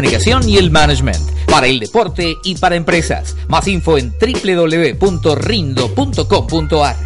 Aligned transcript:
comunicación 0.00 0.48
y 0.48 0.58
el 0.58 0.70
management, 0.70 1.18
para 1.46 1.66
el 1.66 1.80
deporte 1.80 2.36
y 2.44 2.54
para 2.54 2.76
empresas. 2.76 3.34
Más 3.48 3.66
info 3.66 3.98
en 3.98 4.12
www.rindo.com.ar. 4.12 6.96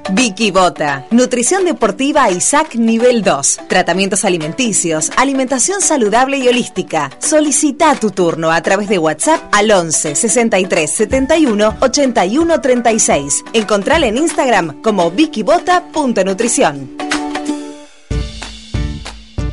Vicky 0.10 0.52
Bota, 0.52 1.06
Nutrición 1.12 1.66
Deportiva 1.66 2.32
Isaac 2.32 2.76
Nivel 2.76 3.24
2, 3.24 3.60
Tratamientos 3.68 4.24
Alimenticios, 4.24 5.12
Alimentación 5.18 5.82
Saludable 5.82 6.38
y 6.38 6.48
Holística. 6.48 7.12
Solicita 7.20 7.94
tu 7.96 8.12
turno 8.12 8.52
a 8.52 8.62
través 8.62 8.88
de 8.88 9.00
WhatsApp 9.00 9.42
al 9.52 9.70
11 9.70 10.16
63 10.16 10.90
71 10.90 11.78
81 11.82 12.62
36. 12.62 13.44
Encontrala 13.54 14.08
en 14.08 14.18
Instagram 14.18 14.82
como 14.82 15.12
vickybota.nutrición. 15.12 17.17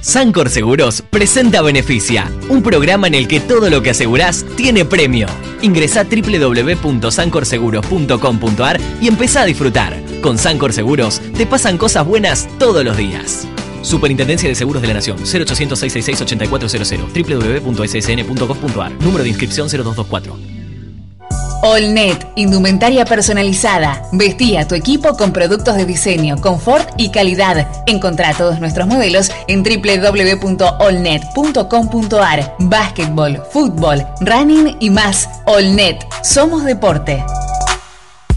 Sancor 0.05 0.49
Seguros 0.51 1.03
presenta 1.09 1.63
Beneficia, 1.63 2.31
un 2.51 2.63
programa 2.63 3.07
en 3.07 3.15
el 3.15 3.27
que 3.27 3.41
todo 3.41 3.71
lo 3.71 3.81
que 3.81 3.89
asegurás 3.89 4.45
tiene 4.55 4.85
premio. 4.85 5.27
Ingresa 5.63 6.05
www.sancorseguros.com.ar 6.05 8.79
y 9.01 9.09
empezá 9.09 9.41
a 9.41 9.47
disfrutar. 9.47 9.99
Con 10.21 10.37
Sancor 10.37 10.75
Seguros 10.75 11.23
te 11.35 11.47
pasan 11.47 11.79
cosas 11.79 12.07
buenas 12.07 12.47
todos 12.59 12.85
los 12.85 12.99
días. 12.99 13.49
Superintendencia 13.81 14.47
de 14.47 14.55
Seguros 14.55 14.83
de 14.83 14.89
la 14.89 14.95
Nación, 14.95 15.17
0800 15.17 15.79
666 15.79 16.21
8400 16.21 17.11
www.ssn.gov.ar, 17.65 18.93
número 19.01 19.25
de 19.25 19.31
inscripción 19.31 19.69
0224. 19.69 20.64
Allnet, 21.65 22.29
indumentaria 22.37 23.05
personalizada. 23.07 24.03
Vestí 24.13 24.59
a 24.59 24.69
tu 24.69 24.75
equipo 24.75 25.17
con 25.17 25.33
productos 25.33 25.77
de 25.77 25.87
diseño, 25.87 26.37
confort 26.41 26.91
y 26.99 27.09
calidad. 27.09 27.67
Encontrá 27.87 28.35
todos 28.35 28.61
nuestros 28.61 28.87
modelos 28.87 29.33
en 29.49 29.63
www.allnet.com.ar. 29.63 32.55
Básquetbol, 32.59 33.43
fútbol, 33.51 34.07
running 34.21 34.77
y 34.79 34.91
más. 34.91 35.31
Allnet, 35.47 36.07
somos 36.23 36.65
deporte. 36.65 37.25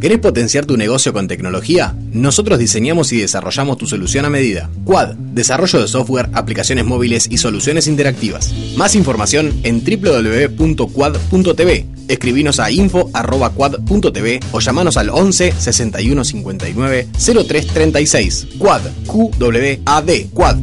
¿Querés 0.00 0.18
potenciar 0.18 0.66
tu 0.66 0.76
negocio 0.76 1.12
con 1.12 1.28
tecnología? 1.28 1.94
Nosotros 2.12 2.58
diseñamos 2.58 3.12
y 3.12 3.18
desarrollamos 3.18 3.78
tu 3.78 3.86
solución 3.86 4.24
a 4.24 4.30
medida. 4.30 4.70
Quad, 4.84 5.14
desarrollo 5.14 5.80
de 5.80 5.88
software, 5.88 6.28
aplicaciones 6.34 6.84
móviles 6.84 7.28
y 7.30 7.38
soluciones 7.38 7.86
interactivas. 7.86 8.52
Más 8.76 8.94
información 8.94 9.52
en 9.62 9.82
www.quad.tv. 9.84 11.86
Escribinos 12.08 12.60
a 12.60 12.70
info.quad.tv 12.70 14.40
o 14.52 14.60
llamanos 14.60 14.96
al 14.96 15.10
11 15.10 15.52
61 15.52 16.24
59 16.24 17.08
03 17.48 17.66
36. 17.66 18.46
Quad, 18.58 18.82
QWAD, 19.06 20.10
Quad. 20.32 20.56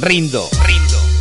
Rindo, 0.00 0.46
rindo. 0.65 0.65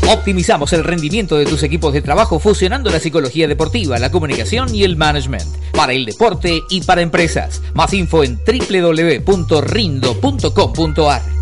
Optimizamos 0.08 0.72
el 0.74 0.84
rendimiento 0.84 1.36
de 1.36 1.46
tus 1.46 1.64
equipos 1.64 1.92
de 1.92 2.04
trabajo 2.04 2.40
fusionando 2.40 2.92
la 2.92 3.00
psicología 3.00 3.48
deportiva, 3.48 3.98
la 3.98 4.12
comunicación 4.12 4.74
y 4.74 4.84
el 4.84 4.98
management. 4.98 5.44
Para 5.72 5.94
el 5.94 6.06
deporte 6.06 6.62
y 6.70 6.82
para 6.82 7.02
empresas. 7.02 7.64
Más 7.74 7.92
info 7.94 8.24
en 8.24 8.38
www.rindo.com.ar. 8.38 11.35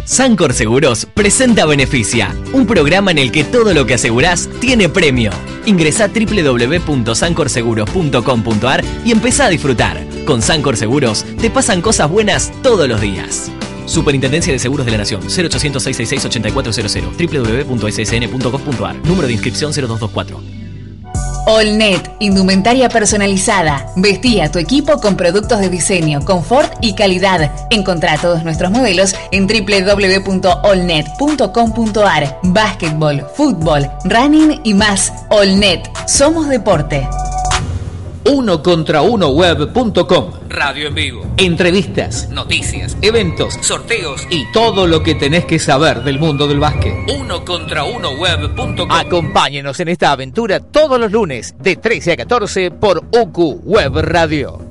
Sancor 0.06 0.54
Seguros 0.54 1.06
presenta 1.12 1.66
Beneficia, 1.66 2.32
un 2.52 2.64
programa 2.64 3.10
en 3.10 3.18
el 3.18 3.32
que 3.32 3.42
todo 3.42 3.74
lo 3.74 3.86
que 3.86 3.94
asegurás 3.94 4.48
tiene 4.60 4.88
premio. 4.88 5.32
Ingresa 5.64 6.04
a 6.04 6.08
www.sancorseguros.com.ar 6.08 8.84
y 9.04 9.10
empezá 9.10 9.46
a 9.46 9.48
disfrutar. 9.48 10.06
Con 10.26 10.42
Sancor 10.42 10.76
Seguros 10.76 11.24
te 11.40 11.48
pasan 11.50 11.80
cosas 11.80 12.10
buenas 12.10 12.52
todos 12.62 12.86
los 12.88 13.00
días. 13.00 13.50
Superintendencia 13.86 14.52
de 14.52 14.58
Seguros 14.58 14.84
de 14.84 14.92
la 14.92 14.98
Nación, 14.98 15.22
0800 15.22 15.80
666 15.80 16.24
8400 16.24 17.16
www.ssn.gov.ar, 17.16 18.96
número 19.04 19.28
de 19.28 19.32
inscripción 19.32 19.72
0224. 19.72 20.66
Allnet, 21.46 22.10
indumentaria 22.18 22.88
personalizada. 22.88 23.86
Vestí 23.94 24.40
a 24.40 24.50
tu 24.50 24.58
equipo 24.58 25.00
con 25.00 25.16
productos 25.16 25.60
de 25.60 25.68
diseño, 25.68 26.24
confort 26.24 26.72
y 26.80 26.96
calidad. 26.96 27.52
Encontrá 27.70 28.18
todos 28.18 28.42
nuestros 28.42 28.72
modelos 28.72 29.14
en 29.30 29.46
www.allnet.com.ar. 29.46 32.40
Básquetbol, 32.42 33.24
fútbol, 33.36 33.88
running 34.04 34.60
y 34.64 34.74
más. 34.74 35.12
Allnet, 35.30 35.88
somos 36.08 36.48
deporte 36.48 37.06
uno 38.26 38.62
contra 38.62 39.02
uno 39.02 39.28
web.com. 39.28 40.30
Radio 40.48 40.88
en 40.88 40.94
vivo. 40.94 41.26
Entrevistas, 41.36 42.28
noticias, 42.30 42.96
eventos, 43.02 43.54
sorteos 43.60 44.26
y 44.30 44.50
todo 44.52 44.86
lo 44.86 45.02
que 45.02 45.14
tenés 45.14 45.44
que 45.44 45.58
saber 45.58 46.02
del 46.02 46.18
mundo 46.18 46.48
del 46.48 46.58
básquet. 46.58 46.94
Uno 47.16 47.44
contra 47.44 47.84
uno 47.84 48.10
web.com. 48.12 48.90
Acompáñenos 48.90 49.78
en 49.80 49.88
esta 49.88 50.10
aventura 50.10 50.60
todos 50.60 50.98
los 50.98 51.12
lunes 51.12 51.54
de 51.60 51.76
13 51.76 52.12
a 52.12 52.16
14 52.16 52.70
por 52.72 53.04
UQ 53.12 53.64
Web 53.64 53.96
Radio. 54.00 54.65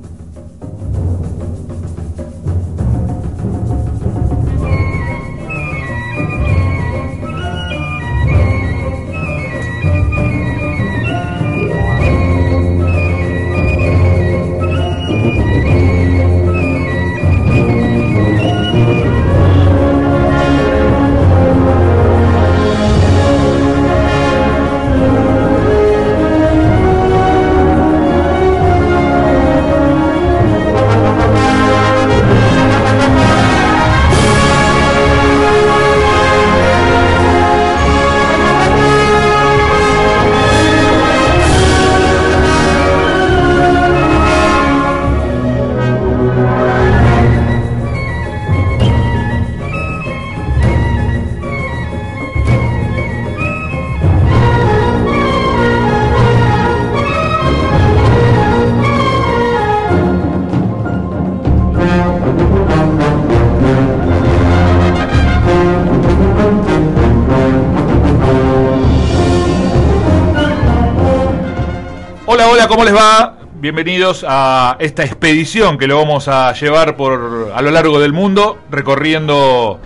Bienvenidos 73.76 74.24
a 74.26 74.78
esta 74.80 75.04
expedición 75.04 75.76
que 75.76 75.86
lo 75.86 75.98
vamos 75.98 76.28
a 76.28 76.50
llevar 76.54 76.96
por 76.96 77.52
a 77.54 77.60
lo 77.60 77.70
largo 77.70 78.00
del 78.00 78.14
mundo, 78.14 78.58
recorriendo 78.70 79.78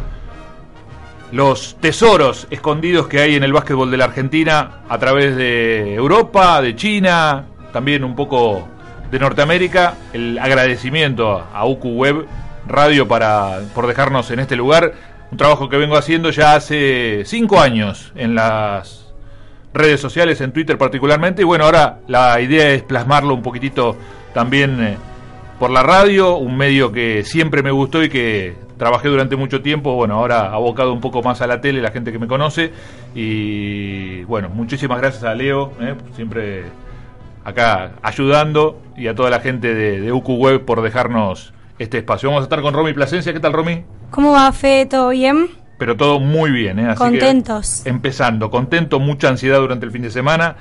los 1.32 1.76
tesoros 1.80 2.46
escondidos 2.50 3.08
que 3.08 3.18
hay 3.18 3.34
en 3.34 3.42
el 3.42 3.52
básquetbol 3.52 3.90
de 3.90 3.96
la 3.96 4.04
Argentina 4.04 4.82
a 4.88 4.96
través 4.98 5.34
de 5.34 5.92
Europa, 5.96 6.62
de 6.62 6.76
China, 6.76 7.46
también 7.72 8.04
un 8.04 8.14
poco 8.14 8.68
de 9.10 9.18
Norteamérica. 9.18 9.94
El 10.12 10.38
agradecimiento 10.38 11.44
a 11.52 11.66
UQ 11.66 11.84
Web 11.86 12.26
Radio 12.68 13.08
para, 13.08 13.58
por 13.74 13.88
dejarnos 13.88 14.30
en 14.30 14.38
este 14.38 14.54
lugar. 14.54 14.92
Un 15.32 15.36
trabajo 15.36 15.68
que 15.68 15.78
vengo 15.78 15.96
haciendo 15.96 16.30
ya 16.30 16.54
hace 16.54 17.24
cinco 17.24 17.60
años 17.60 18.12
en 18.14 18.36
las 18.36 19.09
redes 19.72 20.00
sociales, 20.00 20.40
en 20.40 20.52
Twitter 20.52 20.78
particularmente. 20.78 21.42
Y 21.42 21.44
bueno, 21.44 21.64
ahora 21.64 21.98
la 22.08 22.40
idea 22.40 22.70
es 22.70 22.82
plasmarlo 22.82 23.34
un 23.34 23.42
poquitito 23.42 23.96
también 24.34 24.82
eh, 24.82 24.96
por 25.58 25.70
la 25.70 25.82
radio, 25.82 26.36
un 26.36 26.56
medio 26.56 26.92
que 26.92 27.24
siempre 27.24 27.62
me 27.62 27.70
gustó 27.70 28.02
y 28.02 28.08
que 28.08 28.54
trabajé 28.78 29.08
durante 29.08 29.36
mucho 29.36 29.60
tiempo, 29.60 29.94
bueno, 29.94 30.14
ahora 30.14 30.52
abocado 30.52 30.92
un 30.92 31.00
poco 31.00 31.22
más 31.22 31.42
a 31.42 31.46
la 31.46 31.60
tele, 31.60 31.82
la 31.82 31.90
gente 31.90 32.12
que 32.12 32.18
me 32.18 32.26
conoce. 32.26 32.72
Y 33.14 34.22
bueno, 34.24 34.48
muchísimas 34.48 34.98
gracias 34.98 35.24
a 35.24 35.34
Leo, 35.34 35.72
eh, 35.80 35.94
siempre 36.16 36.64
acá 37.44 37.92
ayudando, 38.02 38.80
y 38.96 39.08
a 39.08 39.14
toda 39.14 39.28
la 39.30 39.40
gente 39.40 39.74
de, 39.74 40.00
de 40.00 40.12
UQ 40.12 40.28
Web 40.30 40.64
por 40.64 40.80
dejarnos 40.80 41.52
este 41.78 41.98
espacio. 41.98 42.28
Vamos 42.28 42.42
a 42.42 42.44
estar 42.44 42.62
con 42.62 42.74
Romy 42.74 42.92
Plasencia. 42.92 43.32
¿Qué 43.32 43.40
tal, 43.40 43.52
Romy? 43.52 43.84
¿Cómo 44.10 44.32
va, 44.32 44.50
Fe? 44.52 44.86
¿Todo 44.86 45.10
bien? 45.10 45.48
Pero 45.80 45.96
todo 45.96 46.20
muy 46.20 46.52
bien, 46.52 46.78
¿eh? 46.78 46.86
Así 46.86 46.98
Contentos. 46.98 47.80
Que, 47.82 47.90
empezando, 47.90 48.50
contento, 48.50 49.00
mucha 49.00 49.28
ansiedad 49.28 49.58
durante 49.58 49.84
el 49.84 49.90
fin 49.90 50.02
de 50.02 50.10
semana, 50.10 50.54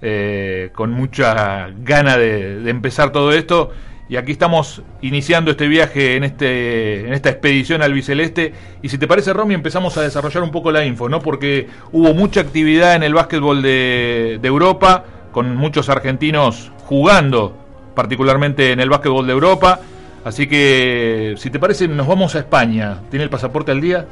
eh, 0.00 0.70
con 0.74 0.90
mucha 0.90 1.68
gana 1.78 2.16
de, 2.16 2.58
de 2.58 2.70
empezar 2.70 3.12
todo 3.12 3.30
esto 3.32 3.70
y 4.12 4.16
aquí 4.16 4.32
estamos 4.32 4.82
iniciando 5.00 5.52
este 5.52 5.68
viaje 5.68 6.16
en, 6.16 6.24
este, 6.24 7.06
en 7.06 7.14
esta 7.14 7.30
expedición 7.30 7.80
al 7.80 7.94
Biceleste. 7.94 8.52
Y 8.82 8.90
si 8.90 8.98
te 8.98 9.06
parece, 9.06 9.32
Romy, 9.32 9.54
empezamos 9.54 9.96
a 9.96 10.02
desarrollar 10.02 10.42
un 10.42 10.50
poco 10.50 10.70
la 10.70 10.84
info, 10.84 11.08
¿no? 11.08 11.20
Porque 11.20 11.68
hubo 11.92 12.12
mucha 12.12 12.42
actividad 12.42 12.94
en 12.94 13.04
el 13.04 13.14
básquetbol 13.14 13.62
de, 13.62 14.38
de 14.42 14.48
Europa, 14.48 15.04
con 15.32 15.56
muchos 15.56 15.88
argentinos 15.88 16.72
jugando, 16.84 17.56
particularmente 17.94 18.72
en 18.72 18.80
el 18.80 18.90
básquetbol 18.90 19.26
de 19.26 19.32
Europa. 19.32 19.80
Así 20.24 20.46
que, 20.46 21.34
si 21.38 21.48
te 21.48 21.58
parece, 21.58 21.88
nos 21.88 22.06
vamos 22.06 22.34
a 22.34 22.40
España. 22.40 23.00
¿Tiene 23.08 23.24
el 23.24 23.30
pasaporte 23.30 23.72
al 23.72 23.80
día? 23.80 24.06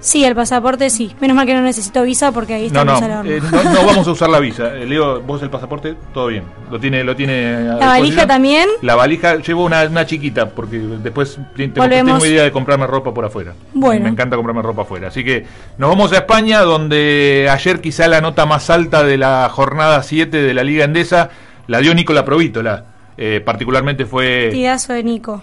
Sí, 0.00 0.24
el 0.24 0.34
pasaporte 0.34 0.90
sí. 0.90 1.14
Menos 1.20 1.36
mal 1.36 1.46
que 1.46 1.54
no 1.54 1.62
necesito 1.62 2.02
visa 2.02 2.32
porque 2.32 2.54
ahí 2.54 2.66
está 2.66 2.84
no, 2.84 3.00
no, 3.00 3.24
eh, 3.24 3.40
no, 3.40 3.62
no, 3.64 3.86
vamos 3.86 4.06
a 4.06 4.10
usar 4.12 4.28
la 4.28 4.38
visa. 4.38 4.76
Eh, 4.76 4.86
Leo, 4.86 5.20
vos 5.22 5.42
el 5.42 5.50
pasaporte, 5.50 5.94
todo 6.12 6.28
bien. 6.28 6.44
Lo 6.70 6.78
tiene, 6.78 7.02
lo 7.02 7.16
tiene. 7.16 7.60
¿La 7.60 7.86
valija 7.86 8.26
también? 8.26 8.68
La 8.82 8.94
valija 8.94 9.36
llevo 9.36 9.64
una, 9.64 9.84
una 9.84 10.06
chiquita 10.06 10.50
porque 10.50 10.78
después 10.78 11.38
tengo, 11.56 11.88
tengo, 11.88 12.26
idea 12.26 12.44
de 12.44 12.52
comprarme 12.52 12.86
ropa 12.86 13.12
por 13.12 13.24
afuera. 13.24 13.54
Bueno. 13.72 14.04
Me 14.04 14.10
encanta 14.10 14.36
comprarme 14.36 14.62
ropa 14.62 14.82
afuera. 14.82 15.08
Así 15.08 15.24
que 15.24 15.46
nos 15.78 15.90
vamos 15.90 16.12
a 16.12 16.16
España, 16.16 16.60
donde 16.60 17.48
ayer 17.50 17.80
quizá 17.80 18.06
la 18.08 18.20
nota 18.20 18.46
más 18.46 18.70
alta 18.70 19.02
de 19.02 19.16
la 19.16 19.48
jornada 19.50 20.02
7 20.02 20.36
de 20.36 20.54
la 20.54 20.62
Liga 20.62 20.84
Endesa 20.84 21.30
la 21.66 21.80
dio 21.80 21.94
Nicola 21.94 22.24
Provítola. 22.24 22.84
Eh, 23.18 23.40
particularmente 23.44 24.04
fue. 24.04 24.50
Tidazo 24.52 24.92
de 24.92 25.02
Nico 25.02 25.42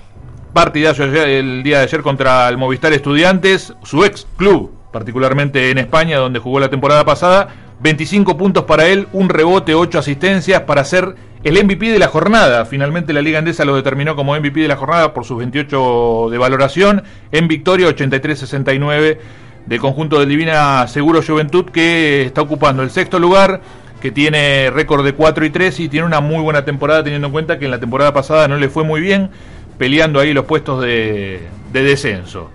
partidazo 0.53 1.03
el 1.03 1.63
día 1.63 1.79
de 1.79 1.83
ayer 1.83 2.01
contra 2.01 2.47
el 2.47 2.57
Movistar 2.57 2.93
Estudiantes, 2.93 3.73
su 3.83 4.05
ex 4.05 4.27
club, 4.37 4.71
particularmente 4.91 5.71
en 5.71 5.79
España, 5.79 6.19
donde 6.19 6.39
jugó 6.39 6.59
la 6.59 6.69
temporada 6.69 7.03
pasada. 7.03 7.49
25 7.81 8.37
puntos 8.37 8.63
para 8.63 8.85
él, 8.85 9.07
un 9.11 9.29
rebote, 9.29 9.73
8 9.73 9.99
asistencias 9.99 10.61
para 10.61 10.85
ser 10.85 11.15
el 11.43 11.61
MVP 11.61 11.89
de 11.91 11.99
la 11.99 12.07
jornada. 12.07 12.65
Finalmente 12.65 13.11
la 13.11 13.21
Liga 13.21 13.39
Andesa 13.39 13.65
lo 13.65 13.75
determinó 13.75 14.15
como 14.15 14.35
MVP 14.39 14.61
de 14.61 14.67
la 14.67 14.77
jornada 14.77 15.13
por 15.13 15.25
sus 15.25 15.39
28 15.39 16.29
de 16.29 16.37
valoración. 16.37 17.03
En 17.31 17.47
victoria 17.47 17.89
83-69 17.89 19.17
del 19.65 19.79
conjunto 19.79 20.19
del 20.19 20.29
Divina 20.29 20.87
Seguro 20.87 21.21
Juventud 21.21 21.65
que 21.65 22.23
está 22.23 22.41
ocupando 22.41 22.83
el 22.83 22.91
sexto 22.91 23.17
lugar 23.17 23.61
que 24.01 24.11
tiene 24.11 24.69
récord 24.69 25.05
de 25.05 25.13
4 25.13 25.45
y 25.45 25.49
3 25.49 25.79
y 25.79 25.89
tiene 25.89 26.05
una 26.05 26.19
muy 26.19 26.41
buena 26.41 26.65
temporada 26.65 27.03
teniendo 27.03 27.27
en 27.27 27.33
cuenta 27.33 27.57
que 27.57 27.65
en 27.65 27.71
la 27.71 27.79
temporada 27.79 28.13
pasada 28.13 28.49
no 28.49 28.57
le 28.57 28.67
fue 28.67 28.83
muy 28.83 28.99
bien 28.99 29.29
peleando 29.77 30.19
ahí 30.19 30.33
los 30.33 30.45
puestos 30.45 30.81
de, 30.81 31.47
de 31.71 31.83
descenso. 31.83 32.51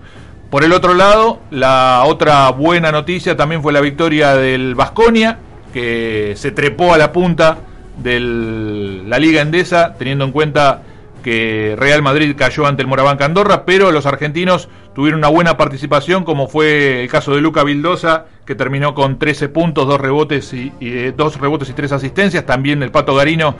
Por 0.49 0.63
el 0.63 0.71
otro 0.73 0.95
lado, 0.95 1.39
la 1.51 2.03
otra 2.05 2.49
buena 2.49 2.91
noticia 2.91 3.37
también 3.37 3.61
fue 3.61 3.71
la 3.71 3.81
victoria 3.81 4.35
del 4.35 4.73
Vasconia, 4.73 5.37
que 5.71 6.33
se 6.35 6.51
trepó 6.51 6.93
a 6.93 6.97
la 6.97 7.11
punta 7.11 7.59
de 7.97 8.19
la 8.19 9.19
Liga 9.19 9.41
Endesa, 9.41 9.93
teniendo 9.97 10.25
en 10.25 10.31
cuenta 10.31 10.81
que 11.23 11.75
Real 11.77 12.01
Madrid 12.01 12.35
cayó 12.35 12.65
ante 12.65 12.81
el 12.81 12.87
Moraván 12.87 13.17
Candorra, 13.17 13.65
pero 13.65 13.91
los 13.91 14.05
argentinos 14.05 14.69
tuvieron 14.95 15.19
una 15.19 15.27
buena 15.27 15.57
participación, 15.57 16.23
como 16.23 16.47
fue 16.47 17.03
el 17.03 17.09
caso 17.09 17.35
de 17.35 17.41
Luca 17.41 17.63
Vildosa, 17.63 18.25
que 18.45 18.55
terminó 18.55 18.95
con 18.95 19.19
13 19.19 19.49
puntos, 19.49 19.87
dos 19.87 19.99
rebotes 19.99 20.51
y, 20.53 20.71
y 20.79 20.97
eh, 20.97 21.13
dos 21.15 21.39
rebotes 21.39 21.69
y 21.69 21.73
tres 21.73 21.91
asistencias. 21.91 22.45
También 22.45 22.81
el 22.81 22.89
Pato 22.89 23.13
Garino 23.13 23.55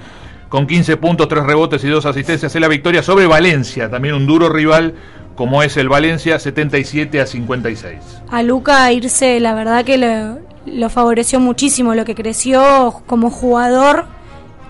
con 0.49 0.65
15 0.65 0.97
puntos, 0.97 1.27
3 1.27 1.43
rebotes 1.43 1.83
y 1.83 1.87
2 1.87 2.05
asistencias 2.05 2.53
en 2.55 2.61
la 2.61 2.67
victoria 2.67 3.03
sobre 3.03 3.27
Valencia, 3.27 3.89
también 3.89 4.15
un 4.15 4.25
duro 4.25 4.49
rival 4.49 4.95
como 5.35 5.63
es 5.63 5.77
el 5.77 5.87
Valencia, 5.87 6.37
77 6.37 7.21
a 7.21 7.25
56. 7.25 7.97
A 8.29 8.43
Luca 8.43 8.91
irse, 8.91 9.39
la 9.39 9.53
verdad 9.53 9.85
que 9.85 9.97
lo, 9.97 10.39
lo 10.65 10.89
favoreció 10.89 11.39
muchísimo, 11.39 11.95
lo 11.95 12.03
que 12.03 12.13
creció 12.13 13.01
como 13.05 13.29
jugador, 13.29 14.05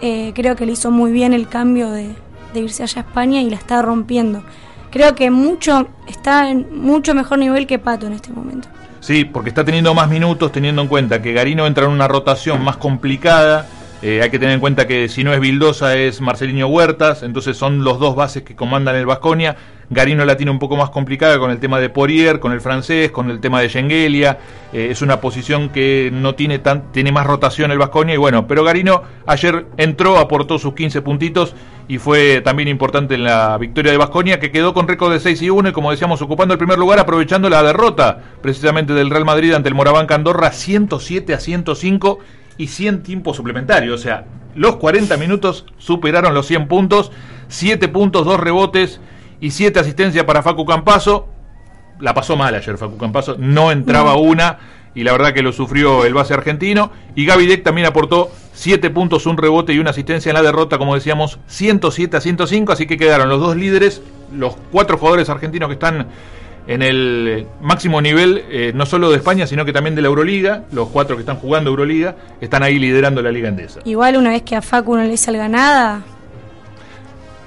eh, 0.01 0.31
creo 0.35 0.55
que 0.55 0.67
le 0.67 0.73
hizo 0.73 0.91
muy 0.91 1.11
bien 1.11 1.33
el 1.33 1.47
cambio 1.47 1.89
de, 1.89 2.09
de, 2.53 2.59
irse 2.59 2.83
allá 2.83 3.01
a 3.01 3.05
España 3.05 3.41
y 3.41 3.49
la 3.49 3.55
está 3.55 3.81
rompiendo. 3.81 4.43
Creo 4.91 5.15
que 5.15 5.31
mucho 5.31 5.87
está 6.07 6.51
en 6.51 6.67
mucho 6.71 7.15
mejor 7.15 7.39
nivel 7.39 7.65
que 7.65 7.79
Pato 7.79 8.05
en 8.05 8.13
este 8.13 8.31
momento. 8.31 8.67
Sí, 8.99 9.25
porque 9.25 9.49
está 9.49 9.65
teniendo 9.65 9.95
más 9.95 10.07
minutos, 10.07 10.51
teniendo 10.51 10.83
en 10.83 10.87
cuenta 10.87 11.21
que 11.21 11.33
Garino 11.33 11.65
entra 11.65 11.85
en 11.85 11.91
una 11.91 12.07
rotación 12.07 12.63
más 12.63 12.77
complicada 12.77 13.67
eh, 14.01 14.21
hay 14.21 14.29
que 14.29 14.39
tener 14.39 14.53
en 14.53 14.61
cuenta 14.61 14.87
que 14.87 15.09
si 15.09 15.25
no 15.25 15.33
es 15.33 15.41
Vildosa 15.41 15.97
es 15.97 16.21
Marcelinho 16.21 16.67
Huertas, 16.67 17.21
entonces 17.21 17.57
son 17.57 17.83
los 17.83 17.99
dos 17.99 18.15
bases 18.15 18.43
que 18.43 18.55
comandan 18.55 18.95
el 18.95 19.05
Vasconia. 19.05 19.57
Garino 19.89 20.23
la 20.23 20.37
tiene 20.37 20.51
un 20.51 20.59
poco 20.59 20.77
más 20.77 20.91
complicada 20.91 21.37
con 21.39 21.51
el 21.51 21.59
tema 21.59 21.79
de 21.79 21.89
Poirier, 21.89 22.39
con 22.39 22.53
el 22.53 22.61
francés, 22.61 23.11
con 23.11 23.29
el 23.29 23.39
tema 23.39 23.59
de 23.59 23.67
Schengelia. 23.67 24.37
Eh, 24.71 24.87
es 24.91 25.01
una 25.01 25.19
posición 25.19 25.69
que 25.69 26.11
no 26.13 26.35
tiene 26.35 26.59
tan, 26.59 26.91
tiene 26.93 27.11
más 27.11 27.25
rotación 27.25 27.71
el 27.71 27.77
Vasconia 27.79 28.13
y 28.13 28.17
bueno, 28.17 28.47
pero 28.47 28.63
Garino 28.63 29.01
ayer 29.25 29.65
entró, 29.77 30.17
aportó 30.17 30.59
sus 30.59 30.75
15 30.75 31.01
puntitos 31.01 31.55
y 31.89 31.97
fue 31.97 32.39
también 32.41 32.69
importante 32.69 33.15
en 33.15 33.23
la 33.23 33.57
victoria 33.57 33.91
de 33.91 33.97
Vasconia 33.97 34.39
que 34.39 34.51
quedó 34.51 34.73
con 34.73 34.87
récord 34.87 35.11
de 35.11 35.19
6 35.19 35.41
y 35.41 35.49
1 35.49 35.69
y 35.69 35.71
como 35.71 35.91
decíamos 35.91 36.21
ocupando 36.21 36.53
el 36.53 36.59
primer 36.59 36.77
lugar 36.77 36.99
aprovechando 36.99 37.49
la 37.49 37.63
derrota 37.63 38.21
precisamente 38.41 38.93
del 38.93 39.09
Real 39.09 39.25
Madrid 39.25 39.53
ante 39.53 39.69
el 39.69 39.75
Moraván 39.75 40.05
Candorra 40.05 40.51
107 40.51 41.33
a 41.33 41.39
105 41.39 42.19
y 42.59 42.67
100 42.67 43.01
tiempos 43.01 43.37
suplementarios. 43.37 43.99
O 43.99 44.03
sea, 44.03 44.25
los 44.53 44.75
40 44.75 45.17
minutos 45.17 45.65
superaron 45.79 46.35
los 46.35 46.45
100 46.45 46.67
puntos, 46.67 47.11
7 47.47 47.87
puntos, 47.87 48.25
2 48.25 48.39
rebotes 48.39 49.01
y 49.39 49.49
7 49.49 49.79
asistencias 49.79 50.25
para 50.25 50.43
Facu 50.43 50.65
Campazo. 50.65 51.29
La 51.99 52.13
pasó 52.13 52.35
mal 52.35 52.53
ayer 52.53 52.77
Facu 52.77 52.97
Campazo, 52.97 53.35
no 53.39 53.71
entraba 53.71 54.13
no. 54.13 54.19
una 54.19 54.59
y 54.93 55.03
la 55.03 55.13
verdad 55.13 55.33
que 55.33 55.41
lo 55.41 55.53
sufrió 55.53 56.05
el 56.05 56.13
base 56.13 56.33
argentino. 56.33 56.91
Y 57.15 57.25
Gaby 57.25 57.47
Deck 57.47 57.63
también 57.63 57.87
aportó 57.87 58.29
7 58.53 58.89
puntos, 58.89 59.25
un 59.25 59.37
rebote 59.37 59.71
y 59.71 59.79
una 59.79 59.91
asistencia 59.91 60.29
en 60.29 60.35
la 60.35 60.41
derrota, 60.41 60.77
como 60.77 60.95
decíamos, 60.95 61.39
107 61.47 62.17
a 62.17 62.21
105. 62.21 62.73
Así 62.73 62.87
que 62.87 62.97
quedaron 62.97 63.29
los 63.29 63.39
dos 63.39 63.55
líderes, 63.55 64.01
los 64.35 64.57
cuatro 64.71 64.97
jugadores 64.97 65.29
argentinos 65.29 65.69
que 65.69 65.73
están 65.73 66.07
en 66.69 66.83
el 66.83 67.47
máximo 67.61 67.99
nivel, 67.99 68.45
eh, 68.47 68.71
no 68.75 68.85
solo 68.85 69.09
de 69.09 69.17
España, 69.17 69.47
sino 69.47 69.65
que 69.65 69.73
también 69.73 69.95
de 69.95 70.03
la 70.03 70.07
Euroliga. 70.07 70.65
Los 70.71 70.89
cuatro 70.89 71.15
que 71.15 71.21
están 71.21 71.37
jugando 71.37 71.71
Euroliga 71.71 72.15
están 72.39 72.61
ahí 72.61 72.77
liderando 72.77 73.23
la 73.23 73.31
Liga 73.31 73.49
Endesa. 73.49 73.79
Igual 73.85 74.17
una 74.17 74.29
vez 74.29 74.43
que 74.43 74.55
a 74.55 74.61
Facu 74.61 74.95
no 74.95 75.01
le 75.01 75.17
salga 75.17 75.49
nada. 75.49 76.03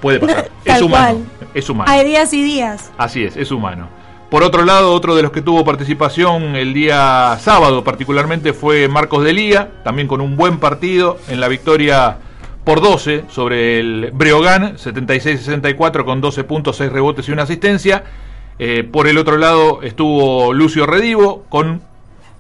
Puede 0.01 0.19
pasar. 0.27 0.49
es 0.65 0.83
humano. 0.83 1.21
Es 1.55 1.71
humano. 1.71 1.89
Hay 1.89 2.05
días 2.05 2.33
y 2.35 2.43
días. 2.43 2.91
Así 2.99 3.23
es, 3.23 3.37
es 3.37 3.53
humano. 3.53 3.89
Por 4.29 4.43
otro 4.43 4.65
lado, 4.65 4.93
otro 4.93 5.15
de 5.15 5.23
los 5.23 5.31
que 5.31 5.41
tuvo 5.41 5.65
participación 5.65 6.57
el 6.57 6.75
día 6.75 7.39
sábado 7.39 7.85
particularmente 7.85 8.53
fue 8.53 8.89
Marcos 8.89 9.23
Delía, 9.23 9.71
también 9.85 10.09
con 10.09 10.21
un 10.21 10.37
buen 10.37 10.59
partido 10.59 11.19
en 11.29 11.39
la 11.39 11.47
victoria 11.47 12.17
por 12.65 12.81
12 12.81 13.27
sobre 13.29 13.79
el 13.79 14.11
Breogán, 14.13 14.79
76-64 14.79 16.05
con 16.05 16.21
12 16.21 16.43
puntos, 16.43 16.77
6 16.79 16.91
rebotes 16.91 17.29
y 17.29 17.33
una 17.33 17.45
asistencia. 17.45 18.03
Eh, 18.65 18.85
por 18.85 19.09
el 19.09 19.19
otro 19.19 19.39
lado 19.39 19.83
estuvo 19.83 20.53
Lucio 20.53 20.87
Redivo 20.87 21.43
con 21.49 21.83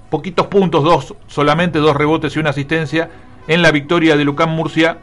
poquitos 0.08 0.46
puntos, 0.46 0.84
dos, 0.84 1.16
solamente 1.26 1.80
dos 1.80 1.96
rebotes 1.96 2.36
y 2.36 2.38
una 2.38 2.50
asistencia 2.50 3.10
en 3.48 3.60
la 3.60 3.72
victoria 3.72 4.16
de 4.16 4.24
Lucán 4.24 4.50
Murcia 4.50 4.98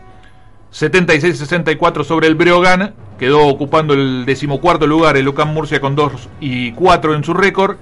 76-64 0.72 2.06
sobre 2.06 2.28
el 2.28 2.36
Breogán. 2.36 2.94
Quedó 3.20 3.48
ocupando 3.48 3.94
el 3.96 4.24
decimocuarto 4.26 4.88
lugar 4.88 5.18
el 5.18 5.26
Lucán 5.26 5.54
Murcia 5.54 5.82
con 5.82 5.94
2 5.94 6.30
y 6.40 6.72
4 6.72 7.14
en 7.14 7.26
su 7.26 7.34
récord. 7.34 7.76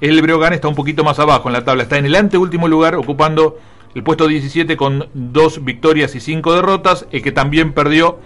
El 0.00 0.22
Breogán 0.22 0.52
está 0.52 0.68
un 0.68 0.76
poquito 0.76 1.02
más 1.02 1.18
abajo 1.18 1.48
en 1.48 1.54
la 1.54 1.64
tabla, 1.64 1.82
está 1.82 1.98
en 1.98 2.06
el 2.06 2.14
anteúltimo 2.14 2.68
lugar 2.68 2.94
ocupando 2.94 3.58
el 3.96 4.04
puesto 4.04 4.28
17 4.28 4.76
con 4.76 5.08
dos 5.14 5.64
victorias 5.64 6.14
y 6.14 6.20
cinco 6.20 6.54
derrotas. 6.54 7.06
El 7.10 7.22
que 7.22 7.32
también 7.32 7.72
perdió 7.72 8.20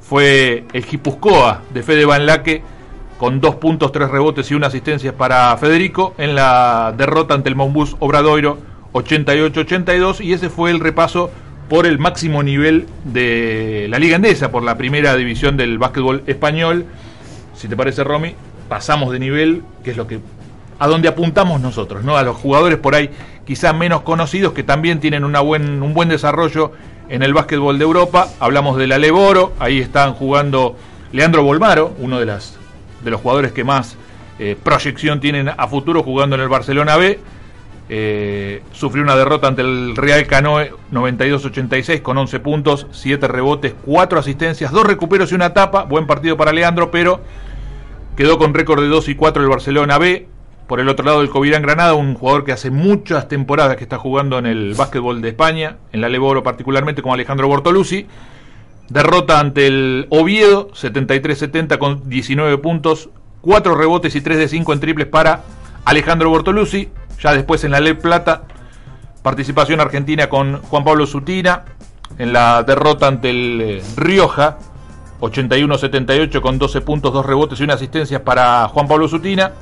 fue 0.00 0.64
el 0.72 0.82
Gipuzkoa 0.82 1.60
de 1.74 1.82
Fede 1.82 2.06
Van 2.06 2.24
Laque 2.24 2.62
con 3.24 3.40
dos 3.40 3.54
puntos, 3.54 3.90
tres 3.90 4.10
rebotes 4.10 4.50
y 4.50 4.54
una 4.54 4.66
asistencia 4.66 5.16
para 5.16 5.56
Federico 5.56 6.12
en 6.18 6.34
la 6.34 6.92
derrota 6.94 7.32
ante 7.32 7.48
el 7.48 7.56
Monbus 7.56 7.96
Obradoiro 7.98 8.58
88-82 8.92 10.22
y 10.22 10.34
ese 10.34 10.50
fue 10.50 10.70
el 10.70 10.78
repaso 10.78 11.30
por 11.70 11.86
el 11.86 11.98
máximo 11.98 12.42
nivel 12.42 12.86
de 13.02 13.86
la 13.88 13.98
Liga 13.98 14.16
Endesa, 14.16 14.50
por 14.50 14.62
la 14.62 14.76
primera 14.76 15.16
división 15.16 15.56
del 15.56 15.78
básquetbol 15.78 16.22
español. 16.26 16.84
Si 17.54 17.66
te 17.66 17.74
parece, 17.78 18.04
Romy, 18.04 18.34
pasamos 18.68 19.10
de 19.10 19.20
nivel, 19.20 19.62
que 19.82 19.92
es 19.92 19.96
lo 19.96 20.06
que 20.06 20.20
a 20.78 20.86
donde 20.86 21.08
apuntamos 21.08 21.62
nosotros, 21.62 22.04
¿no? 22.04 22.18
A 22.18 22.24
los 22.24 22.36
jugadores 22.36 22.76
por 22.76 22.94
ahí 22.94 23.08
quizá 23.46 23.72
menos 23.72 24.02
conocidos 24.02 24.52
que 24.52 24.64
también 24.64 25.00
tienen 25.00 25.24
una 25.24 25.40
buen, 25.40 25.82
un 25.82 25.94
buen 25.94 26.10
desarrollo 26.10 26.72
en 27.08 27.22
el 27.22 27.32
básquetbol 27.32 27.78
de 27.78 27.84
Europa. 27.84 28.28
Hablamos 28.38 28.76
de 28.76 28.86
la 28.86 28.98
Leboro, 28.98 29.54
ahí 29.60 29.80
están 29.80 30.12
jugando 30.12 30.76
Leandro 31.10 31.42
Bolmaro, 31.42 31.94
uno 32.00 32.20
de, 32.20 32.26
las, 32.26 32.58
de 33.04 33.10
los 33.10 33.20
jugadores 33.20 33.52
que 33.52 33.62
más 33.62 33.96
eh, 34.38 34.56
proyección 34.60 35.20
tienen 35.20 35.48
a 35.48 35.68
futuro 35.68 36.02
jugando 36.02 36.34
en 36.36 36.42
el 36.42 36.48
Barcelona 36.48 36.96
B. 36.96 37.20
Eh, 37.88 38.62
sufrió 38.72 39.04
una 39.04 39.14
derrota 39.14 39.46
ante 39.46 39.60
el 39.60 39.94
Real 39.94 40.26
Canoe 40.26 40.72
92-86 40.90 42.00
con 42.00 42.16
11 42.16 42.40
puntos, 42.40 42.86
7 42.90 43.28
rebotes, 43.28 43.74
4 43.84 44.18
asistencias, 44.18 44.72
2 44.72 44.86
recuperos 44.86 45.30
y 45.32 45.34
una 45.34 45.52
tapa. 45.52 45.84
Buen 45.84 46.06
partido 46.06 46.36
para 46.36 46.52
Leandro, 46.52 46.90
pero 46.90 47.20
quedó 48.16 48.38
con 48.38 48.54
récord 48.54 48.82
de 48.82 48.88
2 48.88 49.08
y 49.10 49.14
4 49.14 49.42
el 49.42 49.48
Barcelona 49.48 49.98
B. 49.98 50.26
Por 50.66 50.80
el 50.80 50.88
otro 50.88 51.04
lado, 51.04 51.20
el 51.20 51.28
Covirán 51.28 51.60
Granada, 51.60 51.92
un 51.92 52.14
jugador 52.14 52.44
que 52.44 52.52
hace 52.52 52.70
muchas 52.70 53.28
temporadas 53.28 53.76
que 53.76 53.84
está 53.84 53.98
jugando 53.98 54.38
en 54.38 54.46
el 54.46 54.72
básquetbol 54.74 55.20
de 55.20 55.28
España, 55.28 55.76
en 55.92 56.00
la 56.00 56.08
Leboro 56.08 56.42
particularmente, 56.42 57.02
como 57.02 57.12
Alejandro 57.12 57.48
Bortolucci. 57.48 58.06
Derrota 58.88 59.40
ante 59.40 59.66
el 59.66 60.06
Oviedo, 60.10 60.70
73-70 60.72 61.78
con 61.78 62.08
19 62.08 62.58
puntos, 62.58 63.08
4 63.40 63.74
rebotes 63.74 64.14
y 64.14 64.20
3 64.20 64.38
de 64.38 64.48
5 64.48 64.72
en 64.72 64.80
triples 64.80 65.06
para 65.06 65.42
Alejandro 65.84 66.30
Bortolucci. 66.30 66.88
Ya 67.20 67.32
después 67.32 67.64
en 67.64 67.70
la 67.70 67.80
Le 67.80 67.94
Plata, 67.94 68.44
participación 69.22 69.80
argentina 69.80 70.28
con 70.28 70.60
Juan 70.62 70.84
Pablo 70.84 71.06
Sutina. 71.06 71.64
En 72.18 72.32
la 72.32 72.62
derrota 72.62 73.08
ante 73.08 73.30
el 73.30 73.60
eh, 73.60 73.82
Rioja, 73.96 74.58
81-78 75.20 76.40
con 76.40 76.58
12 76.58 76.80
puntos, 76.82 77.12
2 77.12 77.26
rebotes 77.26 77.60
y 77.60 77.64
una 77.64 77.74
asistencia 77.74 78.22
para 78.22 78.68
Juan 78.68 78.86
Pablo 78.86 79.08
Sutina. 79.08 79.52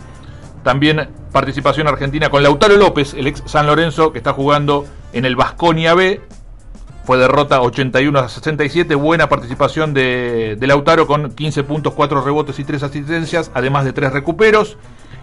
También 0.63 1.09
participación 1.33 1.89
argentina 1.89 2.29
con 2.29 2.43
Lautaro 2.43 2.77
López, 2.77 3.15
el 3.15 3.27
ex 3.27 3.43
San 3.47 3.67
Lorenzo, 3.67 4.13
que 4.13 4.19
está 4.19 4.33
jugando 4.33 4.85
en 5.13 5.25
el 5.25 5.37
Vasconia 5.37 5.95
B. 5.95 6.21
Fue 7.05 7.19
derrota 7.19 7.61
81 7.61 8.19
a 8.19 8.29
67. 8.29 8.95
Buena 8.95 9.29
participación 9.29 9.93
de, 9.93 10.57
Lautaro 10.61 11.07
con 11.07 11.33
15 11.33 11.65
puntos, 11.65 11.95
4 11.95 12.23
rebotes 12.23 12.59
y 12.59 12.65
3 12.65 12.83
asistencias, 12.83 13.51
además 13.55 13.85
de 13.85 13.93
3 13.93 14.13
recuperos. 14.13 14.77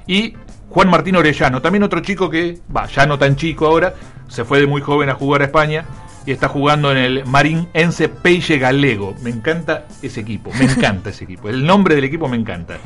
Y 0.08 0.34
Juan 0.70 0.90
Martín 0.90 1.16
Orellano, 1.16 1.62
también 1.62 1.84
otro 1.84 2.02
chico 2.02 2.30
que, 2.30 2.60
va, 2.76 2.88
ya 2.88 3.06
no 3.06 3.18
tan 3.18 3.36
chico 3.36 3.68
ahora, 3.68 3.94
se 4.28 4.44
fue 4.44 4.60
de 4.60 4.68
muy 4.68 4.82
joven 4.82 5.10
a 5.10 5.16
jugar 5.16 5.42
a 5.42 5.46
España 5.46 5.86
y 6.26 6.32
está 6.32 6.48
jugando 6.48 6.92
en 6.92 6.98
el 6.98 7.26
Marín 7.26 7.70
Ense 7.74 8.10
Galego. 8.58 9.16
Me 9.22 9.30
encanta 9.30 9.86
ese 10.02 10.20
equipo, 10.22 10.52
me 10.60 10.66
encanta 10.66 11.12
ese 11.12 11.24
equipo. 11.24 11.50
El 11.50 11.66
nombre 11.66 11.96
del 11.96 12.04
equipo 12.04 12.28
me 12.28 12.38
encanta 12.38 12.78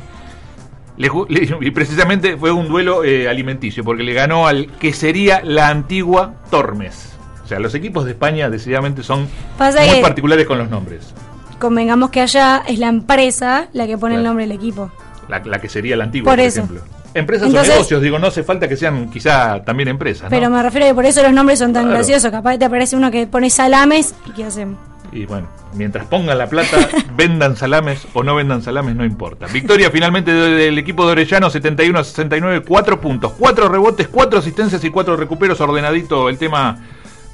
y 0.96 1.70
precisamente 1.72 2.36
fue 2.36 2.52
un 2.52 2.68
duelo 2.68 3.04
eh, 3.04 3.28
alimenticio, 3.28 3.82
porque 3.82 4.04
le 4.04 4.14
ganó 4.14 4.46
al 4.46 4.68
que 4.78 4.92
sería 4.92 5.40
la 5.42 5.68
antigua 5.68 6.34
Tormes. 6.50 7.13
O 7.44 7.46
sea, 7.46 7.58
los 7.58 7.74
equipos 7.74 8.04
de 8.04 8.12
España 8.12 8.48
decididamente 8.48 9.02
son 9.02 9.28
muy 9.58 10.02
particulares 10.02 10.46
con 10.46 10.58
los 10.58 10.70
nombres. 10.70 11.12
Convengamos 11.58 12.10
que 12.10 12.20
allá 12.20 12.62
es 12.66 12.78
la 12.78 12.88
empresa 12.88 13.68
la 13.72 13.86
que 13.86 13.98
pone 13.98 14.16
el 14.16 14.22
nombre 14.22 14.46
del 14.46 14.56
equipo. 14.56 14.90
La, 15.28 15.40
que 15.60 15.68
sería 15.68 15.96
la 15.96 16.04
antigua, 16.04 16.32
por, 16.32 16.40
ejemplo. 16.40 16.80
Empresas 17.14 17.48
o 17.48 17.52
negocios, 17.52 18.02
digo, 18.02 18.18
no 18.18 18.26
hace 18.26 18.42
falta 18.42 18.68
que 18.68 18.76
sean 18.76 19.08
quizá 19.08 19.62
también 19.64 19.88
empresas. 19.88 20.26
Pero 20.30 20.50
me 20.50 20.62
refiero 20.62 20.86
a 20.86 20.88
que 20.88 20.94
por 20.94 21.06
eso 21.06 21.22
los 21.22 21.32
nombres 21.32 21.58
son 21.58 21.72
tan 21.72 21.88
graciosos. 21.88 22.30
Capaz 22.30 22.58
te 22.58 22.64
aparece 22.64 22.96
uno 22.96 23.10
que 23.10 23.26
pone 23.26 23.50
salames 23.50 24.14
y 24.26 24.32
¿qué 24.32 24.44
hacemos? 24.44 24.78
Y 25.12 25.26
bueno, 25.26 25.46
mientras 25.74 26.06
pongan 26.06 26.36
la 26.38 26.48
plata, 26.48 26.76
vendan 27.16 27.56
salames 27.56 28.06
o 28.14 28.22
no 28.24 28.34
vendan 28.34 28.62
salames, 28.62 28.96
no 28.96 29.04
importa. 29.04 29.46
Victoria 29.46 29.90
finalmente 29.90 30.32
del 30.32 30.76
equipo 30.76 31.06
de 31.06 31.12
Orellano, 31.12 31.50
71 31.50 31.98
a 31.98 32.04
69, 32.04 32.64
4 32.66 33.00
puntos, 33.00 33.32
4 33.38 33.68
rebotes, 33.68 34.08
4 34.08 34.40
asistencias 34.40 34.82
y 34.82 34.90
4 34.90 35.16
recuperos. 35.16 35.60
Ordenadito 35.60 36.28
el 36.28 36.36
tema 36.36 36.78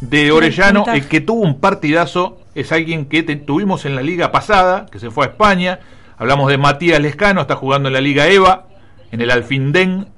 de 0.01 0.33
Orellano. 0.33 0.85
El 0.93 1.07
que 1.07 1.21
tuvo 1.21 1.43
un 1.43 1.61
partidazo 1.61 2.39
es 2.55 2.73
alguien 2.73 3.07
que 3.07 3.23
tuvimos 3.23 3.85
en 3.85 3.95
la 3.95 4.03
liga 4.03 4.33
pasada, 4.33 4.87
que 4.91 4.99
se 4.99 5.11
fue 5.11 5.27
a 5.27 5.29
España. 5.29 5.81
Hablamos 6.17 6.51
de 6.51 6.59
Matías 6.59 7.01
Lescano, 7.01 7.43
está 7.43 7.57
jugando 7.57 7.89
en 7.89 7.95
la 7.95 8.01
Liga 8.01 8.27
EVA, 8.29 8.67
en 9.13 9.21
el 9.21 9.31
Alfindén. 9.31 10.09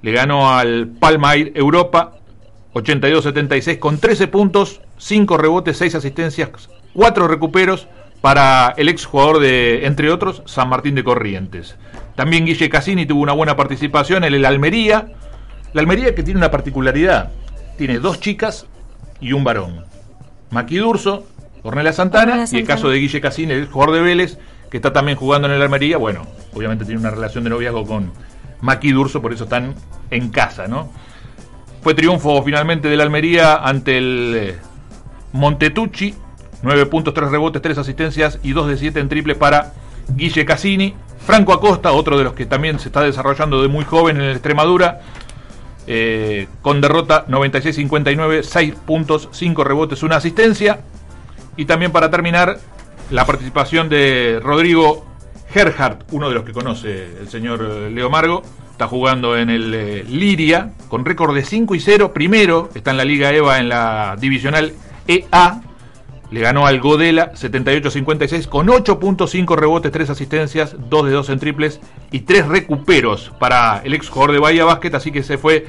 Le 0.00 0.12
ganó 0.12 0.52
al 0.52 0.88
Palmair 0.88 1.52
Europa, 1.54 2.14
82-76 2.74 3.78
con 3.78 3.98
13 3.98 4.28
puntos, 4.28 4.80
5 4.98 5.36
rebotes, 5.36 5.76
6 5.76 5.94
asistencias, 5.94 6.50
cuatro 6.92 7.28
recuperos 7.28 7.86
para 8.20 8.74
el 8.76 8.88
ex 8.88 9.04
jugador 9.04 9.40
de, 9.40 9.86
entre 9.86 10.10
otros, 10.10 10.42
San 10.46 10.68
Martín 10.68 10.94
de 10.94 11.04
Corrientes. 11.04 11.76
También 12.14 12.46
Guille 12.46 12.68
Cassini 12.68 13.06
tuvo 13.06 13.20
una 13.20 13.32
buena 13.32 13.56
participación 13.56 14.24
en 14.24 14.34
el 14.34 14.44
Almería. 14.44 15.08
La 15.72 15.80
Almería 15.80 16.14
que 16.14 16.22
tiene 16.22 16.38
una 16.38 16.50
particularidad, 16.50 17.30
tiene 17.76 17.98
dos 17.98 18.20
chicas 18.20 18.66
y 19.22 19.32
un 19.32 19.44
varón. 19.44 19.86
Maki 20.50 20.76
Durso, 20.76 21.26
Cornelia 21.62 21.94
Santana, 21.94 22.44
y 22.50 22.58
el 22.58 22.66
caso 22.66 22.90
de 22.90 22.98
Guille 22.98 23.20
Cassini, 23.22 23.52
el 23.52 23.66
jugador 23.68 23.94
de 23.94 24.02
Vélez, 24.02 24.38
que 24.70 24.76
está 24.76 24.92
también 24.92 25.16
jugando 25.16 25.48
en 25.48 25.54
el 25.54 25.62
Almería. 25.62 25.96
Bueno, 25.96 26.26
obviamente 26.52 26.84
tiene 26.84 27.00
una 27.00 27.10
relación 27.10 27.44
de 27.44 27.50
noviazgo 27.50 27.86
con 27.86 28.12
Maki 28.60 28.92
Durso, 28.92 29.22
por 29.22 29.32
eso 29.32 29.44
están 29.44 29.74
en 30.10 30.28
casa, 30.28 30.68
¿no? 30.68 30.90
Fue 31.82 31.94
triunfo 31.94 32.42
finalmente 32.42 32.88
del 32.88 33.00
Almería 33.00 33.56
ante 33.56 33.96
el 33.96 34.34
eh, 34.36 34.58
Montetucci 35.32 36.14
9 36.62 36.86
puntos, 36.86 37.12
3 37.12 37.30
rebotes, 37.30 37.60
3 37.60 37.78
asistencias 37.78 38.38
y 38.42 38.52
2 38.52 38.68
de 38.68 38.76
7 38.76 39.00
en 39.00 39.08
triple 39.08 39.34
para 39.34 39.72
Guille 40.08 40.44
Cassini. 40.44 40.94
Franco 41.26 41.52
Acosta, 41.52 41.92
otro 41.92 42.18
de 42.18 42.24
los 42.24 42.32
que 42.32 42.46
también 42.46 42.78
se 42.78 42.88
está 42.88 43.00
desarrollando 43.02 43.62
de 43.62 43.68
muy 43.68 43.84
joven 43.84 44.16
en 44.16 44.22
el 44.22 44.32
Extremadura, 44.32 45.00
eh, 45.86 46.48
con 46.60 46.80
derrota 46.80 47.26
96-59, 47.26 48.42
6 48.42 48.74
puntos, 48.86 49.28
5 49.32 49.64
rebotes, 49.64 50.02
1 50.02 50.14
asistencia. 50.14 50.80
Y 51.56 51.64
también 51.64 51.92
para 51.92 52.10
terminar, 52.10 52.58
la 53.10 53.26
participación 53.26 53.88
de 53.88 54.40
Rodrigo 54.42 55.04
Gerhardt, 55.50 56.04
uno 56.12 56.28
de 56.28 56.34
los 56.34 56.44
que 56.44 56.52
conoce 56.52 57.18
el 57.20 57.28
señor 57.28 57.60
Leo 57.62 58.08
Margo, 58.08 58.42
está 58.70 58.88
jugando 58.88 59.36
en 59.36 59.50
el 59.50 59.74
eh, 59.74 60.04
Liria 60.08 60.72
con 60.88 61.04
récord 61.04 61.34
de 61.34 61.44
5 61.44 61.74
y 61.74 61.80
0, 61.80 62.12
primero. 62.12 62.70
Está 62.74 62.90
en 62.90 62.96
la 62.96 63.04
Liga 63.04 63.30
EVA 63.30 63.58
en 63.58 63.68
la 63.68 64.16
divisional 64.18 64.72
EA 65.06 65.60
le 66.32 66.40
ganó 66.40 66.66
al 66.66 66.80
Godela 66.80 67.32
78-56 67.34 68.48
con 68.48 68.68
8.5 68.68 69.54
rebotes, 69.54 69.92
3 69.92 70.10
asistencias, 70.10 70.74
2 70.88 71.06
de 71.06 71.12
2 71.12 71.28
en 71.28 71.38
triples 71.38 71.80
y 72.10 72.20
3 72.20 72.48
recuperos 72.48 73.32
para 73.38 73.82
el 73.84 73.92
ex 73.92 74.08
jugador 74.08 74.32
de 74.32 74.38
Bahía 74.38 74.64
Basket. 74.64 74.94
Así 74.94 75.12
que 75.12 75.22
se 75.22 75.36
fue 75.36 75.66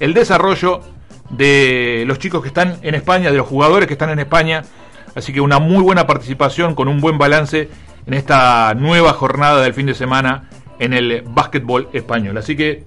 el 0.00 0.14
desarrollo 0.14 0.80
de 1.28 2.04
los 2.06 2.18
chicos 2.18 2.40
que 2.40 2.48
están 2.48 2.78
en 2.80 2.94
España, 2.94 3.30
de 3.30 3.36
los 3.36 3.46
jugadores 3.46 3.86
que 3.86 3.92
están 3.92 4.08
en 4.08 4.18
España. 4.18 4.62
Así 5.14 5.34
que 5.34 5.42
una 5.42 5.58
muy 5.58 5.82
buena 5.82 6.06
participación 6.06 6.74
con 6.74 6.88
un 6.88 7.02
buen 7.02 7.18
balance 7.18 7.68
en 8.06 8.14
esta 8.14 8.72
nueva 8.74 9.12
jornada 9.12 9.60
del 9.60 9.74
fin 9.74 9.84
de 9.84 9.94
semana 9.94 10.48
en 10.78 10.94
el 10.94 11.24
básquetbol 11.26 11.90
español. 11.92 12.38
Así 12.38 12.56
que 12.56 12.84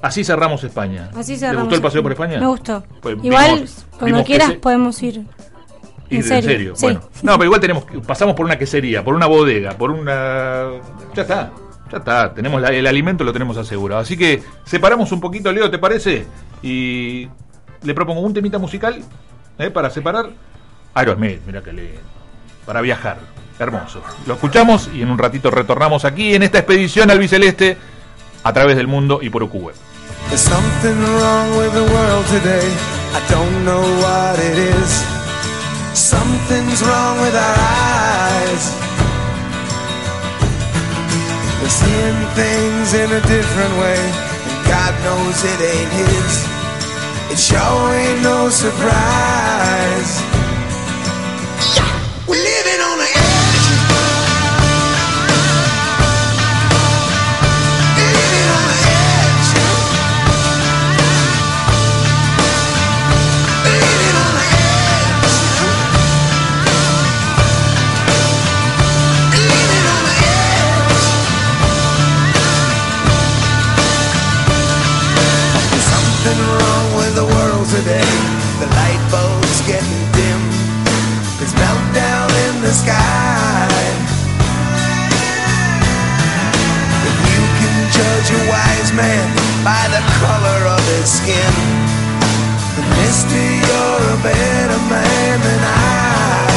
así 0.00 0.24
cerramos 0.24 0.64
España. 0.64 1.10
Así 1.14 1.36
cerramos. 1.36 1.64
¿Te 1.64 1.64
gustó 1.64 1.76
el 1.76 1.82
paseo 1.82 2.02
por 2.02 2.12
España? 2.12 2.40
Me 2.40 2.46
gustó. 2.46 2.82
Pues 3.02 3.18
Igual, 3.22 3.68
cuando 3.98 4.24
quieras 4.24 4.52
podemos 4.54 5.02
ir. 5.02 5.26
¿En 6.10 6.22
serio? 6.24 6.74
Bueno. 6.80 7.00
No, 7.22 7.32
pero 7.34 7.44
igual 7.44 7.60
tenemos 7.60 7.84
pasamos 8.06 8.34
por 8.34 8.44
una 8.44 8.58
quesería, 8.58 9.04
por 9.04 9.14
una 9.14 9.26
bodega, 9.26 9.72
por 9.72 9.90
una. 9.90 10.66
Ya 11.14 11.22
está. 11.22 11.52
Ya 11.90 11.98
está, 11.98 12.34
tenemos 12.34 12.62
el 12.68 12.86
alimento 12.86 13.24
lo 13.24 13.32
tenemos 13.32 13.56
asegurado. 13.56 14.00
Así 14.00 14.16
que 14.16 14.42
separamos 14.64 15.10
un 15.12 15.20
poquito, 15.20 15.52
Leo, 15.52 15.70
¿te 15.70 15.78
parece? 15.78 16.24
Y 16.62 17.28
le 17.82 17.94
propongo 17.94 18.20
un 18.20 18.32
temita 18.32 18.58
musical 18.58 19.02
¿eh? 19.58 19.70
para 19.70 19.90
separar. 19.90 20.30
Aerosmith, 20.94 21.40
mira 21.46 21.62
que 21.62 21.72
le. 21.72 21.94
Para 22.66 22.80
viajar. 22.80 23.18
Hermoso. 23.58 24.02
Lo 24.26 24.34
escuchamos 24.34 24.88
y 24.94 25.02
en 25.02 25.10
un 25.10 25.18
ratito 25.18 25.50
retornamos 25.50 26.04
aquí 26.04 26.34
en 26.34 26.42
esta 26.42 26.58
expedición 26.58 27.10
al 27.10 27.18
Biceleste 27.18 27.76
a 28.42 28.52
través 28.52 28.76
del 28.76 28.86
mundo 28.86 29.20
y 29.20 29.28
por 29.28 29.42
UQ 29.42 29.72
Something's 35.94 36.82
wrong 36.82 37.20
with 37.20 37.34
our 37.34 37.56
eyes. 37.58 38.64
We're 41.60 41.68
seeing 41.68 42.20
things 42.34 42.94
in 42.94 43.10
a 43.10 43.20
different 43.26 43.74
way, 43.82 43.98
and 43.98 44.66
God 44.66 44.94
knows 45.04 45.44
it 45.44 45.60
ain't 45.60 45.92
His. 46.02 46.32
It 47.32 47.38
sure 47.38 47.94
ain't 47.94 48.22
no 48.22 48.48
surprise. 48.48 50.29
the 82.70 82.76
sky. 82.76 83.66
But 87.02 87.16
you 87.32 87.42
can 87.58 87.74
judge 87.90 88.30
a 88.30 88.42
wise 88.46 88.90
man 88.94 89.26
by 89.66 89.82
the 89.90 90.02
color 90.22 90.60
of 90.76 90.82
his 90.94 91.10
skin. 91.18 91.54
And 92.78 92.86
mister, 92.94 93.42
you're 93.66 94.04
a 94.14 94.18
better 94.22 94.80
man 94.86 95.36
than 95.46 95.62
I. 95.66 96.54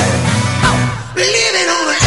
Oh, 0.70 0.82
living 1.17 1.70
on 1.77 1.84
the 1.89 1.98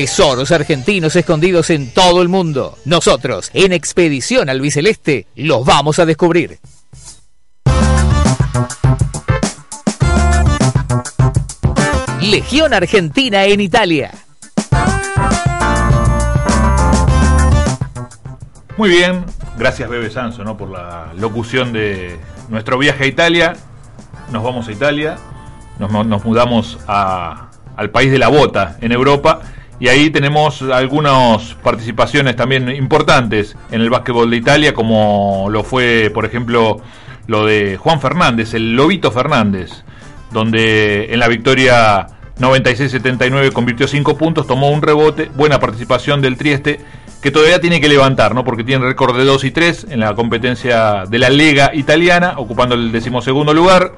tesoros 0.00 0.50
argentinos 0.50 1.14
escondidos 1.14 1.68
en 1.68 1.92
todo 1.92 2.22
el 2.22 2.30
mundo. 2.30 2.78
Nosotros, 2.86 3.50
en 3.52 3.74
Expedición 3.74 4.48
Albiceleste, 4.48 5.26
los 5.36 5.62
vamos 5.66 5.98
a 5.98 6.06
descubrir. 6.06 6.58
Legión 12.22 12.72
Argentina 12.72 13.44
en 13.44 13.60
Italia. 13.60 14.10
Muy 18.78 18.88
bien, 18.88 19.26
gracias 19.58 19.90
Bebe 19.90 20.08
Sanso 20.08 20.56
por 20.56 20.70
la 20.70 21.12
locución 21.18 21.74
de 21.74 22.18
nuestro 22.48 22.78
viaje 22.78 23.04
a 23.04 23.06
Italia. 23.06 23.52
Nos 24.32 24.42
vamos 24.42 24.66
a 24.66 24.72
Italia, 24.72 25.18
nos, 25.78 25.92
nos 26.06 26.24
mudamos 26.24 26.78
a, 26.88 27.50
al 27.76 27.90
país 27.90 28.10
de 28.10 28.18
la 28.18 28.28
bota 28.28 28.78
en 28.80 28.92
Europa 28.92 29.42
y 29.80 29.88
ahí 29.88 30.10
tenemos 30.10 30.60
algunas 30.60 31.54
participaciones 31.54 32.36
también 32.36 32.68
importantes 32.68 33.56
en 33.70 33.80
el 33.80 33.88
básquetbol 33.88 34.30
de 34.30 34.36
Italia, 34.36 34.74
como 34.74 35.48
lo 35.50 35.64
fue, 35.64 36.10
por 36.12 36.26
ejemplo, 36.26 36.82
lo 37.26 37.46
de 37.46 37.78
Juan 37.78 37.98
Fernández, 37.98 38.52
el 38.52 38.76
Lobito 38.76 39.10
Fernández, 39.10 39.84
donde 40.32 41.12
en 41.12 41.18
la 41.18 41.28
victoria 41.28 42.08
96-79 42.38 43.52
convirtió 43.52 43.88
5 43.88 44.18
puntos, 44.18 44.46
tomó 44.46 44.70
un 44.70 44.82
rebote, 44.82 45.30
buena 45.34 45.58
participación 45.58 46.20
del 46.20 46.36
Trieste, 46.36 46.80
que 47.22 47.30
todavía 47.30 47.60
tiene 47.60 47.80
que 47.80 47.88
levantar, 47.88 48.34
¿no? 48.34 48.44
porque 48.44 48.64
tiene 48.64 48.84
récord 48.84 49.16
de 49.16 49.24
2 49.24 49.44
y 49.44 49.50
3 49.50 49.86
en 49.90 50.00
la 50.00 50.14
competencia 50.14 51.04
de 51.08 51.18
la 51.18 51.30
Lega 51.30 51.74
Italiana, 51.74 52.34
ocupando 52.36 52.74
el 52.74 52.92
decimosegundo 52.92 53.54
lugar. 53.54 53.92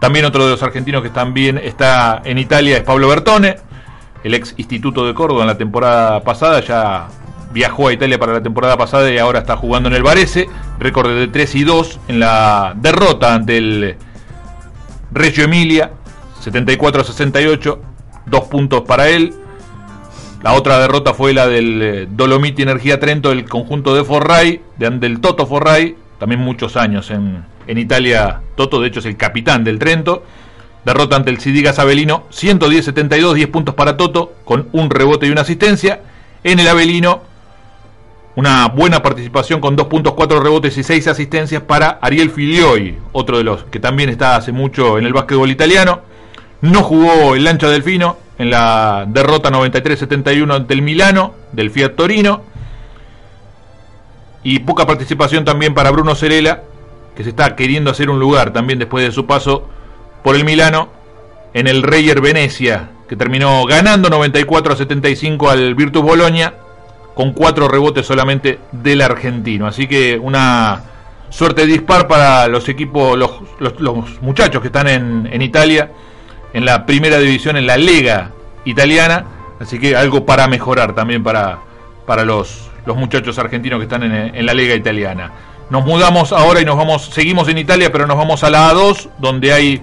También 0.00 0.24
otro 0.24 0.44
de 0.44 0.50
los 0.50 0.62
argentinos 0.62 1.02
que 1.02 1.10
también 1.10 1.58
está 1.58 2.20
en 2.24 2.38
Italia 2.38 2.76
es 2.76 2.82
Pablo 2.82 3.08
Bertone, 3.08 3.56
el 4.26 4.34
ex 4.34 4.54
Instituto 4.56 5.06
de 5.06 5.14
Córdoba 5.14 5.42
en 5.42 5.46
la 5.46 5.56
temporada 5.56 6.20
pasada, 6.24 6.60
ya 6.60 7.06
viajó 7.52 7.86
a 7.86 7.92
Italia 7.92 8.18
para 8.18 8.32
la 8.32 8.42
temporada 8.42 8.76
pasada 8.76 9.08
y 9.08 9.18
ahora 9.18 9.38
está 9.38 9.56
jugando 9.56 9.88
en 9.88 9.94
el 9.94 10.02
Varese, 10.02 10.48
récord 10.80 11.08
de 11.10 11.28
3 11.28 11.54
y 11.54 11.62
2 11.62 12.00
en 12.08 12.18
la 12.18 12.74
derrota 12.76 13.34
ante 13.34 13.56
el 13.56 13.94
Reggio 15.12 15.44
Emilia, 15.44 15.92
74-68, 16.44 17.78
dos 18.26 18.44
puntos 18.48 18.82
para 18.82 19.08
él. 19.08 19.32
La 20.42 20.54
otra 20.54 20.80
derrota 20.80 21.14
fue 21.14 21.32
la 21.32 21.46
del 21.46 21.82
eh, 21.82 22.08
Dolomiti 22.10 22.62
Energía 22.62 22.98
Trento, 22.98 23.28
del 23.28 23.48
conjunto 23.48 23.94
de 23.94 24.02
Forray, 24.02 24.60
del 24.76 25.20
Toto 25.20 25.46
Forray, 25.46 25.94
también 26.18 26.40
muchos 26.40 26.76
años 26.76 27.12
en, 27.12 27.44
en 27.68 27.78
Italia. 27.78 28.40
Toto, 28.56 28.80
de 28.80 28.88
hecho, 28.88 28.98
es 28.98 29.06
el 29.06 29.16
capitán 29.16 29.62
del 29.62 29.78
Trento. 29.78 30.24
Derrota 30.86 31.16
ante 31.16 31.30
el 31.30 31.40
Sidiga 31.40 31.72
Sabelino, 31.72 32.28
110-72, 32.30 33.32
10 33.32 33.48
puntos 33.48 33.74
para 33.74 33.96
Toto, 33.96 34.34
con 34.44 34.68
un 34.70 34.88
rebote 34.88 35.26
y 35.26 35.30
una 35.30 35.40
asistencia. 35.40 36.02
En 36.44 36.60
el 36.60 36.68
Avelino, 36.68 37.22
una 38.36 38.68
buena 38.68 39.02
participación 39.02 39.60
con 39.60 39.74
2 39.74 39.88
puntos, 39.88 40.14
4 40.14 40.38
rebotes 40.38 40.78
y 40.78 40.84
6 40.84 41.08
asistencias 41.08 41.60
para 41.62 41.98
Ariel 42.00 42.30
Filioi, 42.30 42.96
otro 43.10 43.38
de 43.38 43.42
los 43.42 43.64
que 43.64 43.80
también 43.80 44.10
está 44.10 44.36
hace 44.36 44.52
mucho 44.52 44.96
en 44.96 45.06
el 45.06 45.12
básquetbol 45.12 45.50
italiano. 45.50 46.02
No 46.60 46.84
jugó 46.84 47.34
el 47.34 47.42
Lancha 47.42 47.68
Delfino 47.68 48.16
en 48.38 48.50
la 48.50 49.06
derrota 49.08 49.50
93-71 49.50 50.54
ante 50.54 50.72
el 50.72 50.82
Milano 50.82 51.34
del 51.50 51.72
Fiat 51.72 51.96
Torino. 51.96 52.42
Y 54.44 54.60
poca 54.60 54.86
participación 54.86 55.44
también 55.44 55.74
para 55.74 55.90
Bruno 55.90 56.14
Cerela, 56.14 56.62
que 57.16 57.24
se 57.24 57.30
está 57.30 57.56
queriendo 57.56 57.90
hacer 57.90 58.08
un 58.08 58.20
lugar 58.20 58.52
también 58.52 58.78
después 58.78 59.04
de 59.04 59.10
su 59.10 59.26
paso 59.26 59.70
por 60.26 60.34
el 60.34 60.44
Milano 60.44 60.88
en 61.54 61.68
el 61.68 61.84
Reyer 61.84 62.20
Venecia, 62.20 62.88
que 63.08 63.14
terminó 63.14 63.64
ganando 63.64 64.10
94 64.10 64.72
a 64.72 64.76
75 64.76 65.50
al 65.50 65.76
Virtus 65.76 66.02
Bologna 66.02 66.52
con 67.14 67.32
cuatro 67.32 67.68
rebotes 67.68 68.04
solamente 68.04 68.58
del 68.72 69.02
argentino. 69.02 69.68
Así 69.68 69.86
que 69.86 70.18
una 70.18 70.82
suerte 71.30 71.64
dispar 71.64 72.08
para 72.08 72.48
los 72.48 72.68
equipos, 72.68 73.16
los, 73.16 73.30
los, 73.60 74.20
muchachos 74.20 74.60
que 74.60 74.66
están 74.66 74.88
en, 74.88 75.28
en, 75.30 75.42
Italia, 75.42 75.92
en 76.52 76.64
la 76.64 76.86
primera 76.86 77.18
división, 77.18 77.56
en 77.56 77.68
la 77.68 77.76
Lega 77.76 78.32
italiana. 78.64 79.26
Así 79.60 79.78
que 79.78 79.94
algo 79.94 80.26
para 80.26 80.48
mejorar 80.48 80.92
también 80.96 81.22
para, 81.22 81.60
para 82.04 82.24
los, 82.24 82.68
los 82.84 82.96
muchachos 82.96 83.38
argentinos 83.38 83.78
que 83.78 83.84
están 83.84 84.02
en, 84.02 84.34
en 84.34 84.44
la 84.44 84.54
Lega 84.54 84.74
italiana. 84.74 85.30
Nos 85.70 85.84
mudamos 85.84 86.32
ahora 86.32 86.60
y 86.60 86.64
nos 86.64 86.76
vamos, 86.76 87.10
seguimos 87.12 87.46
en 87.46 87.58
Italia, 87.58 87.92
pero 87.92 88.08
nos 88.08 88.16
vamos 88.16 88.42
a 88.42 88.50
la 88.50 88.72
A2, 88.72 89.08
donde 89.20 89.52
hay 89.52 89.82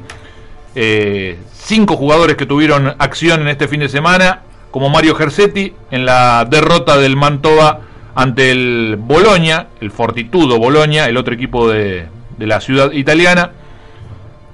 eh, 0.75 1.38
cinco 1.53 1.95
jugadores 1.97 2.36
que 2.36 2.45
tuvieron 2.45 2.95
acción 2.99 3.41
en 3.41 3.47
este 3.47 3.67
fin 3.67 3.79
de 3.79 3.89
semana, 3.89 4.41
como 4.71 4.89
Mario 4.89 5.15
Gersetti 5.15 5.73
en 5.91 6.05
la 6.05 6.45
derrota 6.49 6.97
del 6.97 7.15
Mantova 7.15 7.81
ante 8.15 8.51
el 8.51 8.97
Boloña, 8.99 9.67
el 9.81 9.91
Fortitudo 9.91 10.57
Boloña, 10.57 11.05
el 11.05 11.17
otro 11.17 11.33
equipo 11.33 11.69
de, 11.69 12.07
la 12.39 12.59
ciudad 12.59 12.91
italiana. 12.91 13.51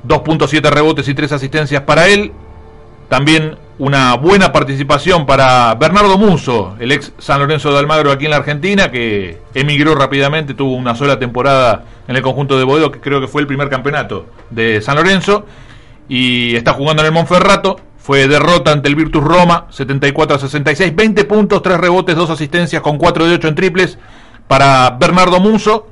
2.7 0.07 0.69
rebotes 0.69 1.07
y 1.09 1.13
3 1.13 1.31
asistencias 1.31 1.83
para 1.83 2.07
él. 2.07 2.31
También 3.09 3.57
una 3.79 4.15
buena 4.15 4.51
participación 4.51 5.25
para 5.25 5.73
Bernardo 5.75 6.17
Muso, 6.17 6.75
el 6.79 6.91
ex 6.91 7.13
San 7.17 7.39
Lorenzo 7.39 7.71
de 7.71 7.79
Almagro 7.79 8.11
aquí 8.11 8.25
en 8.25 8.31
la 8.31 8.37
Argentina, 8.37 8.91
que 8.91 9.39
emigró 9.53 9.95
rápidamente, 9.95 10.53
tuvo 10.53 10.75
una 10.75 10.95
sola 10.95 11.17
temporada 11.17 11.85
en 12.07 12.15
el 12.15 12.21
conjunto 12.21 12.57
de 12.57 12.65
Boedo, 12.65 12.91
que 12.91 12.99
creo 12.99 13.19
que 13.21 13.27
fue 13.27 13.41
el 13.41 13.47
primer 13.47 13.69
campeonato 13.69 14.25
de 14.49 14.81
San 14.81 14.97
Lorenzo 14.97 15.45
y 16.09 16.55
está 16.55 16.73
jugando 16.73 17.03
en 17.03 17.07
el 17.07 17.13
Monferrato. 17.13 17.79
Fue 17.97 18.27
derrota 18.27 18.71
ante 18.71 18.89
el 18.89 18.95
Virtus 18.95 19.23
Roma, 19.23 19.67
74 19.69 20.35
a 20.35 20.39
66, 20.39 20.95
20 20.95 21.25
puntos, 21.25 21.61
3 21.61 21.77
rebotes, 21.79 22.15
2 22.15 22.29
asistencias 22.31 22.81
con 22.81 22.97
4 22.97 23.27
de 23.27 23.35
8 23.35 23.47
en 23.47 23.55
triples 23.55 23.99
para 24.47 24.89
Bernardo 24.99 25.39
Muso. 25.39 25.87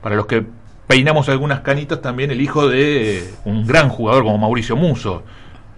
Para 0.00 0.14
los 0.14 0.26
que 0.26 0.44
peinamos 0.86 1.28
algunas 1.28 1.60
canitas, 1.60 2.00
también 2.00 2.30
el 2.30 2.40
hijo 2.40 2.68
de 2.68 3.34
un 3.44 3.66
gran 3.66 3.88
jugador 3.88 4.22
como 4.22 4.38
Mauricio 4.38 4.76
Muso, 4.76 5.24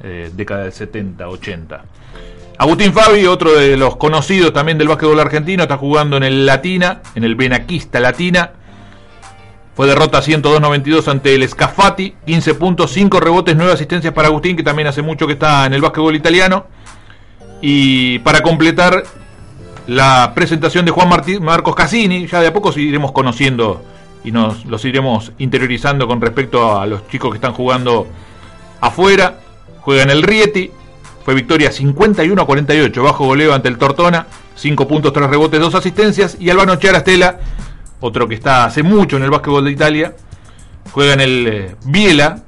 eh, 0.02 0.30
década 0.34 0.64
del 0.64 0.72
70, 0.72 1.28
80. 1.28 1.84
Agustín 2.58 2.92
Fabi, 2.92 3.26
otro 3.26 3.54
de 3.54 3.76
los 3.76 3.96
conocidos 3.96 4.52
también 4.52 4.78
del 4.78 4.88
básquetbol 4.88 5.18
argentino, 5.18 5.62
está 5.62 5.78
jugando 5.78 6.18
en 6.18 6.22
el 6.22 6.44
Latina, 6.44 7.00
en 7.14 7.24
el 7.24 7.34
Benaquista 7.34 7.98
Latina. 7.98 8.52
Fue 9.74 9.86
derrota 9.86 10.20
102-92 10.20 11.08
ante 11.08 11.34
el 11.34 11.48
Scafati, 11.48 12.14
15 12.26 12.54
puntos, 12.54 12.92
5 12.92 13.20
rebotes, 13.20 13.56
9 13.56 13.72
asistencias 13.72 14.12
para 14.12 14.28
Agustín, 14.28 14.56
que 14.56 14.62
también 14.62 14.88
hace 14.88 15.00
mucho 15.00 15.26
que 15.26 15.32
está 15.32 15.64
en 15.64 15.72
el 15.72 15.80
básquetbol 15.80 16.14
italiano. 16.14 16.66
Y 17.62 18.18
para 18.18 18.42
completar 18.42 19.04
la 19.86 20.32
presentación 20.34 20.84
de 20.84 20.90
Juan 20.90 21.08
Marcos 21.40 21.74
Cassini, 21.74 22.26
ya 22.26 22.40
de 22.40 22.48
a 22.48 22.52
poco 22.52 22.78
iremos 22.78 23.12
conociendo 23.12 23.82
y 24.24 24.30
nos 24.30 24.64
los 24.66 24.84
iremos 24.84 25.32
interiorizando 25.38 26.06
con 26.06 26.20
respecto 26.20 26.78
a 26.78 26.86
los 26.86 27.08
chicos 27.08 27.30
que 27.30 27.36
están 27.36 27.54
jugando 27.54 28.06
afuera. 28.80 29.40
Juega 29.80 30.02
en 30.02 30.10
el 30.10 30.22
Rieti, 30.22 30.70
fue 31.24 31.34
victoria 31.34 31.72
51 31.72 32.46
48, 32.46 33.02
bajo 33.02 33.24
goleo 33.24 33.54
ante 33.54 33.68
el 33.68 33.78
Tortona, 33.78 34.26
5 34.54 34.86
puntos, 34.86 35.12
3 35.12 35.30
rebotes, 35.30 35.60
2 35.60 35.74
asistencias. 35.74 36.36
Y 36.38 36.50
Albano 36.50 36.76
Chiarastela 36.76 37.40
otro 38.02 38.28
que 38.28 38.34
está 38.34 38.64
hace 38.64 38.82
mucho 38.82 39.16
en 39.16 39.22
el 39.22 39.30
básquetbol 39.30 39.64
de 39.64 39.70
Italia, 39.70 40.14
juega 40.90 41.14
en 41.14 41.20
el 41.20 41.46
eh, 41.46 41.76
Biela, 41.86 42.42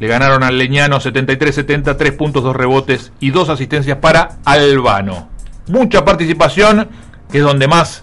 le 0.00 0.08
ganaron 0.08 0.42
al 0.42 0.58
Leñano 0.58 0.98
73-70, 0.98 1.96
3 1.96 2.12
puntos, 2.12 2.42
2 2.42 2.56
rebotes 2.56 3.12
y 3.20 3.30
2 3.30 3.48
asistencias 3.50 3.98
para 3.98 4.38
Albano. 4.44 5.28
Mucha 5.68 6.04
participación, 6.04 6.88
que 7.30 7.38
es 7.38 7.44
donde 7.44 7.68
más 7.68 8.02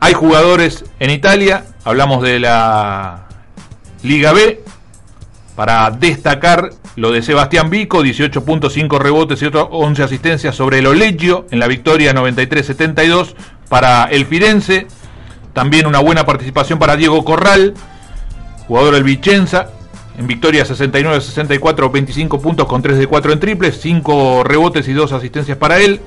hay 0.00 0.12
jugadores 0.12 0.84
en 1.00 1.10
Italia. 1.10 1.64
Hablamos 1.84 2.22
de 2.22 2.38
la 2.40 3.26
Liga 4.02 4.32
B. 4.32 4.62
Para 5.54 5.90
destacar 5.90 6.70
lo 6.96 7.12
de 7.12 7.22
Sebastián 7.22 7.70
Vico, 7.70 8.02
18.5 8.02 8.98
rebotes 8.98 9.40
y 9.42 9.50
11 9.52 10.02
asistencias 10.02 10.54
sobre 10.54 10.80
el 10.80 10.86
Oleggio 10.86 11.46
en 11.50 11.58
la 11.58 11.66
victoria 11.66 12.12
93-72 12.14 13.34
para 13.70 14.04
el 14.04 14.26
Firenze. 14.26 14.86
También 15.56 15.86
una 15.86 16.00
buena 16.00 16.26
participación 16.26 16.78
para 16.78 16.96
Diego 16.96 17.24
Corral, 17.24 17.72
jugador 18.68 18.92
del 18.92 19.04
Vicenza, 19.04 19.70
en 20.18 20.26
victoria 20.26 20.66
69-64, 20.66 21.90
25 21.90 22.42
puntos 22.42 22.66
con 22.66 22.82
3 22.82 22.98
de 22.98 23.06
4 23.06 23.32
en 23.32 23.40
triples, 23.40 23.80
5 23.80 24.44
rebotes 24.44 24.86
y 24.86 24.92
2 24.92 25.12
asistencias 25.12 25.56
para 25.56 25.78
él. 25.78 26.02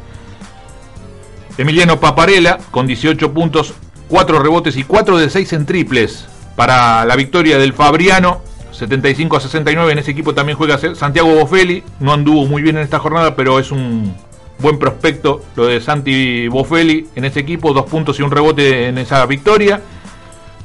Emiliano 1.58 2.00
Paparella 2.00 2.60
con 2.70 2.86
18 2.86 3.34
puntos, 3.34 3.74
4 4.10 4.38
rebotes 4.38 4.78
y 4.78 4.84
4 4.84 5.18
de 5.18 5.32
6 5.32 5.54
en 5.54 5.66
triples 5.66 6.28
para 6.56 7.04
la 7.06 7.16
victoria 7.16 7.58
del 7.58 7.74
Fabriano. 7.74 8.44
75 8.72 9.36
a 9.36 9.40
69 9.40 9.92
en 9.92 9.98
ese 9.98 10.12
equipo 10.12 10.36
también 10.36 10.60
juega 10.60 10.78
Santiago 10.94 11.34
Bofelli. 11.34 11.84
No 12.00 12.14
anduvo 12.14 12.46
muy 12.46 12.62
bien 12.62 12.78
en 12.78 12.84
esta 12.84 13.00
jornada, 13.00 13.36
pero 13.36 13.58
es 13.58 13.72
un 13.72 14.14
buen 14.60 14.78
prospecto 14.78 15.44
lo 15.56 15.68
de 15.68 15.82
Santi 15.82 16.48
Bofelli 16.48 17.08
en 17.16 17.26
ese 17.26 17.40
equipo, 17.40 17.74
dos 17.74 17.86
puntos 17.86 18.20
y 18.20 18.24
un 18.24 18.32
rebote 18.32 18.88
en 18.88 18.98
esa 18.98 19.26
victoria. 19.26 19.82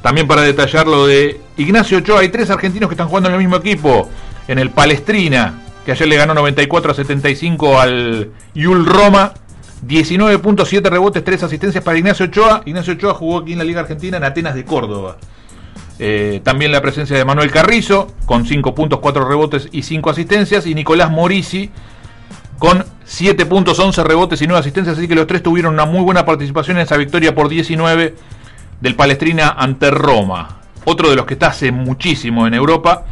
También 0.02 0.26
para 0.26 0.42
detallar 0.42 0.86
lo 0.86 1.06
de 1.06 1.40
Ignacio 1.56 1.98
Ochoa, 1.98 2.20
hay 2.20 2.28
tres 2.28 2.50
argentinos 2.50 2.88
que 2.88 2.94
están 2.94 3.08
jugando 3.08 3.30
en 3.30 3.36
el 3.36 3.40
mismo 3.40 3.56
equipo, 3.56 4.08
en 4.48 4.58
el 4.58 4.70
Palestrina, 4.70 5.62
que 5.84 5.92
ayer 5.92 6.08
le 6.08 6.16
ganó 6.16 6.34
94 6.34 6.92
a 6.92 6.94
75 6.94 7.80
al 7.80 8.30
Yul 8.54 8.86
Roma. 8.86 9.32
19.7 9.86 10.82
rebotes, 10.88 11.22
3 11.22 11.42
asistencias 11.42 11.84
para 11.84 11.98
Ignacio 11.98 12.24
Ochoa. 12.26 12.62
Ignacio 12.64 12.94
Ochoa 12.94 13.12
jugó 13.12 13.38
aquí 13.38 13.52
en 13.52 13.58
la 13.58 13.64
Liga 13.64 13.80
Argentina 13.80 14.16
en 14.16 14.24
Atenas 14.24 14.54
de 14.54 14.64
Córdoba. 14.64 15.18
Eh, 15.98 16.40
también 16.42 16.72
la 16.72 16.80
presencia 16.80 17.16
de 17.16 17.24
Manuel 17.24 17.50
Carrizo, 17.50 18.08
con 18.24 18.46
5 18.46 18.74
puntos, 18.74 19.00
4 19.00 19.28
rebotes 19.28 19.68
y 19.72 19.82
5 19.82 20.10
asistencias. 20.10 20.66
Y 20.66 20.74
Nicolás 20.74 21.10
Morisi, 21.10 21.70
con 22.58 22.84
7 23.04 23.46
puntos, 23.46 23.78
11 23.78 24.04
rebotes 24.04 24.40
y 24.42 24.46
9 24.46 24.60
asistencias. 24.60 24.96
Así 24.98 25.08
que 25.08 25.14
los 25.14 25.26
tres 25.26 25.42
tuvieron 25.42 25.74
una 25.74 25.84
muy 25.84 26.00
buena 26.00 26.24
participación 26.24 26.78
en 26.78 26.84
esa 26.84 26.96
victoria 26.96 27.34
por 27.34 27.48
19 27.48 28.14
del 28.80 28.94
Palestrina 28.94 29.50
ante 29.50 29.90
Roma. 29.90 30.60
Otro 30.84 31.08
de 31.08 31.16
los 31.16 31.26
que 31.26 31.34
está 31.34 31.48
hace 31.48 31.72
muchísimo 31.72 32.46
en 32.46 32.54
Europa 32.54 33.04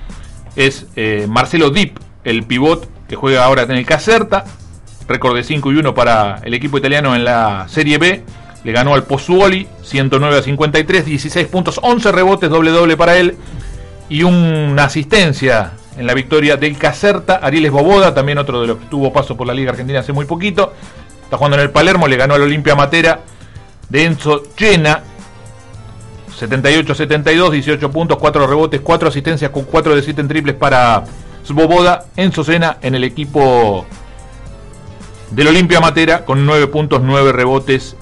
es 0.56 0.86
eh, 0.96 1.26
Marcelo 1.28 1.70
Dip, 1.70 1.98
el 2.24 2.44
pivot 2.44 2.88
que 3.08 3.16
juega 3.16 3.44
ahora 3.44 3.62
en 3.62 3.72
el 3.72 3.86
Caserta. 3.86 4.44
Récord 5.08 5.34
de 5.34 5.42
5 5.42 5.72
y 5.72 5.76
1 5.76 5.94
para 5.94 6.40
el 6.44 6.54
equipo 6.54 6.78
italiano 6.78 7.14
en 7.14 7.24
la 7.24 7.66
Serie 7.68 7.98
B. 7.98 8.24
Le 8.64 8.72
ganó 8.72 8.94
al 8.94 9.04
Pozzuoli 9.04 9.66
109 9.82 10.38
a 10.38 10.42
53, 10.42 11.04
16 11.04 11.48
puntos, 11.48 11.80
11 11.82 12.12
rebotes, 12.12 12.48
doble 12.48 12.70
doble 12.70 12.96
para 12.96 13.16
él. 13.16 13.36
Y 14.08 14.22
una 14.22 14.84
asistencia 14.84 15.72
en 15.96 16.06
la 16.06 16.14
victoria 16.14 16.56
del 16.56 16.78
Caserta. 16.78 17.36
Arieles 17.36 17.70
Boboda, 17.70 18.14
también 18.14 18.38
otro 18.38 18.60
de 18.60 18.66
los 18.66 18.78
que 18.78 18.86
tuvo 18.86 19.12
paso 19.12 19.36
por 19.36 19.46
la 19.46 19.54
Liga 19.54 19.70
Argentina 19.70 20.00
hace 20.00 20.12
muy 20.12 20.24
poquito. 20.24 20.72
Está 21.24 21.36
jugando 21.36 21.56
en 21.56 21.62
el 21.62 21.70
Palermo, 21.70 22.08
le 22.08 22.16
ganó 22.16 22.34
al 22.34 22.42
Olimpia 22.42 22.74
Matera 22.74 23.20
de 23.88 24.04
Enzo 24.04 24.42
Chena. 24.56 25.02
78-72, 26.38 27.50
18 27.50 27.90
puntos, 27.90 28.18
4 28.18 28.46
rebotes, 28.46 28.80
4 28.80 29.08
asistencias 29.08 29.50
con 29.50 29.64
4 29.64 29.94
de 29.94 30.02
7 30.02 30.20
en 30.20 30.28
triples 30.28 30.56
para 30.56 31.04
Svoboda. 31.44 32.06
Enzo 32.16 32.42
Sena 32.42 32.78
en 32.82 32.94
el 32.94 33.04
equipo 33.04 33.86
del 35.30 35.48
Olimpia 35.48 35.80
Matera 35.80 36.24
con 36.24 36.44
9 36.44 36.66
puntos, 36.68 37.00
9 37.02 37.32
rebotes 37.32 37.96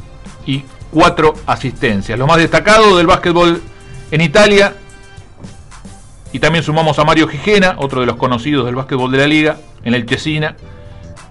y 0.46 0.64
4 0.92 1.35
asistencias. 1.46 2.18
Lo 2.18 2.26
más 2.26 2.38
destacado 2.38 2.96
del 2.96 3.07
básquetbol 3.07 3.62
en 4.11 4.20
Italia. 4.20 4.74
Y 6.33 6.38
también 6.38 6.64
sumamos 6.64 6.99
a 6.99 7.05
Mario 7.05 7.27
Gijena, 7.27 7.75
otro 7.79 8.01
de 8.01 8.07
los 8.07 8.16
conocidos 8.16 8.66
del 8.66 8.77
básquetbol 8.77 9.11
de 9.11 9.19
la 9.19 9.27
liga, 9.27 9.57
en 9.85 9.95
el 9.95 10.07
Chesina, 10.07 10.57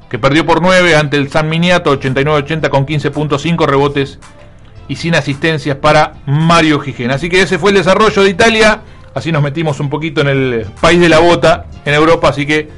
que 0.09 0.19
perdió 0.19 0.45
por 0.45 0.61
9 0.61 0.95
ante 0.95 1.17
el 1.17 1.29
San 1.29 1.47
Miniato 1.49 1.97
89-80 1.97 2.69
con 2.69 2.85
15.5 2.85 3.65
rebotes 3.65 4.19
y 4.87 4.95
sin 4.95 5.15
asistencias 5.15 5.77
para 5.77 6.15
Mario 6.25 6.79
Gijena. 6.79 7.15
Así 7.15 7.29
que 7.29 7.41
ese 7.41 7.59
fue 7.59 7.71
el 7.71 7.77
desarrollo 7.77 8.23
de 8.23 8.29
Italia. 8.29 8.81
Así 9.13 9.31
nos 9.31 9.43
metimos 9.43 9.79
un 9.79 9.89
poquito 9.89 10.21
en 10.21 10.27
el 10.27 10.65
país 10.81 10.99
de 10.99 11.09
la 11.09 11.19
bota 11.19 11.67
en 11.85 11.93
Europa. 11.93 12.29
Así 12.29 12.45
que 12.45 12.69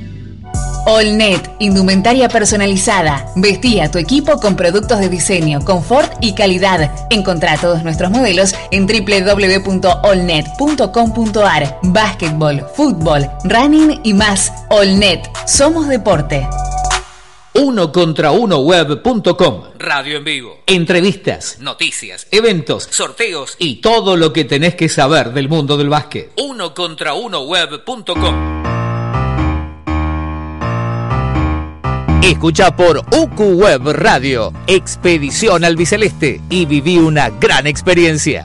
Allnet, 0.87 1.51
indumentaria 1.59 2.29
personalizada. 2.29 3.27
Vestí 3.37 3.81
a 3.81 3.91
tu 3.91 3.99
equipo 3.99 4.39
con 4.41 4.57
productos 4.57 5.01
de 5.01 5.09
diseño, 5.09 5.61
confort 5.65 6.13
y 6.21 6.35
calidad. 6.35 6.93
Encontrá 7.11 7.57
todos 7.57 7.83
nuestros 7.83 8.11
modelos 8.11 8.55
en 8.71 8.87
www.allnet.com.ar. 8.87 11.79
Básquetbol, 11.83 12.67
fútbol, 12.75 13.31
running 13.45 14.01
y 14.05 14.13
más. 14.15 14.53
Allnet, 14.71 15.29
somos 15.47 15.89
deporte. 15.89 16.47
Uno 17.55 17.91
contra 17.91 18.31
uno 18.31 18.61
web.com. 18.61 19.65
Radio 19.77 20.19
en 20.19 20.25
vivo. 20.25 20.61
Entrevistas, 20.67 21.59
noticias, 21.59 22.29
eventos, 22.31 22.87
sorteos 22.91 23.57
y 23.59 23.81
todo 23.81 24.17
lo 24.17 24.33
que 24.33 24.45
tenés 24.45 24.77
que 24.77 24.89
saber 24.89 25.33
del 25.33 25.49
mundo 25.49 25.77
del 25.77 25.89
básquet. 25.89 26.31
Uno 26.37 26.73
contra 26.75 27.15
uno 27.15 27.43
web.com. 27.43 28.60
Escucha 32.23 32.77
por 32.77 32.99
UQ 32.99 33.41
Web 33.55 33.81
Radio, 33.93 34.53
Expedición 34.67 35.65
al 35.65 35.77
Biceleste 35.77 36.43
y 36.51 36.67
viví 36.67 36.99
una 36.99 37.31
gran 37.31 37.67
experiencia. 37.67 38.45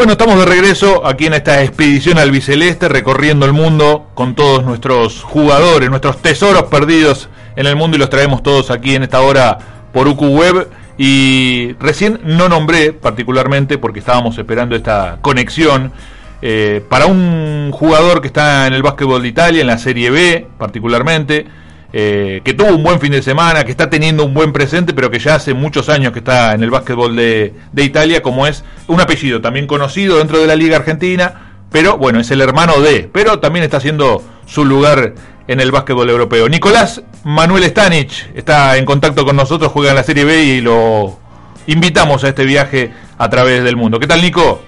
Bueno, 0.00 0.12
estamos 0.12 0.38
de 0.38 0.46
regreso 0.46 1.06
aquí 1.06 1.26
en 1.26 1.34
esta 1.34 1.62
expedición 1.62 2.16
al 2.16 2.30
Biceleste, 2.30 2.88
recorriendo 2.88 3.44
el 3.44 3.52
mundo 3.52 4.08
con 4.14 4.34
todos 4.34 4.64
nuestros 4.64 5.22
jugadores, 5.22 5.90
nuestros 5.90 6.22
tesoros 6.22 6.62
perdidos 6.70 7.28
en 7.54 7.66
el 7.66 7.76
mundo 7.76 7.98
y 7.98 8.00
los 8.00 8.08
traemos 8.08 8.42
todos 8.42 8.70
aquí 8.70 8.94
en 8.94 9.02
esta 9.02 9.20
hora 9.20 9.58
por 9.92 10.08
UQ 10.08 10.22
Web. 10.22 10.70
Y 10.96 11.74
recién 11.78 12.18
no 12.24 12.48
nombré 12.48 12.94
particularmente 12.94 13.76
porque 13.76 13.98
estábamos 13.98 14.38
esperando 14.38 14.74
esta 14.74 15.18
conexión 15.20 15.92
eh, 16.40 16.82
para 16.88 17.04
un 17.04 17.70
jugador 17.70 18.22
que 18.22 18.28
está 18.28 18.66
en 18.68 18.72
el 18.72 18.82
básquetbol 18.82 19.20
de 19.20 19.28
Italia, 19.28 19.60
en 19.60 19.66
la 19.66 19.76
Serie 19.76 20.08
B 20.08 20.46
particularmente, 20.56 21.44
eh, 21.92 22.40
que 22.44 22.54
tuvo 22.54 22.74
un 22.74 22.82
buen 22.82 23.00
fin 23.00 23.12
de 23.12 23.22
semana, 23.22 23.64
que 23.64 23.70
está 23.70 23.90
teniendo 23.90 24.24
un 24.24 24.34
buen 24.34 24.52
presente, 24.52 24.92
pero 24.92 25.10
que 25.10 25.18
ya 25.18 25.34
hace 25.34 25.54
muchos 25.54 25.88
años 25.88 26.12
que 26.12 26.20
está 26.20 26.54
en 26.54 26.62
el 26.62 26.70
básquetbol 26.70 27.16
de, 27.16 27.54
de 27.72 27.84
Italia, 27.84 28.22
como 28.22 28.46
es 28.46 28.64
un 28.86 29.00
apellido 29.00 29.40
también 29.40 29.66
conocido 29.66 30.18
dentro 30.18 30.38
de 30.38 30.46
la 30.46 30.56
Liga 30.56 30.76
Argentina, 30.76 31.52
pero 31.70 31.98
bueno, 31.98 32.20
es 32.20 32.30
el 32.30 32.40
hermano 32.40 32.80
de, 32.80 33.08
pero 33.12 33.38
también 33.38 33.64
está 33.64 33.78
haciendo 33.78 34.22
su 34.46 34.64
lugar 34.64 35.14
en 35.46 35.60
el 35.60 35.72
básquetbol 35.72 36.08
europeo. 36.08 36.48
Nicolás 36.48 37.02
Manuel 37.24 37.64
Stanich 37.64 38.28
está 38.34 38.76
en 38.76 38.84
contacto 38.84 39.24
con 39.24 39.36
nosotros, 39.36 39.72
juega 39.72 39.90
en 39.90 39.96
la 39.96 40.02
Serie 40.02 40.24
B 40.24 40.44
y 40.44 40.60
lo 40.60 41.18
invitamos 41.66 42.24
a 42.24 42.28
este 42.28 42.44
viaje 42.44 42.92
a 43.18 43.28
través 43.28 43.64
del 43.64 43.76
mundo. 43.76 43.98
¿Qué 43.98 44.06
tal, 44.06 44.22
Nico? 44.22 44.62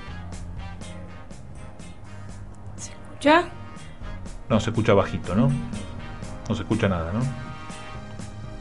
¿Se 2.76 2.90
escucha? 2.90 3.44
No, 4.48 4.60
se 4.60 4.70
escucha 4.70 4.92
bajito, 4.92 5.34
¿no? 5.34 5.50
No 6.48 6.54
se 6.54 6.62
escucha 6.62 6.88
nada, 6.88 7.12
¿no? 7.12 7.20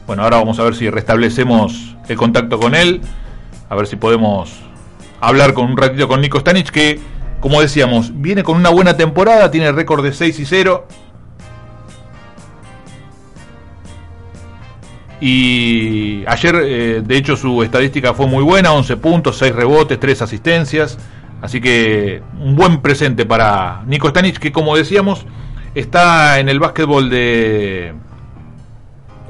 Bueno, 0.06 0.24
ahora 0.24 0.38
vamos 0.38 0.58
a 0.58 0.64
ver 0.64 0.74
si 0.74 0.90
restablecemos 0.90 1.96
el 2.08 2.16
contacto 2.16 2.58
con 2.58 2.74
él. 2.74 3.00
A 3.68 3.74
ver 3.74 3.86
si 3.86 3.96
podemos 3.96 4.52
hablar 5.20 5.54
con 5.54 5.66
un 5.66 5.76
ratito 5.76 6.08
con 6.08 6.20
Nico 6.20 6.40
Stanich, 6.40 6.70
que, 6.70 7.00
como 7.40 7.60
decíamos, 7.60 8.10
viene 8.20 8.42
con 8.42 8.56
una 8.56 8.70
buena 8.70 8.96
temporada, 8.96 9.50
tiene 9.50 9.72
récord 9.72 10.02
de 10.02 10.12
6 10.12 10.38
y 10.40 10.44
0. 10.44 10.86
Y 15.20 16.24
ayer, 16.26 16.56
eh, 16.64 17.02
de 17.04 17.16
hecho, 17.16 17.36
su 17.36 17.62
estadística 17.62 18.12
fue 18.12 18.26
muy 18.26 18.42
buena, 18.42 18.72
11 18.72 18.96
puntos, 18.96 19.38
6 19.38 19.54
rebotes, 19.54 20.00
3 20.00 20.20
asistencias. 20.20 20.98
Así 21.40 21.60
que 21.60 22.22
un 22.40 22.56
buen 22.56 22.80
presente 22.82 23.24
para 23.24 23.82
Nico 23.86 24.08
Stanic, 24.08 24.38
que 24.38 24.50
como 24.50 24.76
decíamos, 24.76 25.24
está 25.74 26.38
en 26.40 26.48
el 26.48 26.58
básquetbol 26.60 27.08
de, 27.10 27.92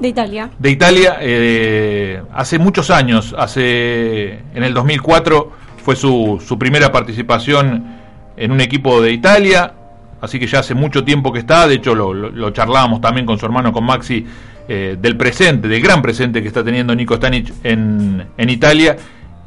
De 0.01 0.09
Italia. 0.09 0.51
de 0.59 0.71
Italia 0.71 1.17
eh, 1.21 2.23
hace 2.35 2.59
muchos 2.59 2.91
años, 2.91 3.35
hace 3.39 4.33
en 4.55 4.63
el 4.65 4.75
2004 4.75 5.53
fue 5.85 5.97
su, 5.97 6.43
su 6.47 6.59
primera 6.59 6.91
participación 6.93 7.85
en 8.37 8.51
un 8.53 8.61
equipo 8.61 9.01
de 9.03 9.13
Italia, 9.13 9.73
así 10.21 10.39
que 10.39 10.47
ya 10.47 10.61
hace 10.61 10.75
mucho 10.75 11.05
tiempo 11.05 11.33
que 11.33 11.41
está, 11.41 11.67
de 11.69 11.75
hecho 11.75 11.95
lo, 11.95 12.13
lo- 12.15 12.31
lo 12.31 12.51
charlábamos 12.51 13.01
también 13.01 13.27
con 13.27 13.39
su 13.39 13.47
hermano, 13.47 13.73
con 13.73 13.85
Maxi, 13.85 14.25
eh, 14.69 14.97
del 15.01 15.17
presente, 15.17 15.67
del 15.69 15.83
gran 15.83 16.01
presente 16.03 16.41
que 16.41 16.49
está 16.49 16.63
teniendo 16.65 16.95
Nico 16.95 17.17
Stanic 17.17 17.53
en, 17.65 18.27
en 18.37 18.51
Italia. 18.51 18.97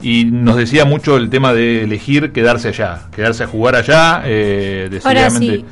Y 0.01 0.25
nos 0.25 0.57
decía 0.57 0.83
mucho 0.83 1.15
el 1.15 1.29
tema 1.29 1.53
de 1.53 1.83
elegir 1.83 2.33
quedarse 2.33 2.67
allá, 2.67 3.03
quedarse 3.15 3.45
a 3.45 3.47
jugar 3.47 3.75
allá, 3.77 4.23
eh, 4.25 4.89
Ahora 5.05 5.21
decididamente. 5.29 5.55
sí, 5.55 5.65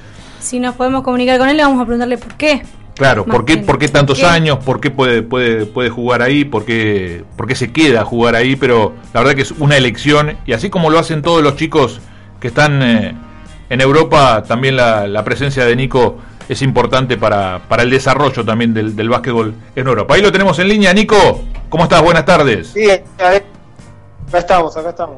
si 0.43 0.59
nos 0.59 0.75
podemos 0.75 1.03
comunicar 1.03 1.39
con 1.39 1.49
él, 1.49 1.57
le 1.57 1.63
vamos 1.63 1.81
a 1.81 1.85
preguntarle 1.85 2.17
por 2.17 2.35
qué. 2.35 2.61
Claro, 2.95 3.25
¿por 3.25 3.43
qué, 3.43 3.57
por 3.57 3.79
qué 3.79 3.87
tantos 3.87 4.23
años? 4.23 4.59
¿Por 4.63 4.79
qué 4.79 4.91
puede, 4.91 5.23
puede, 5.23 5.65
puede 5.65 5.89
jugar 5.89 6.21
ahí? 6.21 6.45
¿Por 6.45 6.63
qué, 6.63 7.23
por 7.35 7.47
qué 7.47 7.55
se 7.55 7.71
queda 7.71 8.01
a 8.01 8.05
jugar 8.05 8.35
ahí? 8.35 8.55
Pero 8.55 8.93
la 9.13 9.21
verdad 9.21 9.35
que 9.35 9.41
es 9.41 9.51
una 9.51 9.77
elección 9.77 10.37
y 10.45 10.53
así 10.53 10.69
como 10.69 10.91
lo 10.91 10.99
hacen 10.99 11.23
todos 11.23 11.41
los 11.41 11.55
chicos 11.55 12.01
que 12.39 12.49
están 12.49 12.83
eh, 12.83 13.15
en 13.69 13.81
Europa, 13.81 14.43
también 14.43 14.75
la, 14.75 15.07
la 15.07 15.23
presencia 15.23 15.65
de 15.65 15.75
Nico 15.75 16.17
es 16.47 16.61
importante 16.61 17.17
para, 17.17 17.61
para 17.67 17.81
el 17.81 17.89
desarrollo 17.89 18.45
también 18.45 18.73
del, 18.75 18.95
del 18.95 19.09
básquetbol 19.09 19.55
en 19.75 19.87
Europa. 19.87 20.13
Ahí 20.13 20.21
lo 20.21 20.31
tenemos 20.31 20.59
en 20.59 20.67
línea, 20.67 20.93
Nico. 20.93 21.41
¿Cómo 21.69 21.85
estás? 21.85 22.03
Buenas 22.03 22.25
tardes. 22.25 22.67
Sí, 22.67 22.91
acá 22.91 23.41
estamos, 24.37 24.77
acá 24.77 24.89
estamos. 24.89 25.17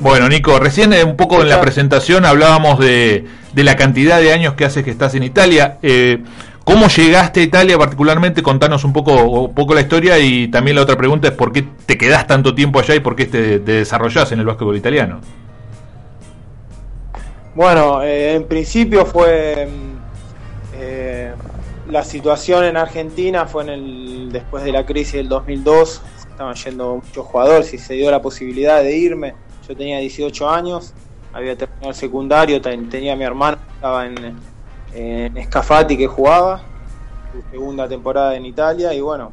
Bueno, 0.00 0.28
Nico, 0.28 0.58
recién 0.58 0.92
eh, 0.92 1.04
un 1.04 1.16
poco 1.16 1.42
en 1.42 1.48
la 1.48 1.60
presentación 1.60 2.24
hablábamos 2.24 2.78
de, 2.78 3.26
de 3.52 3.64
la 3.64 3.76
cantidad 3.76 4.20
de 4.20 4.32
años 4.32 4.54
que 4.54 4.64
haces 4.64 4.84
que 4.84 4.90
estás 4.90 5.14
en 5.14 5.22
Italia. 5.22 5.78
Eh, 5.82 6.22
¿Cómo 6.64 6.88
llegaste 6.88 7.40
a 7.40 7.42
Italia 7.44 7.78
particularmente? 7.78 8.42
Contanos 8.42 8.82
un 8.84 8.92
poco, 8.92 9.12
un 9.22 9.54
poco 9.54 9.74
la 9.74 9.82
historia 9.82 10.18
y 10.18 10.48
también 10.48 10.74
la 10.74 10.82
otra 10.82 10.96
pregunta 10.96 11.28
es 11.28 11.34
por 11.34 11.52
qué 11.52 11.64
te 11.86 11.96
quedás 11.96 12.26
tanto 12.26 12.54
tiempo 12.54 12.80
allá 12.80 12.94
y 12.94 13.00
por 13.00 13.14
qué 13.14 13.26
te, 13.26 13.60
te 13.60 13.72
desarrollás 13.72 14.32
en 14.32 14.40
el 14.40 14.46
básquetbol 14.46 14.76
italiano. 14.76 15.20
Bueno, 17.54 18.02
eh, 18.02 18.34
en 18.34 18.44
principio 18.44 19.06
fue 19.06 19.68
mm, 19.70 19.96
eh, 20.78 21.32
la 21.88 22.04
situación 22.04 22.64
en 22.64 22.76
Argentina 22.76 23.46
fue 23.46 23.62
en 23.62 23.68
el 23.70 24.32
después 24.32 24.64
de 24.64 24.72
la 24.72 24.84
crisis 24.84 25.14
del 25.14 25.28
2002, 25.28 26.02
estaban 26.30 26.54
yendo 26.54 26.96
muchos 26.96 27.24
jugadores 27.24 27.72
y 27.72 27.78
se 27.78 27.94
dio 27.94 28.10
la 28.10 28.20
posibilidad 28.20 28.82
de 28.82 28.96
irme. 28.96 29.34
Yo 29.66 29.76
tenía 29.76 29.98
18 29.98 30.48
años, 30.48 30.94
había 31.32 31.56
terminado 31.56 31.90
el 31.90 31.94
secundario, 31.96 32.60
ten- 32.60 32.88
tenía 32.88 33.14
a 33.14 33.16
mi 33.16 33.24
hermano 33.24 33.58
estaba 33.74 34.06
en, 34.06 34.36
en 34.94 35.44
Scafati 35.44 35.96
que 35.96 36.06
jugaba, 36.06 36.62
su 37.32 37.42
segunda 37.50 37.88
temporada 37.88 38.36
en 38.36 38.46
Italia 38.46 38.94
y 38.94 39.00
bueno, 39.00 39.32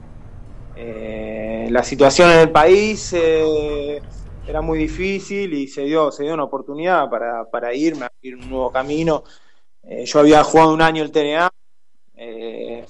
eh, 0.76 1.68
la 1.70 1.84
situación 1.84 2.32
en 2.32 2.40
el 2.40 2.52
país 2.52 3.14
eh, 3.14 4.02
era 4.48 4.62
muy 4.62 4.80
difícil 4.80 5.54
y 5.54 5.68
se 5.68 5.84
dio, 5.84 6.12
se 6.12 6.24
dio 6.24 6.34
una 6.34 6.44
oportunidad 6.44 7.10
para, 7.10 7.50
para 7.50 7.74
irme, 7.74 8.06
abrir 8.06 8.36
un 8.36 8.50
nuevo 8.50 8.72
camino. 8.72 9.24
Eh, 9.84 10.06
yo 10.06 10.20
había 10.20 10.44
jugado 10.44 10.74
un 10.74 10.82
año 10.82 11.04
el 11.04 11.12
TNA 11.12 11.50
en, 12.16 12.86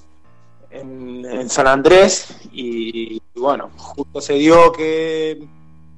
San 1.48 1.66
Andrés 1.66 2.48
y 2.52 3.20
bueno, 3.36 3.70
justo 3.76 4.20
se 4.20 4.34
dio 4.34 4.72
que 4.72 5.46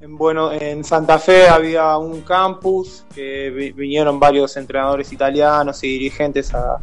en, 0.01 0.17
bueno, 0.17 0.53
en 0.53 0.85
Santa 0.85 1.19
Fe 1.19 1.49
había 1.49 1.97
un 1.97 2.21
campus 2.23 3.05
que 3.15 3.51
vi- 3.51 3.73
vinieron 3.73 4.21
varios 4.21 4.57
entrenadores 4.57 5.13
italianos 5.13 5.83
y 5.85 5.89
dirigentes 5.89 6.53
a, 6.55 6.79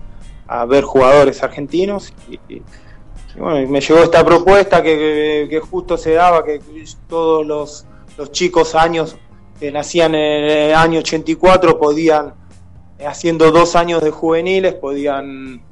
ver 0.67 0.83
jugadores 0.83 1.41
argentinos 1.41 2.13
y, 2.29 2.35
y- 2.53 2.61
y 3.35 3.39
bueno, 3.39 3.67
me 3.67 3.81
llegó 3.81 3.99
esta 4.03 4.23
propuesta 4.23 4.83
que 4.83 5.59
justo 5.67 5.97
se 5.97 6.13
daba, 6.13 6.43
que 6.43 6.61
todos 7.09 7.43
los, 7.45 7.85
los 8.17 8.31
chicos 8.31 8.75
años 8.75 9.15
que 9.59 9.71
nacían 9.71 10.13
en 10.13 10.43
el 10.69 10.75
año 10.75 10.99
84 10.99 11.79
podían, 11.79 12.33
eh, 12.99 13.07
haciendo 13.07 13.49
dos 13.51 13.75
años 13.75 14.03
de 14.03 14.11
juveniles, 14.11 14.75
podían 14.75 15.63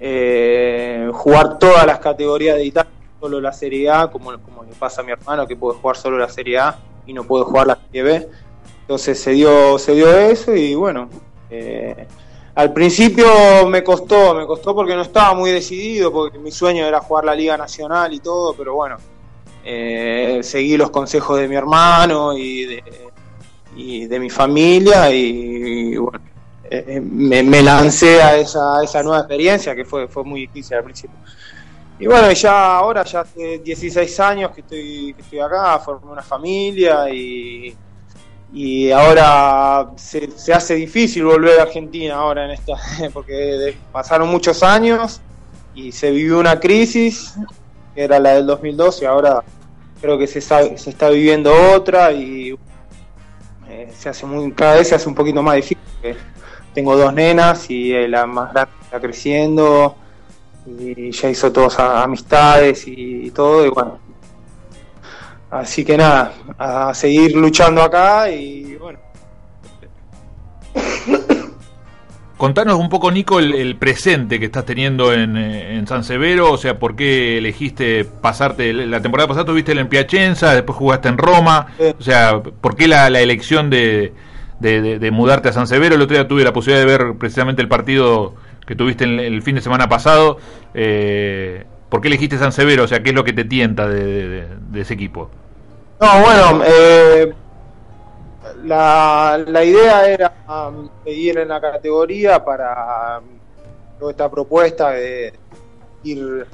eh, 0.00 1.10
jugar 1.12 1.58
todas 1.58 1.84
las 1.86 1.98
categorías 1.98 2.56
de 2.56 2.66
Italia, 2.66 2.90
solo 3.18 3.40
la 3.40 3.52
Serie 3.52 3.90
A, 3.90 4.08
como, 4.08 4.38
como 4.40 4.62
le 4.62 4.72
pasa 4.74 5.00
a 5.00 5.04
mi 5.04 5.10
hermano 5.10 5.44
que 5.48 5.56
puede 5.56 5.76
jugar 5.78 5.96
solo 5.96 6.18
la 6.18 6.28
Serie 6.28 6.58
A 6.58 6.78
y 7.08 7.12
no 7.14 7.24
puede 7.24 7.44
jugar 7.44 7.66
la 7.66 7.78
Serie 7.86 8.02
B. 8.02 8.28
Entonces 8.82 9.20
se 9.20 9.32
dio, 9.32 9.78
se 9.78 9.94
dio 9.94 10.16
eso 10.16 10.54
y 10.54 10.74
bueno, 10.74 11.08
eh, 11.50 12.06
al 12.54 12.72
principio 12.72 13.26
me 13.66 13.82
costó, 13.82 14.34
me 14.34 14.46
costó 14.46 14.74
porque 14.74 14.94
no 14.94 15.02
estaba 15.02 15.34
muy 15.34 15.50
decidido, 15.50 16.12
porque 16.12 16.38
mi 16.38 16.52
sueño 16.52 16.84
era 16.84 17.00
jugar 17.00 17.24
la 17.24 17.34
Liga 17.34 17.56
Nacional 17.56 18.12
y 18.12 18.20
todo, 18.20 18.54
pero 18.54 18.74
bueno, 18.74 18.96
eh, 19.64 20.40
seguí 20.42 20.76
los 20.76 20.90
consejos 20.90 21.38
de 21.38 21.48
mi 21.48 21.56
hermano 21.56 22.36
y 22.36 22.64
de, 22.64 22.84
y 23.76 24.06
de 24.06 24.20
mi 24.20 24.28
familia 24.28 25.10
y, 25.10 25.96
bueno, 25.96 26.20
eh, 26.70 26.84
eh, 26.88 27.00
me, 27.00 27.42
me 27.42 27.62
lancé 27.62 28.20
a 28.20 28.36
esa, 28.36 28.78
a 28.78 28.84
esa 28.84 29.02
nueva 29.02 29.20
experiencia 29.20 29.74
que 29.74 29.84
fue, 29.84 30.08
fue 30.08 30.24
muy 30.24 30.42
difícil 30.42 30.76
al 30.76 30.84
principio. 30.84 31.16
Y 32.00 32.06
bueno, 32.06 32.30
ya 32.32 32.76
ahora, 32.76 33.02
ya 33.04 33.20
hace 33.20 33.58
16 33.58 34.20
años 34.20 34.52
que 34.52 34.60
estoy, 34.60 35.14
que 35.14 35.22
estoy 35.22 35.40
acá, 35.40 35.78
formé 35.80 36.12
una 36.12 36.22
familia 36.22 37.10
y, 37.10 37.76
y 38.52 38.90
ahora 38.92 39.90
se, 39.96 40.30
hace 40.52 40.74
difícil 40.76 41.24
volver 41.24 41.58
a 41.58 41.64
Argentina 41.64 42.14
ahora 42.14 42.44
en 42.44 42.52
esta, 42.52 42.74
porque 43.12 43.76
pasaron 43.90 44.28
muchos 44.28 44.62
años 44.62 45.20
y 45.74 45.90
se 45.90 46.12
vivió 46.12 46.38
una 46.38 46.60
crisis, 46.60 47.34
que 47.94 48.04
era 48.04 48.20
la 48.20 48.34
del 48.34 48.46
2012, 48.46 49.04
y 49.04 49.06
ahora 49.06 49.42
creo 50.00 50.16
que 50.16 50.28
se 50.28 50.40
se 50.40 50.90
está 50.90 51.10
viviendo 51.10 51.52
otra 51.74 52.12
y 52.12 52.56
eh, 53.68 53.92
se 53.96 54.08
hace 54.08 54.24
muy, 54.24 54.52
cada 54.52 54.76
vez 54.76 54.88
se 54.88 54.94
hace 54.94 55.08
un 55.08 55.14
poquito 55.14 55.42
más 55.42 55.56
difícil. 55.56 55.78
Tengo 56.72 56.96
dos 56.96 57.12
nenas 57.12 57.68
y 57.70 57.92
eh, 57.92 58.08
la 58.08 58.24
más 58.26 58.52
grande 58.52 58.72
está 58.82 59.00
creciendo 59.00 59.96
y 60.78 61.10
ya 61.10 61.30
hizo 61.30 61.50
todas 61.52 61.78
a- 61.78 62.02
amistades 62.02 62.86
y, 62.86 63.26
y 63.26 63.30
todo 63.30 63.64
y 63.66 63.68
bueno. 63.70 63.98
Así 65.50 65.84
que 65.84 65.96
nada, 65.96 66.32
a 66.58 66.92
seguir 66.94 67.34
luchando 67.34 67.82
acá 67.82 68.30
y 68.30 68.76
bueno. 68.76 68.98
Contanos 72.36 72.78
un 72.78 72.88
poco, 72.88 73.10
Nico, 73.10 73.40
el, 73.40 73.52
el 73.54 73.74
presente 73.76 74.38
que 74.38 74.44
estás 74.46 74.64
teniendo 74.64 75.12
en, 75.12 75.36
eh, 75.36 75.74
en 75.76 75.88
San 75.88 76.04
Severo, 76.04 76.52
o 76.52 76.56
sea, 76.56 76.78
¿por 76.78 76.94
qué 76.94 77.38
elegiste 77.38 78.04
pasarte? 78.04 78.72
La 78.72 79.02
temporada 79.02 79.26
pasada 79.26 79.44
tuviste 79.46 79.72
en 79.72 79.88
Piacenza, 79.88 80.54
después 80.54 80.78
jugaste 80.78 81.08
en 81.08 81.18
Roma, 81.18 81.66
o 81.98 82.02
sea, 82.02 82.40
¿por 82.40 82.76
qué 82.76 82.86
la, 82.86 83.10
la 83.10 83.20
elección 83.20 83.70
de, 83.70 84.12
de, 84.60 84.80
de- 84.80 84.98
de 85.00 85.10
mudarte 85.10 85.48
a 85.48 85.52
San 85.52 85.66
Severo. 85.66 85.96
El 85.96 86.02
otro 86.02 86.16
día 86.16 86.28
tuve 86.28 86.44
la 86.44 86.52
posibilidad 86.52 86.86
de 86.86 86.96
ver 86.98 87.14
precisamente 87.18 87.60
el 87.60 87.66
partido 87.68 88.36
que 88.68 88.76
tuviste 88.76 89.04
el, 89.04 89.18
el 89.18 89.40
fin 89.40 89.54
de 89.54 89.62
semana 89.62 89.88
pasado. 89.88 90.36
Eh, 90.74 91.64
¿Por 91.88 92.02
qué 92.02 92.08
elegiste 92.08 92.36
San 92.36 92.52
Severo? 92.52 92.84
O 92.84 92.86
sea, 92.86 93.02
¿qué 93.02 93.10
es 93.10 93.14
lo 93.14 93.24
que 93.24 93.32
te 93.32 93.46
tienta 93.46 93.88
de, 93.88 94.46
ese 94.74 94.92
equipo? 94.92 95.30
No, 95.98 96.20
bueno, 96.20 96.62
eh, 96.66 97.32
la, 98.64 99.42
la 99.46 99.64
idea 99.64 100.06
era 100.06 100.34
um, 100.46 100.86
seguir 101.02 101.38
en 101.38 101.48
la 101.48 101.62
categoría 101.62 102.44
para 102.44 103.22
um, 104.00 104.10
esta 104.10 104.30
propuesta 104.30 104.90
de 104.90 105.32
ir 106.04 106.46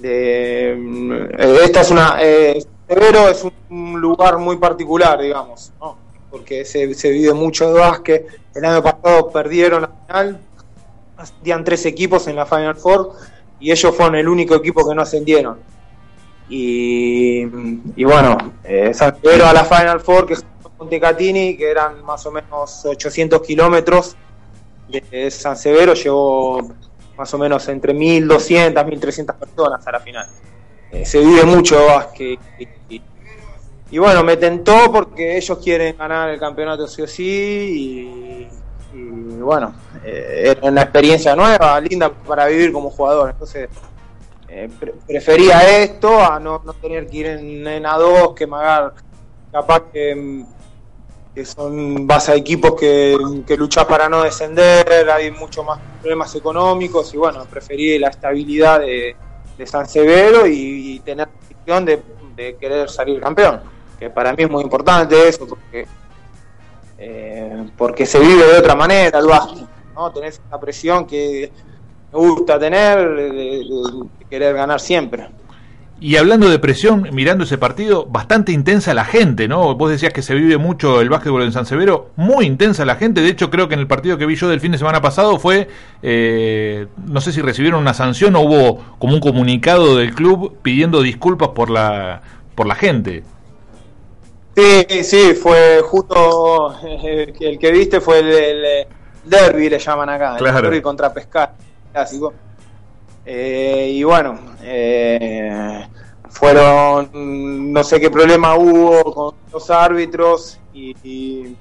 de 0.00 0.74
um, 0.74 1.12
esta 1.38 1.82
es 1.82 1.90
una 1.90 2.16
eh, 2.20 2.64
Severo 2.88 3.28
es 3.28 3.44
un 3.44 4.00
lugar 4.00 4.38
muy 4.38 4.56
particular 4.56 5.20
digamos 5.20 5.72
¿no? 5.78 5.96
porque 6.30 6.64
se, 6.64 6.92
se 6.94 7.10
vive 7.10 7.32
mucho 7.34 7.72
de 7.72 7.80
básquet 7.80 8.26
el 8.54 8.64
año 8.64 8.82
pasado 8.82 9.30
perdieron 9.30 9.82
la 9.82 9.88
final 10.06 10.40
ascendían 11.22 11.64
tres 11.64 11.86
equipos 11.86 12.26
en 12.28 12.36
la 12.36 12.46
Final 12.46 12.76
Four 12.76 13.12
y 13.60 13.70
ellos 13.70 13.94
fueron 13.96 14.16
el 14.16 14.28
único 14.28 14.54
equipo 14.54 14.88
que 14.88 14.94
no 14.94 15.02
ascendieron 15.02 15.58
y, 16.48 17.44
bueno, 18.04 18.36
eh, 18.64 18.92
Severo 18.92 19.46
a 19.46 19.52
la 19.54 19.64
Final 19.64 20.00
Four, 20.00 20.26
que 20.26 20.34
jugó 20.36 20.70
con 20.76 20.88
Tecatini, 20.90 21.56
que 21.56 21.70
eran 21.70 22.04
más 22.04 22.26
o 22.26 22.30
menos 22.30 22.84
800 22.84 23.40
kilómetros 23.40 24.16
de 24.88 25.30
San 25.30 25.56
Severo, 25.56 25.94
llevó 25.94 26.60
más 27.16 27.32
o 27.32 27.38
menos 27.38 27.66
entre 27.68 27.94
1.200, 27.94 28.84
1.300 28.84 29.34
personas 29.34 29.86
a 29.86 29.92
la 29.92 30.00
final. 30.00 30.26
Eh, 30.90 31.06
se 31.06 31.20
vive 31.20 31.44
mucho 31.44 31.86
básquet. 31.86 32.38
Y- 32.58 33.00
y 33.90 33.98
bueno, 33.98 34.22
me 34.22 34.36
tentó 34.36 34.90
porque 34.92 35.36
ellos 35.36 35.58
quieren 35.58 35.96
ganar 35.96 36.30
el 36.30 36.38
campeonato 36.40 36.86
sí 36.86 37.02
o 37.02 37.06
sí. 37.06 38.31
Bueno, 39.42 39.74
eh, 40.04 40.54
era 40.56 40.68
una 40.68 40.82
experiencia 40.82 41.34
nueva, 41.36 41.80
linda 41.80 42.10
para 42.10 42.46
vivir 42.46 42.72
como 42.72 42.90
jugador. 42.90 43.30
Entonces, 43.30 43.68
eh, 44.48 44.68
pre- 44.78 44.94
prefería 45.06 45.78
esto 45.78 46.18
a 46.20 46.38
no, 46.38 46.62
no 46.64 46.72
tener 46.74 47.06
que 47.06 47.16
ir 47.16 47.26
en, 47.26 47.66
en 47.66 47.84
A2, 47.84 48.34
que 48.34 48.46
me 48.46 48.56
haga 48.56 48.92
capaz 49.50 49.84
que, 49.92 50.44
son 51.44 52.06
vas 52.06 52.28
a 52.28 52.34
equipos 52.34 52.78
que, 52.78 53.16
que 53.46 53.56
luchas 53.56 53.86
para 53.86 54.08
no 54.08 54.22
descender, 54.22 55.10
hay 55.10 55.30
mucho 55.30 55.64
más 55.64 55.78
problemas 56.00 56.34
económicos 56.34 57.14
y 57.14 57.16
bueno, 57.16 57.44
preferí 57.46 57.98
la 57.98 58.08
estabilidad 58.08 58.80
de, 58.80 59.16
de 59.56 59.66
San 59.66 59.88
Severo 59.88 60.46
y, 60.46 61.00
tener 61.00 61.28
la 61.66 61.80
de, 61.80 62.02
de 62.36 62.56
querer 62.56 62.90
salir 62.90 63.20
campeón, 63.20 63.60
que 63.98 64.10
para 64.10 64.32
mí 64.34 64.42
es 64.42 64.50
muy 64.50 64.62
importante 64.62 65.28
eso, 65.28 65.46
porque 65.46 65.86
eh, 66.98 67.66
porque 67.76 68.06
se 68.06 68.18
vive 68.18 68.46
de 68.46 68.58
otra 68.58 68.74
manera 68.74 69.18
el 69.18 69.26
básquet, 69.26 69.66
¿no? 69.94 70.10
Tenés 70.12 70.40
esa 70.46 70.60
presión 70.60 71.06
que 71.06 71.50
me 72.12 72.18
gusta 72.18 72.58
tener 72.58 73.08
querer 74.28 74.54
ganar 74.54 74.80
siempre. 74.80 75.28
Y 76.00 76.16
hablando 76.16 76.48
de 76.50 76.58
presión, 76.58 77.08
mirando 77.12 77.44
ese 77.44 77.58
partido, 77.58 78.06
bastante 78.06 78.50
intensa 78.50 78.92
la 78.92 79.04
gente, 79.04 79.46
¿no? 79.46 79.76
Vos 79.76 79.88
decías 79.88 80.12
que 80.12 80.20
se 80.22 80.34
vive 80.34 80.56
mucho 80.56 81.00
el 81.00 81.08
básquetbol 81.08 81.42
en 81.42 81.52
San 81.52 81.64
Severo, 81.64 82.10
muy 82.16 82.44
intensa 82.44 82.84
la 82.84 82.96
gente. 82.96 83.20
De 83.20 83.28
hecho, 83.28 83.50
creo 83.50 83.68
que 83.68 83.74
en 83.74 83.80
el 83.80 83.86
partido 83.86 84.18
que 84.18 84.26
vi 84.26 84.34
yo 84.34 84.48
del 84.48 84.58
fin 84.58 84.72
de 84.72 84.78
semana 84.78 85.00
pasado 85.00 85.38
fue, 85.38 85.68
eh, 86.02 86.88
no 87.06 87.20
sé 87.20 87.30
si 87.30 87.40
recibieron 87.40 87.80
una 87.80 87.94
sanción 87.94 88.34
o 88.34 88.40
hubo 88.40 88.82
como 88.98 89.14
un 89.14 89.20
comunicado 89.20 89.96
del 89.96 90.12
club 90.12 90.56
pidiendo 90.60 91.02
disculpas 91.02 91.50
por 91.50 91.70
la, 91.70 92.22
por 92.56 92.66
la 92.66 92.74
gente. 92.74 93.22
Sí, 94.54 95.02
sí, 95.04 95.34
fue 95.34 95.80
justo 95.82 96.76
eh, 96.84 97.32
el 97.40 97.58
que 97.58 97.70
viste 97.72 98.00
fue 98.00 98.18
el, 98.18 98.28
el 98.32 98.86
derby, 99.24 99.70
le 99.70 99.78
llaman 99.78 100.10
acá, 100.10 100.36
Claro. 100.36 100.58
el 100.58 100.64
derby 100.64 100.82
contra 100.82 101.12
Pescar, 101.12 101.54
clásico. 101.90 102.34
Eh, 103.24 103.88
y 103.92 104.02
bueno, 104.04 104.38
eh, 104.62 105.86
fueron, 106.28 107.72
no 107.72 107.82
sé 107.82 107.98
qué 108.00 108.10
problema 108.10 108.56
hubo 108.56 109.02
con 109.14 109.34
los 109.52 109.70
árbitros 109.70 110.58
y, 110.74 110.94
y, 111.02 111.56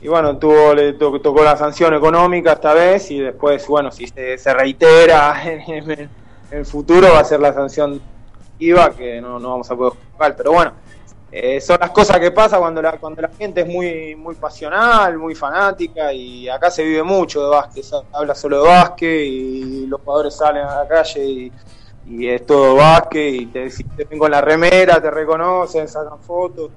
y 0.00 0.08
bueno, 0.08 0.36
tuvo, 0.36 0.72
le 0.74 0.92
to- 0.92 1.20
tocó 1.20 1.42
la 1.42 1.56
sanción 1.56 1.94
económica 1.94 2.52
esta 2.52 2.74
vez 2.74 3.10
y 3.10 3.18
después, 3.18 3.66
bueno, 3.66 3.90
si 3.90 4.06
se, 4.06 4.38
se 4.38 4.54
reitera 4.54 5.42
en, 5.50 5.90
el- 5.90 5.90
en 5.90 6.58
el 6.58 6.66
futuro 6.66 7.08
va 7.12 7.20
a 7.20 7.24
ser 7.24 7.40
la 7.40 7.52
sanción 7.52 8.00
IVA 8.60 8.90
que 8.90 9.20
no, 9.20 9.40
no 9.40 9.50
vamos 9.50 9.68
a 9.68 9.74
poder 9.74 9.94
jugar, 10.12 10.36
pero 10.36 10.52
bueno. 10.52 10.83
Eh, 11.36 11.60
son 11.60 11.78
las 11.80 11.90
cosas 11.90 12.20
que 12.20 12.30
pasa 12.30 12.58
cuando 12.58 12.80
la, 12.80 12.92
cuando 12.92 13.20
la 13.20 13.28
gente 13.28 13.62
es 13.62 13.66
muy, 13.66 14.14
muy 14.14 14.36
pasional, 14.36 15.18
muy 15.18 15.34
fanática 15.34 16.12
y 16.12 16.48
acá 16.48 16.70
se 16.70 16.84
vive 16.84 17.02
mucho 17.02 17.42
de 17.42 17.48
básquet, 17.48 17.84
habla 18.12 18.36
solo 18.36 18.62
de 18.62 18.68
básquet 18.68 19.24
y 19.26 19.86
los 19.88 20.00
jugadores 20.00 20.36
salen 20.36 20.62
a 20.62 20.76
la 20.76 20.86
calle 20.86 21.24
y, 21.24 21.52
y 22.06 22.28
es 22.28 22.46
todo 22.46 22.76
básquet 22.76 23.34
y 23.34 23.46
te, 23.46 23.68
si 23.68 23.82
te 23.82 24.04
ven 24.04 24.16
con 24.16 24.30
la 24.30 24.40
remera, 24.40 25.02
te 25.02 25.10
reconocen, 25.10 25.88
sacan 25.88 26.20
fotos. 26.20 26.70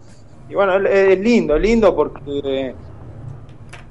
Y 0.49 0.55
bueno, 0.55 0.77
es, 0.77 0.91
es 0.91 1.19
lindo, 1.19 1.55
es 1.55 1.61
lindo 1.61 1.95
porque 1.95 2.73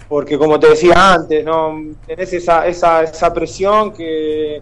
porque 0.08 0.36
como 0.36 0.58
te 0.58 0.70
decía 0.70 1.14
antes, 1.14 1.44
no 1.44 1.80
tenés 2.04 2.32
esa, 2.32 2.66
esa, 2.66 3.04
esa 3.04 3.32
presión 3.32 3.92
que, 3.92 4.60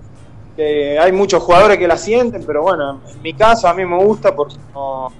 que 0.55 0.99
hay 0.99 1.13
muchos 1.13 1.43
jugadores 1.43 1.79
que 1.79 1.89
la 1.89 1.97
sienten, 1.97 2.45
pero 2.45 2.61
bueno, 2.61 3.01
en 3.11 3.23
mi 3.23 3.33
caso 3.33 3.69
a 3.69 3.73
mí 3.73 3.87
me 3.87 4.05
gusta 4.05 4.37
porque 4.37 4.57
no 4.75 5.11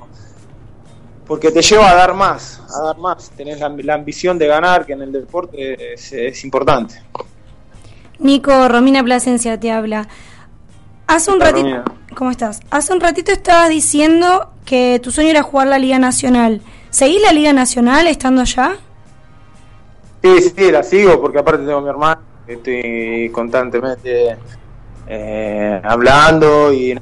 porque 1.27 1.51
te 1.51 1.63
lleva 1.63 1.91
a 1.91 1.95
dar 1.95 2.15
más, 2.15 2.61
a 2.75 2.83
dar 2.83 2.99
más. 2.99 3.31
Tenés 3.31 3.61
la, 3.61 3.69
la 3.69 3.95
ambición 3.95 4.39
de 4.39 4.47
ganar, 4.47 4.85
que 4.85 4.93
en 4.93 5.03
el 5.03 5.13
deporte 5.13 5.95
es, 5.95 6.13
es 6.13 6.45
importante. 6.45 7.03
Nico, 8.19 8.69
Romina 8.69 9.03
Plasencia 9.03 9.59
te 9.59 9.71
habla. 9.71 10.09
Hace 11.07 11.31
un 11.31 11.41
ratito, 11.41 11.61
Romina. 11.63 11.85
¿cómo 12.15 12.31
estás? 12.31 12.61
Hace 12.71 12.93
un 12.93 13.01
ratito 13.01 13.33
estabas 13.33 13.69
diciendo 13.69 14.51
que 14.65 15.01
tu 15.03 15.11
sueño 15.11 15.31
era 15.31 15.43
jugar 15.43 15.69
la 15.69 15.79
Liga 15.79 15.99
Nacional. 15.99 16.63
¿Seguís 16.91 17.21
la 17.23 17.33
Liga 17.33 17.53
Nacional 17.53 18.07
estando 18.07 18.41
allá? 18.41 18.77
Sí, 20.23 20.41
sí, 20.57 20.71
la 20.71 20.83
sigo, 20.83 21.21
porque 21.21 21.39
aparte 21.39 21.65
tengo 21.65 21.79
a 21.79 21.83
mi 21.83 21.89
hermano, 21.89 22.23
que 22.47 22.55
estoy 22.55 23.31
constantemente 23.31 24.37
eh, 25.07 25.81
hablando 25.85 26.73
y 26.73 26.99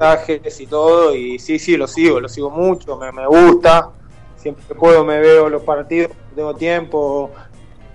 mensajes 0.00 0.60
y 0.60 0.66
todo, 0.66 1.14
y 1.14 1.38
sí, 1.38 1.58
sí, 1.58 1.76
lo 1.76 1.86
sigo, 1.86 2.20
lo 2.20 2.28
sigo 2.28 2.50
mucho, 2.50 2.96
me, 2.96 3.12
me 3.12 3.26
gusta, 3.26 3.90
siempre 4.36 4.64
que 4.66 4.74
puedo 4.74 5.04
me 5.04 5.20
veo 5.20 5.48
los 5.50 5.62
partidos, 5.62 6.12
tengo 6.34 6.54
tiempo, 6.54 7.30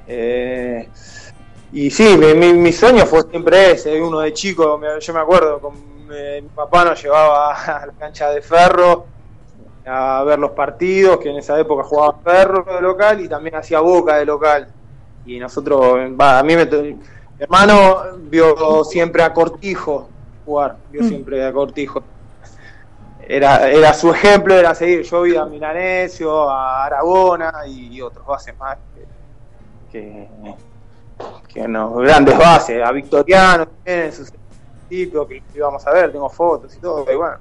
eh, 0.08 0.88
y 1.72 1.90
sí, 1.90 2.16
mi, 2.18 2.54
mi, 2.54 2.72
sueño 2.72 3.08
fue 3.08 3.24
siempre 3.24 3.72
ese, 3.72 4.00
uno 4.00 4.20
de 4.20 4.34
chico, 4.34 4.80
yo 5.00 5.14
me 5.14 5.20
acuerdo, 5.20 5.60
con, 5.60 5.74
eh, 6.12 6.42
mi 6.44 6.50
papá 6.50 6.86
nos 6.86 7.02
llevaba 7.02 7.54
a 7.82 7.88
la 7.88 7.94
cancha 7.94 8.30
de 8.30 8.42
ferro, 8.42 9.08
a 9.88 10.24
ver 10.24 10.38
los 10.38 10.52
partidos, 10.52 11.18
que 11.18 11.30
en 11.30 11.38
esa 11.38 11.60
época 11.60 11.84
jugaba 11.84 12.18
Ferro 12.24 12.64
de 12.64 12.82
local 12.82 13.22
y 13.22 13.28
también 13.28 13.56
hacía 13.56 13.82
Boca 13.82 14.18
de 14.18 14.26
local. 14.26 14.68
Y 15.28 15.38
nosotros, 15.38 15.80
va, 16.20 16.40
a 16.40 16.44
mí 16.44 16.56
me, 16.56 16.66
mi 16.66 16.98
hermano 17.38 18.18
vio 18.18 18.84
siempre 18.84 19.22
a 19.22 19.32
Cortijo 19.32 20.10
jugar, 20.46 20.78
vio 20.92 21.02
Mm. 21.02 21.08
siempre 21.08 21.46
a 21.46 21.52
Cortijo. 21.52 22.04
Era, 23.28 23.70
era 23.70 23.94
su 23.94 24.12
ejemplo, 24.12 24.54
era 24.54 24.76
seguir. 24.76 25.02
Yo 25.02 25.24
vi 25.24 25.36
a 25.36 25.46
Milanesio, 25.46 26.50
a 26.50 26.86
Aragona 26.86 27.52
y, 27.68 28.00
otros 28.02 28.26
bases 28.26 28.56
más 28.58 28.78
que, 28.94 29.08
que, 29.92 30.56
que 31.48 31.68
no, 31.68 31.96
grandes 31.96 32.38
bases, 32.38 32.86
a 32.86 32.92
Victoriano 32.92 33.68
también 33.68 34.06
en 34.06 34.14
sus 34.14 34.32
principios, 34.88 35.28
que 35.28 35.42
íbamos 35.56 35.86
a 35.88 35.92
ver, 35.92 36.12
tengo 36.12 36.30
fotos 36.30 36.76
y 36.76 36.80
todo, 36.80 37.12
y 37.12 37.16
bueno. 37.16 37.38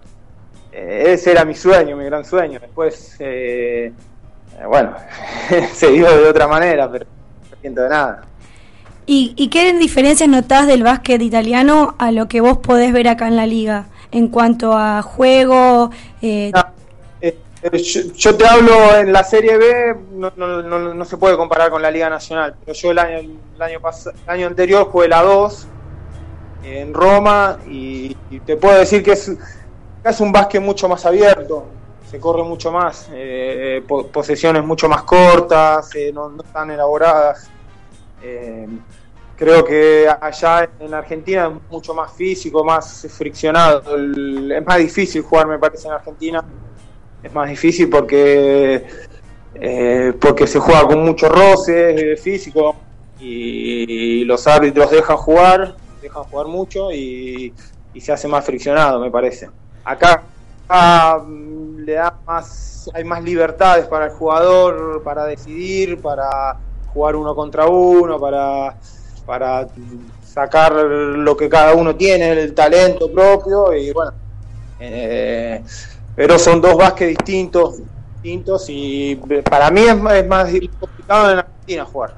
Eh, 0.76 1.12
ese 1.12 1.30
era 1.30 1.44
mi 1.44 1.54
sueño, 1.54 1.96
mi 1.96 2.04
gran 2.04 2.24
sueño. 2.24 2.58
Después, 2.58 3.14
eh, 3.20 3.92
eh, 4.58 4.66
bueno, 4.66 4.92
se 5.72 5.90
dio 5.92 6.10
de 6.10 6.28
otra 6.28 6.48
manera, 6.48 6.90
pero 6.90 7.04
no 7.04 7.50
me 7.50 7.56
siento 7.60 7.82
de 7.82 7.88
nada. 7.88 8.22
¿Y, 9.06 9.34
y 9.36 9.48
qué 9.48 9.72
diferencias 9.74 10.28
notás 10.28 10.66
del 10.66 10.82
básquet 10.82 11.20
italiano 11.20 11.94
a 11.98 12.10
lo 12.10 12.26
que 12.28 12.40
vos 12.40 12.58
podés 12.58 12.92
ver 12.92 13.08
acá 13.08 13.28
en 13.28 13.36
la 13.36 13.46
liga? 13.46 13.86
En 14.12 14.28
cuanto 14.28 14.72
a 14.76 15.02
juego, 15.02 15.90
eh, 16.22 16.52
Eh, 17.20 17.38
eh, 17.62 17.78
yo, 18.16 18.36
te 18.36 18.46
hablo 18.46 18.96
en 18.96 19.12
la 19.12 19.24
Serie 19.24 19.56
B, 19.58 19.96
no, 20.12 20.32
no, 20.36 20.62
no, 20.62 20.94
no 20.94 21.04
se 21.04 21.16
puede 21.16 21.36
comparar 21.36 21.70
con 21.70 21.82
la 21.82 21.90
Liga 21.90 22.08
Nacional, 22.08 22.54
pero 22.60 22.72
yo 22.74 22.90
el 22.92 22.98
año, 22.98 23.18
el 23.18 23.62
año, 23.62 23.78
el 23.82 24.30
año 24.30 24.46
anterior 24.46 24.86
jugué 24.90 25.08
la 25.08 25.22
2 25.22 25.66
en 26.62 26.94
Roma 26.94 27.58
y, 27.66 28.14
te 28.46 28.56
puedo 28.56 28.78
decir 28.78 29.02
que 29.02 29.12
es, 29.12 29.30
un 30.20 30.32
básquet 30.32 30.60
mucho 30.62 30.88
más 30.88 31.04
abierto, 31.06 31.66
se 32.10 32.20
corre 32.20 32.42
mucho 32.42 32.70
más, 32.72 33.08
eh, 33.12 33.82
po- 33.86 34.06
posesiones 34.08 34.64
mucho 34.64 34.88
más 34.88 35.02
cortas, 35.02 35.94
eh, 35.94 36.10
no, 36.12 36.28
no 36.28 36.42
tan 36.42 36.70
elaboradas. 36.70 37.50
Eh, 38.26 38.66
creo 39.36 39.62
que 39.64 40.08
allá 40.08 40.70
en 40.80 40.94
Argentina 40.94 41.46
es 41.46 41.70
mucho 41.70 41.92
más 41.94 42.12
físico, 42.12 42.64
más 42.64 43.06
friccionado. 43.10 43.82
Es 43.96 44.64
más 44.64 44.78
difícil 44.78 45.22
jugar, 45.22 45.46
me 45.46 45.58
parece, 45.58 45.88
en 45.88 45.94
Argentina. 45.94 46.42
Es 47.22 47.32
más 47.32 47.48
difícil 47.48 47.88
porque 47.88 48.86
eh, 49.54 50.12
porque 50.20 50.46
se 50.46 50.58
juega 50.58 50.82
con 50.86 51.04
mucho 51.04 51.28
roce 51.28 52.16
físico 52.16 52.74
y, 53.20 54.24
los 54.24 54.46
árbitros 54.46 54.90
dejan 54.90 55.16
jugar, 55.16 55.76
dejan 56.02 56.24
jugar 56.24 56.46
mucho 56.46 56.90
y, 56.90 57.52
se 58.00 58.12
hace 58.12 58.26
más 58.26 58.44
friccionado, 58.44 58.98
me 58.98 59.10
parece. 59.10 59.48
Acá 59.84 60.22
le 61.78 61.92
da 61.92 62.18
más, 62.26 62.90
hay 62.92 63.04
más 63.04 63.22
libertades 63.22 63.86
para 63.86 64.06
el 64.06 64.10
jugador, 64.12 65.02
para 65.02 65.26
decidir, 65.26 66.00
para 66.00 66.56
jugar 66.94 67.16
uno 67.16 67.34
contra 67.34 67.66
uno, 67.66 68.18
para, 68.18 68.76
para 69.26 69.68
sacar 70.24 70.72
lo 70.72 71.36
que 71.36 71.48
cada 71.48 71.74
uno 71.74 71.94
tiene, 71.94 72.30
el 72.32 72.54
talento 72.54 73.10
propio 73.10 73.74
y 73.74 73.92
bueno. 73.92 74.12
Eh, 74.80 75.62
pero 76.16 76.38
son 76.38 76.60
dos 76.60 76.76
básquet 76.76 77.08
distintos, 77.08 77.80
distintos 78.22 78.66
y 78.68 79.16
para 79.48 79.70
mí 79.70 79.82
es, 79.82 79.96
es 80.14 80.26
más 80.28 80.50
complicado 80.78 81.32
en 81.32 81.38
Argentina 81.38 81.84
jugar. 81.84 82.14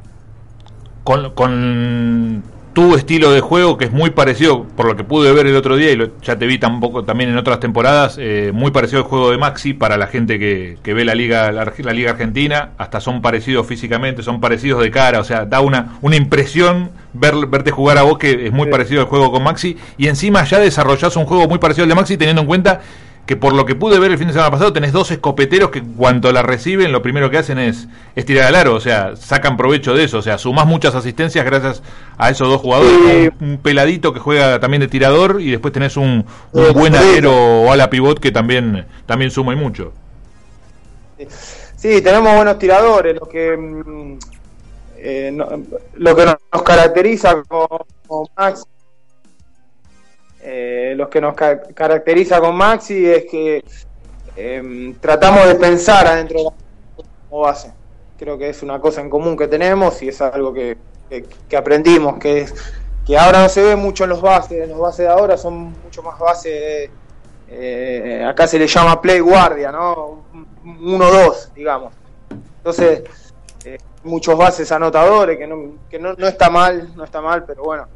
Con, 1.02 1.30
con 1.30 2.42
tu 2.76 2.94
estilo 2.94 3.32
de 3.32 3.40
juego, 3.40 3.78
que 3.78 3.86
es 3.86 3.90
muy 3.90 4.10
parecido, 4.10 4.64
por 4.64 4.84
lo 4.84 4.96
que 4.96 5.02
pude 5.02 5.32
ver 5.32 5.46
el 5.46 5.56
otro 5.56 5.76
día, 5.76 5.92
y 5.92 6.12
ya 6.20 6.36
te 6.36 6.44
vi 6.44 6.58
tampoco 6.58 7.04
también 7.04 7.30
en 7.30 7.38
otras 7.38 7.58
temporadas, 7.58 8.18
eh, 8.20 8.50
muy 8.52 8.70
parecido 8.70 8.98
al 8.98 9.08
juego 9.08 9.30
de 9.30 9.38
Maxi 9.38 9.72
para 9.72 9.96
la 9.96 10.08
gente 10.08 10.38
que, 10.38 10.76
ve 10.84 11.04
la 11.06 11.14
liga, 11.14 11.50
la, 11.52 11.92
liga 11.94 12.10
argentina, 12.10 12.72
hasta 12.76 13.00
son 13.00 13.22
parecidos 13.22 13.66
físicamente, 13.66 14.22
son 14.22 14.42
parecidos 14.42 14.82
de 14.82 14.90
cara, 14.90 15.20
o 15.20 15.24
sea, 15.24 15.46
da 15.46 15.60
una, 15.60 15.96
una 16.02 16.16
impresión 16.16 16.90
ver, 17.14 17.46
verte 17.48 17.70
jugar 17.70 17.96
a 17.96 18.02
vos 18.02 18.18
que 18.18 18.48
es 18.48 18.52
muy 18.52 18.68
parecido 18.68 19.00
al 19.00 19.06
juego 19.06 19.32
con 19.32 19.42
Maxi, 19.42 19.78
y 19.96 20.08
encima 20.08 20.44
ya 20.44 20.58
desarrollás 20.58 21.16
un 21.16 21.24
juego 21.24 21.48
muy 21.48 21.58
parecido 21.58 21.84
al 21.84 21.88
de 21.88 21.94
Maxi, 21.94 22.18
teniendo 22.18 22.42
en 22.42 22.46
cuenta 22.46 22.82
que 23.26 23.36
por 23.36 23.52
lo 23.54 23.66
que 23.66 23.74
pude 23.74 23.98
ver 23.98 24.12
el 24.12 24.18
fin 24.18 24.28
de 24.28 24.32
semana 24.32 24.52
pasado, 24.52 24.72
tenés 24.72 24.92
dos 24.92 25.10
escopeteros 25.10 25.70
que 25.70 25.82
cuando 25.82 26.30
la 26.30 26.42
reciben, 26.42 26.92
lo 26.92 27.02
primero 27.02 27.28
que 27.28 27.38
hacen 27.38 27.58
es, 27.58 27.88
es 28.14 28.24
tirar 28.24 28.44
al 28.44 28.54
aro, 28.54 28.74
o 28.74 28.80
sea, 28.80 29.16
sacan 29.16 29.56
provecho 29.56 29.94
de 29.94 30.04
eso, 30.04 30.18
o 30.18 30.22
sea, 30.22 30.38
sumás 30.38 30.66
muchas 30.66 30.94
asistencias 30.94 31.44
gracias 31.44 31.82
a 32.18 32.30
esos 32.30 32.48
dos 32.48 32.60
jugadores, 32.60 33.32
un, 33.40 33.58
peladito 33.58 34.12
que 34.12 34.20
juega 34.20 34.60
también 34.60 34.80
de 34.80 34.88
tirador 34.88 35.40
y 35.40 35.50
después 35.50 35.74
tenés 35.74 35.96
un, 35.96 36.24
buen 36.52 36.94
alero 36.94 37.62
o 37.62 37.72
ala 37.72 37.90
pivot 37.90 38.20
que 38.20 38.30
también, 38.30 38.86
también 39.06 39.32
suma 39.32 39.52
y 39.52 39.56
mucho. 39.56 39.92
Sí, 41.76 42.00
tenemos 42.02 42.32
buenos 42.34 42.58
tiradores, 42.58 43.14
lo 43.14 43.26
que 43.28 43.56
mm, 43.56 44.18
eh, 44.98 45.36
lo 45.94 46.16
que 46.16 46.24
nos 46.24 46.62
caracteriza 46.62 47.42
como 47.48 48.30
Max 48.36 48.66
eh, 50.48 50.94
lo 50.96 51.10
que 51.10 51.20
nos 51.20 51.34
caracteriza 51.34 52.40
con 52.40 52.54
Maxi 52.54 53.04
es 53.04 53.24
que 53.24 53.64
em, 54.36 54.94
tratamos 54.94 55.44
de 55.48 55.56
pensar 55.56 56.06
adentro 56.06 56.38
de 56.38 56.44
la 56.44 56.52
como 57.28 57.42
base. 57.42 57.72
Creo 58.16 58.38
que 58.38 58.50
es 58.50 58.62
una 58.62 58.80
cosa 58.80 59.00
en 59.00 59.10
común 59.10 59.36
que 59.36 59.48
tenemos 59.48 60.00
y 60.02 60.08
es 60.08 60.20
algo 60.20 60.54
que, 60.54 60.78
aprendimos, 61.58 62.18
que 62.18 62.42
es 62.42 62.54
que 63.04 63.18
ahora 63.18 63.42
no 63.42 63.48
se 63.48 63.60
ve 63.60 63.74
mucho 63.74 64.04
en 64.04 64.10
los 64.10 64.22
bases, 64.22 64.62
en 64.62 64.70
los 64.70 64.78
bases 64.78 65.06
de 65.06 65.08
ahora 65.08 65.36
son 65.36 65.74
mucho 65.82 66.00
más 66.04 66.16
bases, 66.16 66.90
eh, 67.48 68.24
acá 68.24 68.46
se 68.46 68.60
le 68.60 68.68
llama 68.68 69.00
play 69.00 69.18
guardia, 69.18 69.72
¿no? 69.72 70.22
1-2, 70.64 71.54
digamos. 71.54 71.92
Entonces, 72.58 73.02
eh, 73.64 73.78
muchos 74.04 74.38
bases 74.38 74.70
anotadores, 74.70 75.38
que, 75.38 75.46
no, 75.48 75.72
que 75.90 75.98
no, 75.98 76.12
no 76.14 76.28
está 76.28 76.50
mal, 76.50 76.94
no 76.94 77.02
está 77.02 77.20
mal, 77.20 77.44
pero 77.44 77.64
bueno, 77.64 77.88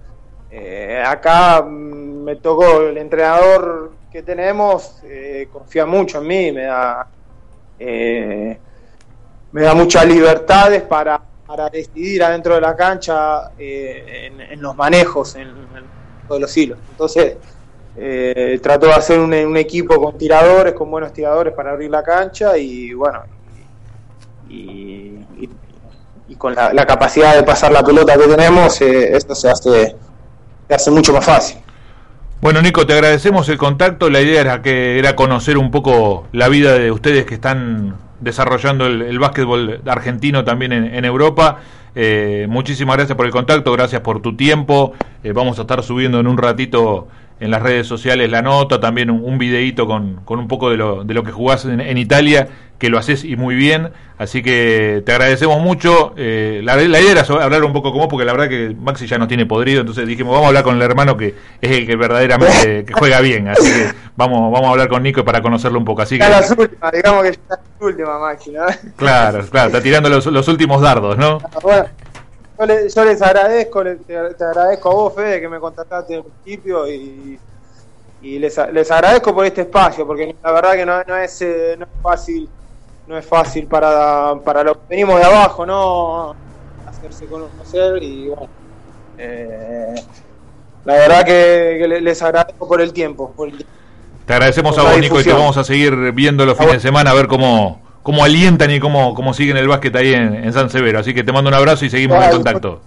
eh, 0.51 1.03
acá 1.07 1.63
mm, 1.63 2.25
me 2.25 2.37
tocó 2.37 2.81
el 2.81 2.99
entrenador 2.99 3.93
que 4.11 4.23
tenemos, 4.23 5.01
eh, 5.05 5.49
confía 5.53 5.87
mucho 5.87 6.19
en 6.19 6.27
mí, 6.27 6.53
me 6.53 6.65
da, 6.65 7.07
eh, 7.79 8.59
me 9.53 9.63
da 9.63 9.75
muchas 9.75 10.05
libertades 10.07 10.83
para, 10.83 11.21
para, 11.47 11.71
decidir 11.71 12.25
adentro 12.25 12.57
de 12.57 12.61
la 12.61 12.75
cancha 12.75 13.53
en, 13.57 14.61
los 14.61 14.77
manejos, 14.77 15.37
en, 15.37 15.53
todos 16.27 16.41
los 16.41 16.57
hilos. 16.57 16.79
Entonces, 16.91 17.37
trató 18.61 18.87
de 18.87 18.93
hacer 18.93 19.21
un, 19.21 19.57
equipo 19.57 20.01
con 20.03 20.19
tiradores, 20.19 20.75
con 20.75 20.91
buenos 20.91 21.13
tiradores 21.13 21.55
para 21.55 21.73
abrir 21.73 21.91
la 21.91 22.03
cancha 22.03 22.57
y 22.59 22.93
bueno, 22.93 23.23
y, 24.49 25.21
con 26.39 26.55
la, 26.55 26.73
la, 26.73 26.87
capacidad 26.87 27.37
de 27.37 27.43
pasar 27.43 27.71
la 27.71 27.85
pelota 27.85 28.17
que 28.17 28.27
tenemos, 28.27 28.81
esto 28.81 29.35
se 29.35 29.51
hace 29.51 29.97
hace 30.75 30.91
mucho 30.91 31.13
más 31.13 31.25
fácil. 31.25 31.59
Bueno, 32.41 32.63
Nico, 32.63 32.87
te 32.87 32.95
agradecemos 32.95 33.49
el 33.49 33.59
contacto. 33.59 34.09
La 34.09 34.21
idea 34.21 34.41
era 34.41 34.63
que 34.63 34.99
era 34.99 35.15
conocer 35.15 35.59
un 35.59 35.71
poco 35.71 36.27
la 36.33 36.49
vida 36.49 36.75
de 36.75 36.91
ustedes 36.91 37.27
que 37.27 37.35
están 37.35 37.97
desarrollando 38.21 38.87
el, 38.87 39.19
básquetbol 39.19 39.83
argentino 39.87 40.45
también 40.45 40.73
en, 40.73 41.05
Europa. 41.05 41.59
Eh, 41.95 42.47
muchísimas 42.49 42.97
gracias 42.97 43.17
por 43.17 43.27
el 43.27 43.33
contacto, 43.33 43.73
gracias 43.73 44.01
por 44.01 44.23
tu 44.23 44.37
tiempo. 44.37 44.95
Eh, 45.23 45.33
vamos 45.33 45.59
a 45.59 45.63
estar 45.63 45.83
subiendo 45.83 46.21
en 46.21 46.27
un 46.27 46.39
ratito 46.39 47.09
en 47.41 47.51
las 47.51 47.63
redes 47.63 47.87
sociales 47.87 48.31
la 48.31 48.43
nota, 48.43 48.81
también 48.81 49.11
un, 49.11 49.39
videíto 49.39 49.87
con, 49.87 50.17
con, 50.25 50.39
un 50.39 50.47
poco 50.47 50.71
de 50.71 50.77
lo, 50.77 51.05
de 51.05 51.15
lo 51.15 51.25
que 51.25 51.33
jugás 51.33 51.65
en, 51.65 51.99
Italia, 51.99 52.49
que 52.81 52.89
lo 52.89 52.99
haces 52.99 53.23
y 53.23 53.37
muy 53.37 53.55
bien. 53.55 53.93
Así 54.19 54.43
que 54.43 55.05
te 55.07 55.13
agradecemos 55.13 55.61
mucho. 55.61 56.13
Eh, 56.17 56.61
la, 56.65 56.83
idea 56.83 57.13
era 57.13 57.23
hablar 57.43 57.63
un 57.63 57.73
poco 57.73 57.93
como 57.93 58.09
porque 58.09 58.25
la 58.25 58.33
verdad 58.33 58.49
que 58.49 58.75
Maxi 58.77 59.07
ya 59.07 59.19
nos 59.19 59.29
tiene 59.29 59.47
podrido, 59.47 59.81
entonces 59.81 60.07
dijimos, 60.09 60.33
vamos 60.33 60.47
a 60.47 60.49
hablar 60.49 60.65
con 60.65 60.75
el 60.75 60.83
hermano 60.83 61.17
que 61.17 61.35
es 61.61 61.71
el 61.71 61.87
que 61.87 61.95
verdaderamente 61.95 62.85
que 62.87 62.93
juega 62.93 63.21
bien. 63.21 63.47
Así 63.47 63.71
que 63.71 63.93
vamos, 64.17 64.51
vamos 64.51 64.67
a 64.67 64.71
hablar 64.71 64.89
con 64.89 65.05
Nico 65.05 65.25
para 65.25 65.41
conocerlo 65.41 65.79
un 65.79 65.85
poco. 65.85 66.03
Así 66.03 66.19
que, 66.19 66.29
la 66.29 66.43
última, 66.59 66.91
digamos 66.91 67.23
que 67.23 67.29
está 67.29 67.61
la 67.79 67.87
última 67.87 68.19
Maxi, 68.19 68.51
¿no? 68.51 68.67
Claro, 68.97 69.47
claro, 69.49 69.69
está 69.69 69.81
tirando 69.81 70.09
los, 70.09 70.27
los 70.27 70.49
últimos 70.49 70.83
dardos, 70.83 71.17
¿no? 71.17 71.39
Bueno 71.63 71.87
yo, 72.67 73.05
les 73.05 73.23
agradezco, 73.23 73.83
te, 74.07 74.17
agradezco 74.17 74.91
a 74.91 74.95
vos, 74.95 75.15
Fede, 75.15 75.41
que 75.41 75.49
me 75.49 75.59
contactaste 75.59 76.17
al 76.17 76.25
principio 76.25 76.87
y, 76.89 77.39
les, 78.23 78.59
agradezco 78.59 79.35
por 79.35 79.47
este 79.47 79.63
espacio, 79.63 80.07
porque 80.07 80.35
la 80.43 80.53
verdad 80.53 80.75
que 80.75 80.87
no, 80.87 81.17
es, 81.17 81.41
eh, 81.41 81.77
no 81.79 81.87
es 81.87 81.91
fácil, 82.03 82.49
no 83.11 83.19
es 83.19 83.27
fácil 83.27 83.67
para, 83.67 84.37
para 84.45 84.63
los 84.63 84.77
que 84.77 84.83
venimos 84.91 85.19
de 85.19 85.27
abajo, 85.27 85.67
¿no? 85.67 86.37
Hacerse 86.87 87.27
conocer 87.27 88.01
y 88.01 88.29
bueno. 88.29 88.49
Eh, 89.19 89.95
la 90.85 90.95
verdad 90.95 91.25
que, 91.25 91.99
les 92.01 92.23
agradezco 92.23 92.69
por 92.69 92.81
el 92.81 92.93
tiempo. 92.93 93.35
Te 94.25 94.33
agradecemos 94.33 94.79
a 94.79 94.85
vos, 94.85 94.99
Nico, 94.99 95.21
y 95.21 95.25
te 95.25 95.33
vamos 95.33 95.57
a 95.57 95.65
seguir 95.65 96.13
viendo 96.13 96.47
los 96.47 96.57
fines 96.57 96.75
de 96.75 96.81
semana 96.81 97.11
a 97.11 97.15
ver 97.15 97.27
cómo 97.27 97.83
cómo 98.03 98.25
alientan 98.25 98.71
y 98.71 98.79
cómo, 98.79 99.13
cómo 99.15 99.35
siguen 99.35 99.57
el 99.57 99.67
básquet 99.67 99.95
ahí 99.97 100.15
en, 100.15 100.53
San 100.53 100.71
Severo. 100.71 101.01
Así 101.01 101.13
que 101.13 101.25
te 101.25 101.33
mando 101.33 101.49
un 101.49 101.55
abrazo 101.55 101.85
y 101.85 101.91
seguimos 101.91 102.25
en 102.25 102.31
contacto. 102.31 102.81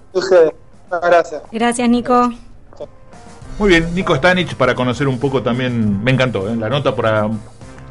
Gracias. 0.90 1.42
Gracias, 1.52 1.90
Nico. 1.90 2.32
Muy 3.60 3.70
bien, 3.70 3.94
Nico 3.94 4.16
Stanich, 4.16 4.56
para 4.56 4.74
conocer 4.74 5.08
un 5.08 5.20
poco 5.20 5.44
también, 5.44 6.04
me 6.04 6.12
encantó 6.12 6.50
¿eh? 6.50 6.56
la 6.56 6.70
nota 6.70 6.96
para 6.96 7.30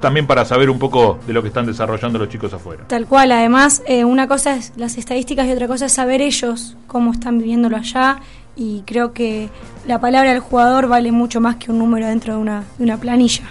también 0.03 0.26
para 0.26 0.44
saber 0.44 0.68
un 0.68 0.78
poco 0.78 1.18
de 1.26 1.32
lo 1.32 1.40
que 1.40 1.48
están 1.48 1.64
desarrollando 1.64 2.18
los 2.18 2.28
chicos 2.28 2.53
afuera. 2.53 2.84
Tal 2.88 3.07
cual, 3.07 3.32
además, 3.32 3.82
eh, 3.86 4.05
una 4.05 4.28
cosa 4.28 4.57
es 4.57 4.74
las 4.76 4.98
estadísticas 4.98 5.46
y 5.46 5.53
otra 5.53 5.66
cosa 5.66 5.86
es 5.86 5.92
saber 5.92 6.20
ellos 6.20 6.76
cómo 6.86 7.12
están 7.12 7.38
viviéndolo 7.38 7.78
allá 7.78 8.18
y 8.55 8.82
creo 8.86 9.14
que 9.14 9.48
la 9.86 9.98
palabra 9.98 10.32
del 10.32 10.40
jugador 10.40 10.88
vale 10.88 11.11
mucho 11.11 11.40
más 11.40 11.57
que 11.57 11.70
un 11.70 11.78
número 11.78 12.07
dentro 12.07 12.34
de 12.34 12.38
una, 12.38 12.64
de 12.76 12.84
una 12.84 12.98
planilla. 12.98 13.44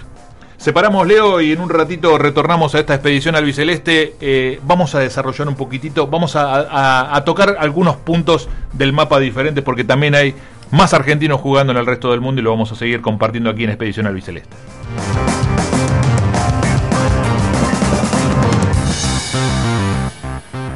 Separamos 0.62 1.08
Leo 1.08 1.40
y 1.40 1.50
en 1.50 1.60
un 1.60 1.68
ratito 1.68 2.16
retornamos 2.18 2.76
a 2.76 2.78
esta 2.78 2.94
expedición 2.94 3.34
al 3.34 3.44
Biceleste. 3.44 4.14
Eh, 4.20 4.60
vamos 4.62 4.94
a 4.94 5.00
desarrollar 5.00 5.48
un 5.48 5.56
poquitito, 5.56 6.06
vamos 6.06 6.36
a, 6.36 7.20
tocar 7.26 7.56
algunos 7.58 7.96
puntos 7.96 8.48
del 8.72 8.92
mapa 8.92 9.18
diferentes 9.18 9.64
porque 9.64 9.82
también 9.82 10.14
hay 10.14 10.36
más 10.70 10.94
argentinos 10.94 11.40
jugando 11.40 11.72
en 11.72 11.78
el 11.78 11.86
resto 11.86 12.12
del 12.12 12.20
mundo 12.20 12.40
y 12.40 12.44
lo 12.44 12.50
vamos 12.50 12.70
a 12.70 12.76
seguir 12.76 13.00
compartiendo 13.00 13.50
aquí 13.50 13.64
en 13.64 13.70
Expedición 13.70 14.06
al 14.06 14.14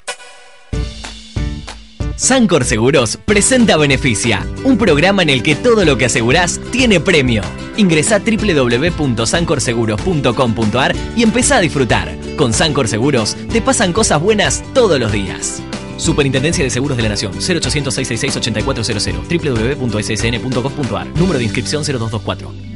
Sancor 2.18 2.66
Seguros 2.66 3.18
presenta 3.24 3.78
Beneficia, 3.78 4.46
un 4.64 4.78
programa 4.80 5.22
en 5.22 5.30
el 5.30 5.44
que 5.44 5.54
todo 5.56 5.86
lo 5.86 6.00
que 6.00 6.06
asegurás 6.06 6.60
tiene 6.72 7.00
premio. 7.00 7.44
Ingresa 7.78 8.16
a 8.16 8.20
www.sancorseguros.com.ar 8.20 10.96
y 11.16 11.22
empezá 11.22 11.58
a 11.58 11.62
disfrutar. 11.62 12.18
Con 12.36 12.54
Sancor 12.54 12.88
Seguros 12.88 13.38
te 13.52 13.62
pasan 13.62 13.94
cosas 13.94 14.20
buenas 14.20 14.64
todos 14.74 15.00
los 15.00 15.12
días. 15.12 15.62
Superintendencia 15.98 16.64
de 16.64 16.72
Seguros 16.72 16.98
de 16.98 17.04
la 17.04 17.10
Nación, 17.10 17.34
0800 17.34 17.94
666 17.94 18.38
8400 18.38 19.28
www.ssn.gov.ar, 19.80 21.06
número 21.16 21.38
de 21.38 21.46
inscripción 21.46 21.84
0224. 21.84 22.67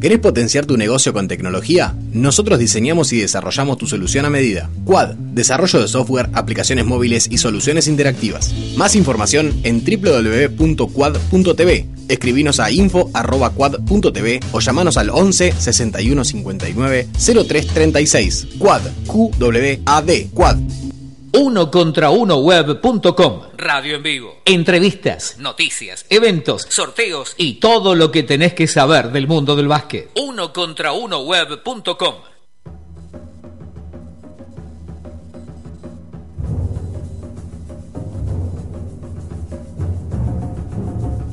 ¿Querés 0.00 0.18
potenciar 0.18 0.66
tu 0.66 0.76
negocio 0.76 1.12
con 1.12 1.28
tecnología? 1.28 1.94
Nosotros 2.12 2.58
diseñamos 2.58 3.12
y 3.12 3.20
desarrollamos 3.20 3.78
tu 3.78 3.86
solución 3.86 4.24
a 4.24 4.30
medida. 4.30 4.68
Quad, 4.84 5.14
desarrollo 5.14 5.80
de 5.80 5.88
software, 5.88 6.30
aplicaciones 6.32 6.86
móviles 6.86 7.28
y 7.30 7.38
soluciones 7.38 7.86
interactivas. 7.86 8.52
Más 8.76 8.96
información 8.96 9.60
en 9.62 9.84
www.quad.tv. 9.84 11.86
Escribinos 12.08 12.58
a 12.60 12.70
info.quad.tv 12.70 14.40
o 14.52 14.60
llamanos 14.60 14.96
al 14.96 15.10
11 15.10 15.52
61 15.52 16.24
59 16.24 17.08
03 17.46 17.66
36. 17.66 18.46
Quad, 18.58 18.82
QWAD, 19.06 20.10
Quad. 20.32 20.56
Uno 21.32 21.70
contra 21.70 22.10
uno 22.10 22.38
web.com. 22.38 23.42
Radio 23.56 23.96
en 23.96 24.02
vivo. 24.02 24.36
Entrevistas, 24.44 25.36
Noticias. 25.38 26.04
eventos 26.10 26.66
Sorteos. 26.68 27.34
y 27.36 27.54
todo 27.54 27.94
lo 27.94 28.10
que 28.10 28.22
tenés 28.24 28.54
que 28.54 28.66
saber 28.66 29.12
del 29.12 29.28
mundo 29.28 29.54
del 29.54 29.68
básquet. 29.68 30.10
Uno 30.16 30.52
contra 30.52 30.92
uno 30.92 31.20
web.com. 31.20 32.14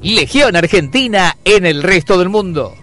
Legión 0.02 0.56
Argentina 0.56 1.38
en 1.44 1.66
el 1.66 1.84
resto 1.84 2.18
del 2.18 2.30
mundo. 2.30 2.74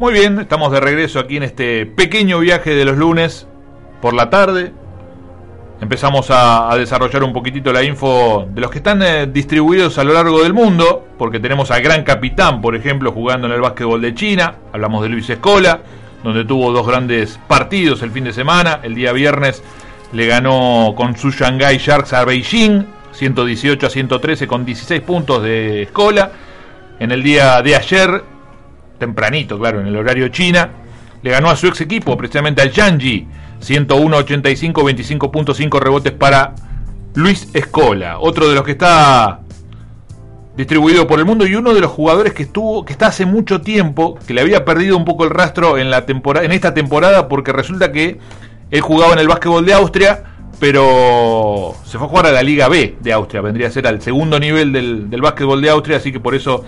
Muy 0.00 0.12
bien, 0.12 0.38
estamos 0.38 0.70
de 0.70 0.78
regreso 0.78 1.18
aquí 1.18 1.38
en 1.38 1.42
este 1.42 1.84
pequeño 1.84 2.38
viaje 2.38 2.72
de 2.72 2.84
los 2.84 2.96
lunes 2.96 3.48
por 4.00 4.14
la 4.14 4.30
tarde. 4.30 4.72
Empezamos 5.80 6.30
a, 6.30 6.70
a 6.70 6.76
desarrollar 6.76 7.24
un 7.24 7.32
poquitito 7.32 7.72
la 7.72 7.82
info 7.82 8.46
de 8.48 8.60
los 8.60 8.70
que 8.70 8.78
están 8.78 9.02
eh, 9.02 9.26
distribuidos 9.26 9.98
a 9.98 10.04
lo 10.04 10.12
largo 10.12 10.40
del 10.40 10.54
mundo, 10.54 11.04
porque 11.18 11.40
tenemos 11.40 11.72
al 11.72 11.82
gran 11.82 12.04
capitán, 12.04 12.60
por 12.60 12.76
ejemplo, 12.76 13.10
jugando 13.10 13.48
en 13.48 13.54
el 13.54 13.60
básquetbol 13.60 14.00
de 14.00 14.14
China. 14.14 14.54
Hablamos 14.72 15.02
de 15.02 15.08
Luis 15.08 15.28
Escola, 15.30 15.80
donde 16.22 16.44
tuvo 16.44 16.70
dos 16.70 16.86
grandes 16.86 17.40
partidos 17.48 18.00
el 18.02 18.12
fin 18.12 18.22
de 18.22 18.32
semana. 18.32 18.78
El 18.84 18.94
día 18.94 19.12
viernes 19.12 19.64
le 20.12 20.28
ganó 20.28 20.94
con 20.96 21.16
su 21.16 21.32
Shanghai 21.32 21.76
Sharks 21.76 22.12
a 22.12 22.24
Beijing, 22.24 22.84
118 23.10 23.84
a 23.84 23.90
113 23.90 24.46
con 24.46 24.64
16 24.64 25.00
puntos 25.00 25.42
de 25.42 25.82
Escola. 25.82 26.30
En 27.00 27.10
el 27.10 27.24
día 27.24 27.60
de 27.62 27.74
ayer 27.74 28.37
tempranito, 28.98 29.58
claro, 29.58 29.80
en 29.80 29.86
el 29.86 29.96
horario 29.96 30.28
China. 30.28 30.70
Le 31.22 31.30
ganó 31.30 31.50
a 31.50 31.56
su 31.56 31.66
ex 31.66 31.80
equipo, 31.80 32.16
precisamente 32.16 32.62
al 32.62 32.70
Yanji, 32.70 33.26
101-85, 33.60 34.72
25.5 34.72 35.80
rebotes 35.80 36.12
para 36.12 36.54
Luis 37.14 37.48
Escola, 37.54 38.18
otro 38.20 38.48
de 38.48 38.54
los 38.54 38.64
que 38.64 38.72
está 38.72 39.40
distribuido 40.56 41.06
por 41.06 41.20
el 41.20 41.24
mundo 41.24 41.46
y 41.46 41.54
uno 41.54 41.72
de 41.72 41.80
los 41.80 41.90
jugadores 41.90 42.32
que 42.32 42.42
estuvo, 42.42 42.84
que 42.84 42.92
está 42.92 43.06
hace 43.08 43.26
mucho 43.26 43.60
tiempo, 43.60 44.18
que 44.26 44.34
le 44.34 44.40
había 44.40 44.64
perdido 44.64 44.96
un 44.96 45.04
poco 45.04 45.24
el 45.24 45.30
rastro 45.30 45.78
en 45.78 45.90
la 45.90 46.04
temporada, 46.04 46.44
en 46.44 46.52
esta 46.52 46.74
temporada, 46.74 47.28
porque 47.28 47.52
resulta 47.52 47.92
que 47.92 48.18
él 48.70 48.80
jugaba 48.80 49.12
en 49.12 49.20
el 49.20 49.28
básquetbol 49.28 49.64
de 49.64 49.72
Austria, 49.74 50.24
pero 50.58 51.74
se 51.84 51.96
fue 51.96 52.08
a 52.08 52.10
jugar 52.10 52.26
a 52.26 52.32
la 52.32 52.42
Liga 52.42 52.68
B 52.68 52.96
de 53.00 53.12
Austria, 53.12 53.40
vendría 53.40 53.68
a 53.68 53.70
ser 53.70 53.86
al 53.86 54.02
segundo 54.02 54.40
nivel 54.40 54.72
del, 54.72 55.08
del 55.08 55.20
básquetbol 55.20 55.60
de 55.62 55.70
Austria, 55.70 55.98
así 55.98 56.10
que 56.10 56.18
por 56.18 56.34
eso 56.34 56.64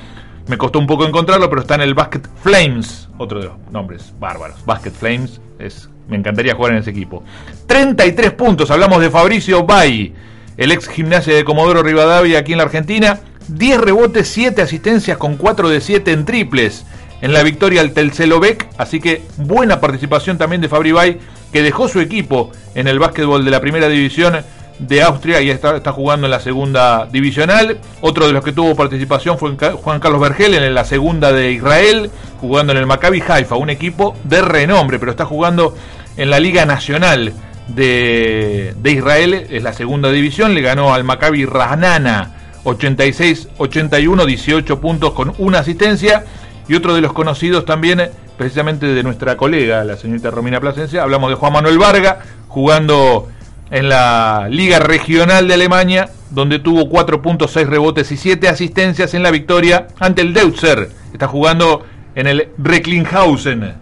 me 0.50 0.58
costó 0.58 0.80
un 0.80 0.86
poco 0.88 1.06
encontrarlo, 1.06 1.48
pero 1.48 1.62
está 1.62 1.76
en 1.76 1.82
el 1.82 1.94
Basket 1.94 2.22
Flames, 2.42 3.08
otro 3.18 3.38
de 3.38 3.46
los 3.46 3.54
nombres 3.70 4.12
bárbaros. 4.18 4.56
Basket 4.66 4.90
Flames, 4.90 5.40
es, 5.60 5.88
me 6.08 6.16
encantaría 6.16 6.56
jugar 6.56 6.72
en 6.72 6.78
ese 6.78 6.90
equipo. 6.90 7.22
33 7.68 8.32
puntos, 8.32 8.68
hablamos 8.72 9.00
de 9.00 9.10
Fabricio 9.10 9.64
Bay, 9.64 10.12
el 10.56 10.72
ex 10.72 10.88
gimnasia 10.88 11.36
de 11.36 11.44
Comodoro 11.44 11.84
Rivadavia 11.84 12.40
aquí 12.40 12.50
en 12.50 12.58
la 12.58 12.64
Argentina. 12.64 13.20
10 13.46 13.80
rebotes, 13.80 14.26
7 14.26 14.60
asistencias 14.60 15.16
con 15.18 15.36
4 15.36 15.68
de 15.68 15.80
7 15.80 16.10
en 16.10 16.24
triples 16.24 16.84
en 17.20 17.32
la 17.32 17.44
victoria 17.44 17.80
al 17.80 17.92
Telcelovec. 17.92 18.68
Así 18.76 18.98
que 18.98 19.22
buena 19.36 19.80
participación 19.80 20.36
también 20.36 20.60
de 20.60 20.68
Fabri 20.68 20.90
Bay, 20.90 21.20
que 21.52 21.62
dejó 21.62 21.86
su 21.86 22.00
equipo 22.00 22.50
en 22.74 22.88
el 22.88 22.98
básquetbol 22.98 23.44
de 23.44 23.52
la 23.52 23.60
primera 23.60 23.88
división 23.88 24.34
de 24.80 25.02
Austria 25.02 25.40
y 25.40 25.50
está, 25.50 25.76
está, 25.76 25.92
jugando 25.92 26.26
en 26.26 26.30
la 26.30 26.40
segunda 26.40 27.06
divisional. 27.06 27.78
Otro 28.00 28.26
de 28.26 28.32
los 28.32 28.44
que 28.44 28.52
tuvo 28.52 28.74
participación 28.74 29.38
fue 29.38 29.54
Juan 29.56 30.00
Carlos 30.00 30.20
Vergel 30.20 30.54
en 30.54 30.74
la 30.74 30.84
segunda 30.84 31.32
de 31.32 31.52
Israel, 31.52 32.10
jugando 32.40 32.72
en 32.72 32.78
el 32.78 32.86
Maccabi 32.86 33.22
Haifa, 33.26 33.56
un 33.56 33.70
equipo 33.70 34.16
de 34.24 34.42
renombre, 34.42 34.98
pero 34.98 35.12
está 35.12 35.26
jugando 35.26 35.74
en 36.16 36.30
la 36.30 36.40
Liga 36.40 36.64
Nacional 36.64 37.32
de, 37.68 38.74
de 38.76 38.90
Israel, 38.90 39.46
es 39.50 39.62
la 39.62 39.72
segunda 39.72 40.10
división, 40.10 40.54
le 40.54 40.62
ganó 40.62 40.92
al 40.92 41.04
Maccabi 41.04 41.44
Ranana 41.44 42.34
86-81, 42.64 44.24
18 44.24 44.80
puntos 44.80 45.12
con 45.12 45.32
una 45.38 45.60
asistencia. 45.60 46.24
Y 46.68 46.74
otro 46.74 46.94
de 46.94 47.00
los 47.00 47.12
conocidos 47.12 47.64
también, 47.64 48.10
precisamente 48.36 48.86
de 48.86 49.02
nuestra 49.02 49.36
colega, 49.36 49.82
la 49.84 49.96
señorita 49.96 50.30
Romina 50.30 50.60
Plasencia, 50.60 51.02
hablamos 51.02 51.30
de 51.30 51.36
Juan 51.36 51.52
Manuel 51.52 51.78
Varga, 51.78 52.20
jugando 52.48 53.28
en 53.70 53.88
la 53.88 54.48
Liga 54.50 54.80
Regional 54.80 55.46
de 55.46 55.54
Alemania, 55.54 56.10
donde 56.30 56.58
tuvo 56.58 56.88
4.6 56.90 57.66
rebotes 57.66 58.10
y 58.12 58.16
7 58.16 58.48
asistencias 58.48 59.14
en 59.14 59.22
la 59.22 59.30
victoria 59.30 59.86
ante 59.98 60.22
el 60.22 60.34
Deutzer. 60.34 60.90
Está 61.12 61.28
jugando 61.28 61.86
en 62.14 62.26
el 62.26 62.48
Recklinghausen. 62.58 63.74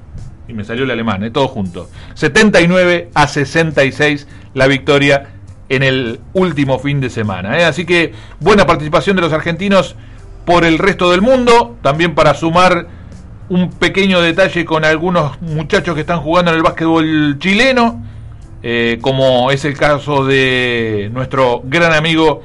Y 0.46 0.52
me 0.52 0.64
salió 0.64 0.84
el 0.84 0.90
alemán, 0.90 1.24
¿eh? 1.24 1.30
todo 1.30 1.48
junto. 1.48 1.90
79 2.14 3.10
a 3.14 3.26
66 3.26 4.26
la 4.54 4.66
victoria 4.66 5.28
en 5.68 5.82
el 5.82 6.20
último 6.32 6.78
fin 6.78 7.00
de 7.00 7.10
semana. 7.10 7.58
¿eh? 7.58 7.64
Así 7.64 7.84
que 7.84 8.12
buena 8.40 8.66
participación 8.66 9.16
de 9.16 9.22
los 9.22 9.32
argentinos 9.32 9.96
por 10.44 10.64
el 10.64 10.78
resto 10.78 11.10
del 11.10 11.20
mundo. 11.20 11.76
También 11.82 12.14
para 12.14 12.34
sumar 12.34 12.86
un 13.50 13.70
pequeño 13.70 14.20
detalle 14.20 14.64
con 14.64 14.84
algunos 14.84 15.40
muchachos 15.40 15.94
que 15.94 16.02
están 16.02 16.20
jugando 16.20 16.50
en 16.50 16.58
el 16.58 16.62
básquetbol 16.62 17.38
chileno 17.38 18.07
eh, 18.62 18.98
como 19.00 19.50
es 19.50 19.64
el 19.64 19.76
caso 19.76 20.24
de 20.24 21.10
nuestro 21.12 21.62
gran 21.64 21.92
amigo 21.92 22.42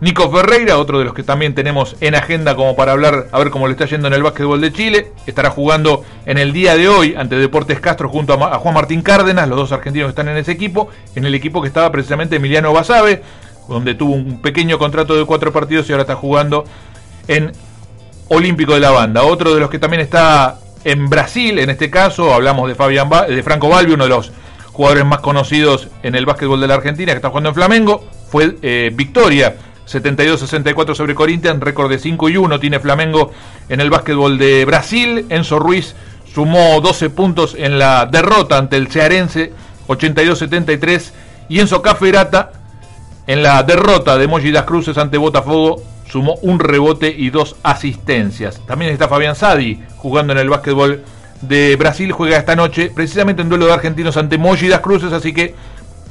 Nico 0.00 0.30
Ferreira, 0.30 0.76
otro 0.76 0.98
de 0.98 1.06
los 1.06 1.14
que 1.14 1.22
también 1.22 1.54
tenemos 1.54 1.96
en 2.02 2.14
agenda 2.14 2.56
como 2.56 2.76
para 2.76 2.92
hablar, 2.92 3.28
a 3.32 3.38
ver 3.38 3.48
cómo 3.48 3.66
le 3.66 3.72
está 3.72 3.86
yendo 3.86 4.08
en 4.08 4.12
el 4.12 4.22
básquetbol 4.22 4.60
de 4.60 4.70
Chile. 4.70 5.12
Estará 5.26 5.48
jugando 5.48 6.04
en 6.26 6.36
el 6.36 6.52
día 6.52 6.76
de 6.76 6.88
hoy 6.88 7.14
ante 7.16 7.36
Deportes 7.36 7.80
Castro 7.80 8.10
junto 8.10 8.34
a, 8.34 8.58
Juan 8.58 8.74
Martín 8.74 9.00
Cárdenas, 9.00 9.48
los 9.48 9.56
dos 9.56 9.72
argentinos 9.72 10.08
que 10.08 10.10
están 10.10 10.28
en 10.28 10.36
ese 10.36 10.52
equipo, 10.52 10.90
en 11.14 11.24
el 11.24 11.34
equipo 11.34 11.62
que 11.62 11.68
estaba 11.68 11.90
precisamente 11.90 12.36
Emiliano 12.36 12.70
Basabe, 12.72 13.22
donde 13.66 13.94
tuvo 13.94 14.12
un 14.12 14.42
pequeño 14.42 14.78
contrato 14.78 15.16
de 15.16 15.24
cuatro 15.24 15.52
partidos 15.52 15.88
y 15.88 15.92
ahora 15.92 16.02
está 16.02 16.16
jugando 16.16 16.64
en 17.26 17.52
Olímpico 18.28 18.74
de 18.74 18.80
la 18.80 18.90
Banda. 18.90 19.22
Otro 19.22 19.54
de 19.54 19.60
los 19.60 19.70
que 19.70 19.78
también 19.78 20.02
está 20.02 20.58
en 20.84 21.08
Brasil, 21.08 21.58
en 21.58 21.70
este 21.70 21.88
caso, 21.88 22.34
hablamos 22.34 22.68
de, 22.68 22.74
Fabián 22.74 23.08
de 23.26 23.42
Franco 23.42 23.70
Balbi, 23.70 23.94
uno 23.94 24.04
de 24.04 24.10
los 24.10 24.32
jugadores 24.74 25.06
más 25.06 25.20
conocidos 25.20 25.88
en 26.02 26.16
el 26.16 26.26
básquetbol 26.26 26.60
de 26.60 26.66
la 26.66 26.74
Argentina, 26.74 27.12
que 27.12 27.16
está 27.16 27.28
jugando 27.28 27.50
en 27.50 27.54
Flamengo, 27.54 28.04
fue 28.28 28.56
eh, 28.60 28.90
victoria 28.92 29.54
72-64 29.86 30.94
sobre 30.96 31.14
Corinthians, 31.14 31.60
récord 31.60 31.88
de 31.88 31.98
5 31.98 32.28
y 32.28 32.36
1 32.36 32.58
tiene 32.58 32.80
Flamengo 32.80 33.30
en 33.68 33.80
el 33.80 33.88
básquetbol 33.88 34.36
de 34.36 34.64
Brasil. 34.64 35.26
Enzo 35.28 35.60
Ruiz 35.60 35.94
sumó 36.34 36.80
12 36.80 37.10
puntos 37.10 37.54
en 37.56 37.78
la 37.78 38.06
derrota 38.06 38.58
ante 38.58 38.76
el 38.76 38.88
Cearense 38.88 39.52
82-73 39.86 41.12
y 41.48 41.60
Enzo 41.60 41.80
Caferata 41.80 42.50
en 43.28 43.44
la 43.44 43.62
derrota 43.62 44.18
de 44.18 44.26
Moji 44.26 44.50
das 44.50 44.64
Cruces 44.64 44.98
ante 44.98 45.18
Botafogo 45.18 45.82
sumó 46.08 46.34
un 46.42 46.58
rebote 46.58 47.14
y 47.16 47.30
dos 47.30 47.54
asistencias. 47.62 48.60
También 48.66 48.92
está 48.92 49.06
Fabián 49.06 49.36
Sadi 49.36 49.80
jugando 49.98 50.32
en 50.32 50.40
el 50.40 50.48
básquetbol 50.48 51.04
de 51.48 51.76
Brasil 51.76 52.12
juega 52.12 52.36
esta 52.36 52.56
noche, 52.56 52.90
precisamente 52.94 53.42
en 53.42 53.48
duelo 53.48 53.66
de 53.66 53.72
argentinos 53.72 54.16
ante 54.16 54.38
Moji 54.38 54.68
das 54.68 54.80
Cruces, 54.80 55.12
así 55.12 55.32
que 55.32 55.54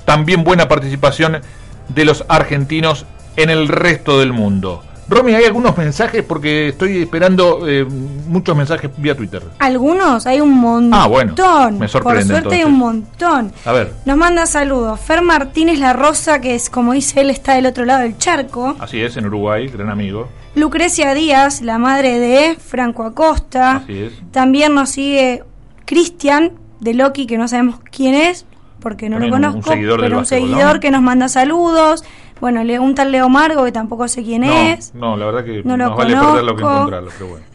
también 0.06 0.44
buena 0.44 0.68
participación 0.68 1.42
de 1.90 2.06
los 2.06 2.26
argentinos 2.28 3.06
en 3.36 3.50
el 3.50 3.68
resto 3.68 4.20
del 4.20 4.34
mundo. 4.34 4.84
Romy, 5.10 5.34
hay 5.34 5.44
algunos 5.44 5.78
mensajes 5.78 6.24
porque 6.24 6.70
estoy 6.70 7.04
esperando 7.04 7.68
eh, 7.68 7.86
muchos 7.86 8.56
mensajes 8.56 8.90
vía 8.98 9.16
Twitter. 9.16 9.44
Algunos, 9.60 10.26
hay 10.26 10.40
un 10.40 10.54
montón. 10.54 10.94
Ah, 10.94 11.08
bueno. 11.08 11.34
Me 11.72 11.88
sorprende. 11.88 11.90
Por 11.90 11.92
suerte 11.92 12.38
entonces. 12.38 12.60
hay 12.60 12.66
un 12.66 12.78
montón. 12.78 13.54
A 13.66 13.74
ver. 13.74 13.94
Nos 14.06 14.18
manda 14.18 14.46
saludos. 14.46 15.00
Fer 15.02 15.22
Martínez 15.22 15.78
La 15.80 15.94
Rosa, 15.94 16.40
que 16.40 16.56
es 16.56 16.70
como 16.70 16.94
dice 16.94 17.22
él, 17.22 17.30
está 17.30 17.56
del 17.56 17.66
otro 17.66 17.86
lado 17.86 18.02
del 18.02 18.18
charco. 18.18 18.76
Así 18.80 19.02
es, 19.02 19.18
en 19.18 19.26
Uruguay, 19.26 19.68
gran 19.68 19.90
amigo. 19.90 20.30
Lucrecia 20.56 21.14
Díaz, 21.14 21.62
la 21.62 21.78
madre 21.78 22.20
de 22.20 22.56
Franco 22.56 23.04
Acosta. 23.04 23.78
Así 23.78 23.98
es. 24.04 24.14
También 24.32 24.76
nos 24.76 24.90
sigue 24.90 25.44
Cristian 25.86 26.52
de 26.80 26.94
Loki, 26.94 27.26
que 27.26 27.38
no 27.38 27.48
sabemos 27.48 27.80
quién 27.92 28.14
es, 28.14 28.46
porque 28.80 29.10
no 29.10 29.16
También 29.16 29.34
un- 29.34 29.42
lo 29.42 29.48
un 29.48 29.54
conozco, 29.54 29.72
seguidor 29.72 30.02
del 30.02 30.10
pero 30.10 30.20
un 30.20 30.26
seguidor 30.26 30.76
¿no? 30.76 30.80
que 30.80 30.92
nos 30.92 31.02
manda 31.02 31.28
saludos. 31.28 32.04
Bueno, 32.40 32.64
le- 32.64 32.78
un 32.80 32.94
tal 32.94 33.12
Leo 33.12 33.30
Margo, 33.30 33.64
que 33.64 33.72
tampoco 33.72 34.08
sé 34.08 34.22
quién 34.24 34.42
No, 34.42 34.52
es. 34.54 34.94
no, 34.94 35.16
la 35.18 35.26
verdad 35.26 35.46
que 35.46 35.64
No 35.64 35.78
lo 35.78 35.96
vale 35.96 36.14
perderlo 36.16 36.56
que 36.56 36.62
conozco. 36.62 36.78
encontrarlo, 36.78 37.12
pero 37.18 37.30
bueno. 37.32 37.46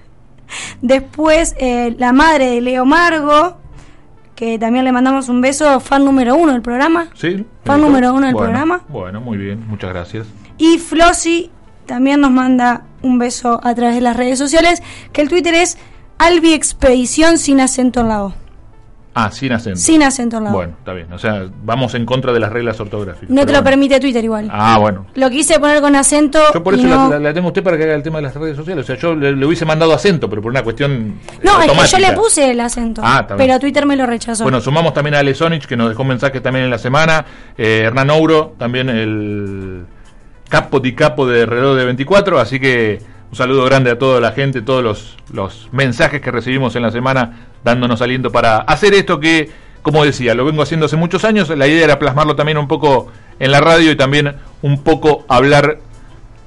Después, 0.83 1.55
eh, 1.59 1.95
la 1.99 2.13
madre 2.13 2.47
de 2.47 2.61
Leo 2.63 2.85
Margo, 2.85 3.59
que 4.35 4.59
también 4.59 4.85
le 4.85 4.93
mandamos 4.93 5.29
un 5.29 5.41
beso, 5.41 5.79
fan 5.81 6.05
número 6.05 6.37
uno 6.37 6.53
del 6.53 6.63
programa. 6.63 7.09
¿Sí? 7.15 7.45
Fan 7.65 7.81
número 7.81 8.13
uno 8.15 8.27
del 8.27 8.35
Bueno, 8.35 8.47
programa. 8.49 8.81
Bueno, 8.89 9.21
muy 9.21 9.37
bien, 9.37 9.67
muchas 9.69 9.91
gracias. 9.91 10.27
Y 10.57 10.79
Flossi 10.79 11.51
también 11.89 12.21
nos 12.21 12.31
manda 12.31 12.83
un 13.03 13.19
beso 13.19 13.61
a 13.65 13.75
través 13.75 13.97
de 13.97 14.01
las 14.03 14.17
redes 14.17 14.39
sociales, 14.39 14.81
que 15.13 15.23
el 15.23 15.29
Twitter 15.29 15.55
es 15.55 15.77
Albi 16.19 16.53
Expedición 16.53 17.39
sin 17.39 17.61
acento 17.61 18.01
en 18.03 18.09
la 18.09 18.25
O. 18.25 18.35
Ah, 19.15 19.33
sin 19.33 19.51
acento. 19.53 19.81
Sin 19.81 20.03
acento 20.05 20.37
en 20.37 20.45
la 20.45 20.51
O. 20.51 20.53
Bueno, 20.53 20.75
está 20.79 20.93
bien. 20.93 21.13
O 21.13 21.19
sea, 21.19 21.45
vamos 21.65 21.95
en 21.95 22.07
contra 22.07 22.33
de 22.33 22.39
las 22.39 22.53
reglas 22.53 22.79
ortográficas. 22.79 23.29
no 23.31 23.41
te 23.41 23.47
lo 23.47 23.59
bueno. 23.59 23.65
permite 23.65 23.99
Twitter 23.99 24.23
igual. 24.23 24.49
Ah, 24.53 24.79
bueno. 24.79 25.07
Lo 25.15 25.29
quise 25.29 25.59
poner 25.59 25.81
con 25.81 25.97
acento. 25.97 26.39
Yo 26.55 26.63
por 26.63 26.75
eso 26.75 26.87
la- 26.87 26.95
no, 26.97 27.11
la, 27.11 27.19
la 27.19 27.35
tengo 27.35 27.47
a 27.47 27.51
usted 27.51 27.65
para 27.65 27.77
que 27.77 27.83
haga 27.85 27.95
el 27.95 28.03
tema 28.05 28.19
de 28.19 28.23
las 28.25 28.35
redes 28.37 28.57
sociales. 28.57 28.85
O 28.85 28.87
sea, 28.87 28.97
yo 28.97 29.17
le, 29.17 29.35
le 29.35 29.45
hubiese 29.47 29.65
mandado 29.65 29.93
acento, 29.93 30.31
pero 30.31 30.41
por 30.41 30.53
una 30.53 30.63
cuestión. 30.63 31.19
eh, 31.33 31.39
No, 31.43 31.61
es 31.61 31.71
que 31.73 31.87
yo 31.89 31.99
le 31.99 32.13
puse 32.13 32.51
el 32.51 32.61
acento. 32.61 33.01
Ah, 33.05 33.21
está 33.23 33.35
bien. 33.35 33.49
pero 33.49 33.59
Twitter 33.59 33.87
me 33.87 33.97
lo 33.97 34.07
rechazó. 34.07 34.45
Bueno, 34.45 34.61
sumamos 34.61 34.95
también 34.95 35.17
a 35.17 35.19
Ale 35.19 35.35
Sonich, 35.35 35.67
que 35.67 35.77
nos 35.77 35.89
dejó 35.89 36.03
un 36.03 36.09
mensaje 36.09 36.41
también 36.41 36.67
en 36.67 36.71
la 36.71 36.79
semana. 36.79 37.25
Eh, 37.57 37.83
Hernán 37.87 38.11
Ouro, 38.11 38.55
también 38.57 38.89
el 38.89 39.85
capo 40.49 40.81
di 40.81 40.95
capo 40.95 41.27
de 41.27 41.47
reloj 41.47 41.77
de 41.77 41.85
24. 41.85 42.39
Así 42.39 42.59
que 42.59 43.01
un 43.31 43.37
saludo 43.37 43.65
grande 43.65 43.91
a 43.91 43.99
toda 43.99 44.21
la 44.21 44.33
gente, 44.33 44.63
todos 44.63 45.17
los, 45.31 45.69
mensajes 45.73 46.21
que 46.21 46.31
recibimos 46.31 46.77
en 46.77 46.83
la 46.83 46.91
semana, 46.91 47.49
dándonos 47.63 48.01
aliento 48.01 48.33
para 48.33 48.59
hacer 48.59 48.95
esto 48.95 49.21
que, 49.21 49.51
como 49.83 50.05
decía, 50.05 50.35
lo 50.35 50.45
vengo 50.45 50.63
haciendo 50.63 50.87
hace 50.87 50.97
muchos 50.97 51.25
años. 51.25 51.51
La 51.51 51.67
idea 51.67 51.85
era 51.85 51.99
plasmarlo 51.99 52.37
también 52.37 52.59
un 52.59 52.69
poco 52.69 53.09
en 53.39 53.51
la 53.53 53.61
radio 53.61 53.93
y 53.93 53.97
también 53.97 54.37
un 54.63 54.83
poco 54.83 55.25
hablar 55.29 55.79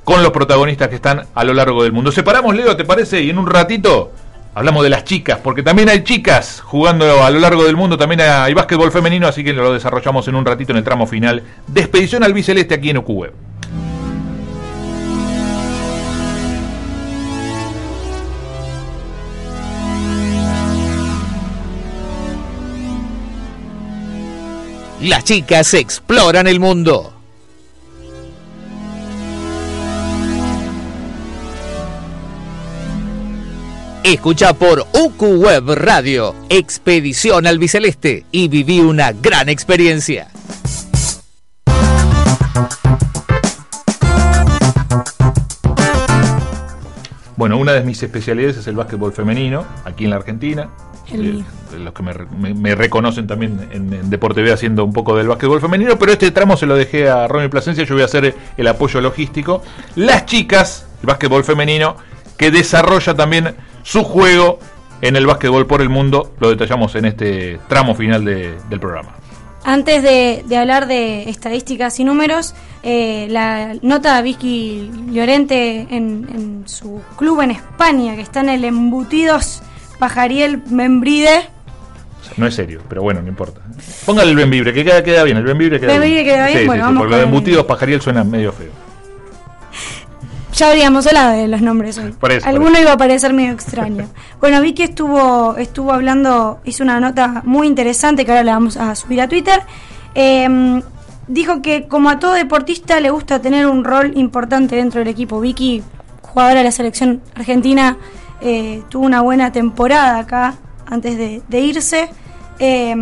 con 0.03 0.23
los 0.23 0.31
protagonistas 0.31 0.89
que 0.89 0.95
están 0.95 1.27
a 1.35 1.43
lo 1.43 1.53
largo 1.53 1.83
del 1.83 1.91
mundo. 1.91 2.11
Separamos, 2.11 2.55
Leo, 2.55 2.75
¿te 2.75 2.83
parece? 2.83 3.21
Y 3.21 3.29
en 3.29 3.37
un 3.37 3.47
ratito 3.47 4.11
hablamos 4.55 4.83
de 4.83 4.89
las 4.89 5.03
chicas, 5.03 5.39
porque 5.41 5.63
también 5.63 5.87
hay 5.89 6.03
chicas 6.03 6.61
jugando 6.61 7.23
a 7.23 7.29
lo 7.29 7.39
largo 7.39 7.63
del 7.63 7.77
mundo, 7.77 7.97
también 7.97 8.21
hay 8.21 8.53
básquetbol 8.53 8.91
femenino, 8.91 9.27
así 9.27 9.43
que 9.43 9.53
lo 9.53 9.71
desarrollamos 9.71 10.27
en 10.27 10.35
un 10.35 10.45
ratito 10.45 10.71
en 10.71 10.79
el 10.79 10.83
tramo 10.83 11.07
final 11.07 11.43
de 11.67 11.81
Expedición 11.81 12.23
al 12.23 12.33
Biceleste 12.33 12.73
aquí 12.73 12.89
en 12.89 12.97
OQWeb. 12.97 13.50
Las 25.01 25.23
chicas 25.23 25.73
exploran 25.73 26.45
el 26.45 26.59
mundo. 26.59 27.11
Escucha 34.03 34.53
por 34.53 34.85
UQ 34.93 35.21
Web 35.21 35.73
Radio, 35.73 36.35
Expedición 36.49 37.47
al 37.47 37.57
Biceleste 37.57 38.25
y 38.31 38.47
viví 38.47 38.79
una 38.79 39.11
gran 39.11 39.49
experiencia. 39.49 40.29
Bueno, 47.37 47.57
una 47.57 47.73
de 47.73 47.81
mis 47.81 48.03
especialidades 48.03 48.57
es 48.57 48.67
el 48.67 48.75
básquetbol 48.75 49.13
femenino, 49.13 49.65
aquí 49.83 50.03
en 50.03 50.11
la 50.11 50.17
Argentina. 50.17 50.69
El 51.13 51.33
mío. 51.35 51.45
de 51.71 51.79
los 51.79 51.93
que 51.93 52.03
me, 52.03 52.13
re- 52.13 52.25
me- 52.37 52.53
me 52.53 52.75
reconocen 52.75 53.27
también 53.27 53.69
en, 53.71 53.93
en 53.93 54.09
Deporte 54.09 54.41
B 54.41 54.51
haciendo 54.51 54.83
un 54.85 54.93
poco 54.93 55.15
del 55.15 55.27
básquetbol 55.27 55.61
femenino, 55.61 55.97
pero 55.97 56.11
este 56.11 56.31
tramo 56.31 56.57
se 56.57 56.65
lo 56.65 56.75
dejé 56.75 57.09
a 57.09 57.27
Romy 57.27 57.47
Plasencia, 57.47 57.83
yo 57.83 57.93
voy 57.95 58.01
a 58.03 58.05
hacer 58.05 58.35
el 58.57 58.67
apoyo 58.67 59.01
logístico. 59.01 59.61
Las 59.95 60.25
chicas, 60.25 60.85
el 61.01 61.07
básquetbol 61.07 61.43
femenino, 61.43 61.95
que 62.37 62.51
desarrolla 62.51 63.13
también 63.15 63.55
su 63.83 64.03
juego 64.03 64.59
en 65.01 65.15
el 65.15 65.25
básquetbol 65.25 65.65
por 65.65 65.81
el 65.81 65.89
mundo, 65.89 66.33
lo 66.39 66.49
detallamos 66.49 66.93
en 66.95 67.05
este 67.05 67.59
tramo 67.67 67.95
final 67.95 68.23
de- 68.25 68.55
del 68.69 68.79
programa. 68.79 69.15
Antes 69.63 70.01
de, 70.01 70.43
de 70.47 70.57
hablar 70.57 70.87
de 70.87 71.29
estadísticas 71.29 71.99
y 71.99 72.03
números, 72.03 72.55
eh, 72.81 73.27
la 73.29 73.75
nota 73.83 74.17
de 74.17 74.23
Vicky 74.23 74.91
Llorente 75.11 75.81
en, 75.91 76.27
en 76.33 76.63
su 76.67 76.99
club 77.15 77.41
en 77.41 77.51
España, 77.51 78.15
que 78.15 78.21
está 78.23 78.39
en 78.39 78.49
el 78.49 78.65
Embutidos 78.65 79.61
Pajariel 80.01 80.63
Membride. 80.67 81.47
No 82.35 82.47
es 82.47 82.55
serio, 82.55 82.81
pero 82.89 83.03
bueno, 83.03 83.21
no 83.21 83.27
importa. 83.27 83.61
Póngale 84.03 84.31
el 84.31 84.35
Benvibre, 84.35 84.73
que 84.73 84.83
queda, 84.83 85.03
queda 85.03 85.23
bien, 85.23 85.37
el 85.37 85.43
Benvibre 85.43 85.79
queda 85.79 85.93
Benvibre 85.93 86.23
bien. 86.23 86.35
queda 86.35 86.47
bien, 86.47 86.59
Sí, 86.61 86.65
bueno, 86.65 86.81
sí, 86.81 86.85
vamos 86.87 87.01
porque 87.01 87.11
lo 87.11 87.17
con 87.17 87.19
de 87.19 87.23
el 87.23 87.35
embutidos 87.35 87.65
pajariel 87.65 88.01
suena 88.01 88.23
medio 88.23 88.51
feo. 88.51 88.71
Ya 90.53 90.69
habríamos 90.69 91.05
hablado 91.05 91.31
de 91.33 91.47
los 91.47 91.61
nombres 91.61 91.99
hoy. 91.99 92.13
Por 92.13 92.31
eso, 92.31 92.41
por 92.41 92.49
Alguno 92.49 92.79
iba 92.79 92.91
a 92.93 92.97
parecer 92.97 93.31
medio 93.31 93.53
extraño. 93.53 94.07
bueno, 94.41 94.59
Vicky 94.61 94.83
estuvo, 94.83 95.55
estuvo 95.57 95.93
hablando, 95.93 96.59
hizo 96.65 96.83
una 96.83 96.99
nota 96.99 97.43
muy 97.45 97.67
interesante 97.67 98.25
que 98.25 98.31
ahora 98.31 98.43
la 98.43 98.53
vamos 98.53 98.77
a 98.77 98.95
subir 98.95 99.21
a 99.21 99.27
Twitter. 99.29 99.61
Eh, 100.15 100.81
dijo 101.27 101.61
que 101.61 101.87
como 101.87 102.09
a 102.09 102.17
todo 102.17 102.33
deportista 102.33 102.99
le 102.99 103.11
gusta 103.11 103.39
tener 103.39 103.67
un 103.67 103.83
rol 103.83 104.13
importante 104.15 104.75
dentro 104.75 104.99
del 104.99 105.07
equipo. 105.09 105.39
Vicky, 105.39 105.83
jugadora 106.23 106.59
de 106.59 106.63
la 106.65 106.71
selección 106.71 107.21
argentina, 107.35 107.97
eh, 108.41 108.83
tuvo 108.89 109.05
una 109.05 109.21
buena 109.21 109.51
temporada 109.51 110.19
acá 110.19 110.55
antes 110.85 111.17
de, 111.17 111.41
de 111.47 111.59
irse. 111.59 112.09
Eh, 112.59 112.95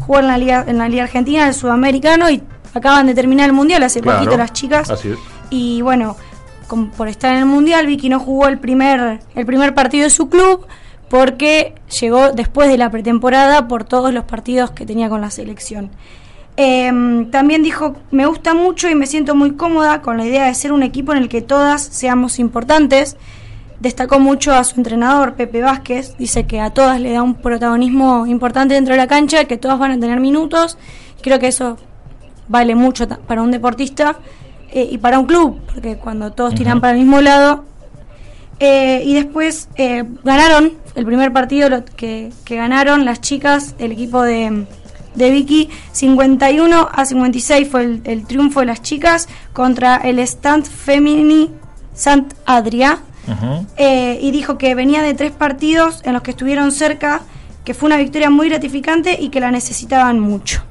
jugó 0.00 0.20
en 0.20 0.26
la, 0.26 0.38
liga, 0.38 0.64
en 0.66 0.78
la 0.78 0.88
Liga 0.88 1.04
Argentina, 1.04 1.46
el 1.46 1.54
Sudamericano 1.54 2.30
y 2.30 2.42
acaban 2.74 3.06
de 3.06 3.14
terminar 3.14 3.46
el 3.46 3.52
Mundial 3.52 3.82
hace 3.82 4.00
Claro, 4.00 4.18
poquito 4.20 4.38
las 4.38 4.52
chicas. 4.52 4.90
Así 4.90 5.10
es. 5.10 5.18
Y 5.50 5.82
bueno, 5.82 6.16
por 6.96 7.08
estar 7.08 7.32
en 7.32 7.40
el 7.40 7.46
Mundial, 7.46 7.86
Vicky 7.86 8.08
no 8.08 8.20
jugó 8.20 8.48
el 8.48 8.58
primer, 8.58 9.20
el 9.34 9.46
primer 9.46 9.74
partido 9.74 10.04
de 10.04 10.10
su 10.10 10.28
club 10.28 10.66
porque 11.08 11.74
llegó 12.00 12.32
después 12.32 12.68
de 12.68 12.78
la 12.78 12.90
pretemporada 12.90 13.68
por 13.68 13.84
todos 13.84 14.12
los 14.12 14.24
partidos 14.24 14.70
que 14.70 14.86
tenía 14.86 15.08
con 15.08 15.20
la 15.20 15.30
selección. 15.30 15.90
Em, 16.56 17.30
también 17.30 17.62
dijo, 17.62 17.96
me 18.10 18.26
gusta 18.26 18.52
mucho 18.52 18.90
y 18.90 18.94
me 18.94 19.06
siento 19.06 19.34
muy 19.34 19.52
cómoda 19.52 20.02
con 20.02 20.16
la 20.16 20.26
idea 20.26 20.46
de 20.46 20.54
ser 20.54 20.72
un 20.72 20.82
equipo 20.82 21.12
en 21.12 21.18
el 21.18 21.28
que 21.28 21.40
todas 21.40 21.82
seamos 21.82 22.38
importantes. 22.38 23.16
Destacó 23.80 24.18
mucho 24.18 24.52
a 24.52 24.64
su 24.64 24.76
entrenador, 24.76 25.34
Pepe 25.34 25.62
Vázquez, 25.62 26.16
dice 26.18 26.46
que 26.46 26.60
a 26.60 26.70
todas 26.70 27.00
le 27.00 27.12
da 27.12 27.22
un 27.22 27.34
protagonismo 27.34 28.26
importante 28.26 28.74
dentro 28.74 28.94
de 28.94 28.98
la 28.98 29.06
cancha, 29.06 29.44
que 29.44 29.56
todas 29.56 29.78
van 29.78 29.92
a 29.92 30.00
tener 30.00 30.18
minutos. 30.18 30.78
Creo 31.22 31.38
que 31.38 31.46
eso 31.46 31.76
vale 32.48 32.74
mucho 32.74 33.06
para 33.08 33.42
un 33.42 33.50
deportista 33.52 34.16
eh, 34.72 34.88
y 34.90 34.98
para 34.98 35.18
un 35.18 35.26
club, 35.26 35.60
porque 35.72 35.96
cuando 35.96 36.32
todos 36.32 36.54
tiran 36.54 36.80
para 36.80 36.94
el 36.94 36.98
mismo 36.98 37.20
lado. 37.20 37.64
Eh, 38.60 39.02
y 39.04 39.14
después 39.14 39.68
eh, 39.76 40.04
ganaron 40.24 40.72
el 40.96 41.06
primer 41.06 41.32
partido 41.32 41.68
lo 41.68 41.84
que, 41.84 42.32
que 42.44 42.56
ganaron 42.56 43.04
las 43.04 43.20
chicas, 43.20 43.76
el 43.78 43.92
equipo 43.92 44.22
de, 44.22 44.66
de 45.14 45.30
Vicky, 45.30 45.70
51 45.92 46.88
a 46.90 47.04
56 47.04 47.68
fue 47.68 47.84
el, 47.84 48.00
el 48.02 48.26
triunfo 48.26 48.58
de 48.60 48.66
las 48.66 48.82
chicas 48.82 49.28
contra 49.52 49.96
el 49.98 50.18
Stand 50.18 50.64
Femini 50.64 51.52
Sant 51.94 52.34
Adria. 52.46 52.98
Eh, 53.76 54.18
y 54.20 54.30
dijo 54.30 54.58
que 54.58 54.74
venía 54.74 55.02
de 55.02 55.14
tres 55.14 55.32
partidos 55.32 56.00
en 56.04 56.12
los 56.14 56.22
que 56.22 56.30
estuvieron 56.30 56.72
cerca, 56.72 57.20
que 57.64 57.74
fue 57.74 57.86
una 57.88 57.96
victoria 57.96 58.30
muy 58.30 58.48
gratificante 58.48 59.16
y 59.20 59.28
que 59.28 59.40
la 59.40 59.50
necesitaban 59.50 60.18
mucho. 60.20 60.62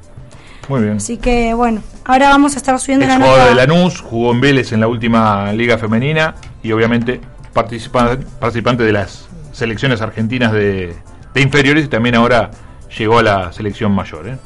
Muy 0.69 0.81
bien. 0.81 0.97
Así 0.97 1.17
que 1.17 1.53
bueno, 1.53 1.81
ahora 2.03 2.29
vamos 2.29 2.55
a 2.55 2.57
estar 2.57 2.77
subiendo 2.79 3.05
la 3.07 3.19
nota. 3.19 3.45
de 3.49 3.55
Lanús, 3.55 4.01
jugó 4.01 4.31
en 4.31 4.41
Vélez 4.41 4.71
en 4.73 4.81
la 4.81 4.87
última 4.87 5.51
liga 5.53 5.77
femenina 5.77 6.35
y 6.63 6.71
obviamente 6.71 7.21
participa- 7.53 8.17
participante 8.39 8.83
de 8.83 8.91
las 8.91 9.27
selecciones 9.53 10.01
argentinas 10.01 10.51
de, 10.51 10.95
de 11.33 11.41
inferiores 11.41 11.85
y 11.85 11.87
también 11.87 12.15
ahora 12.15 12.51
llegó 12.97 13.19
a 13.19 13.23
la 13.23 13.53
selección 13.53 13.91
mayor. 13.93 14.27
¿eh? 14.27 14.37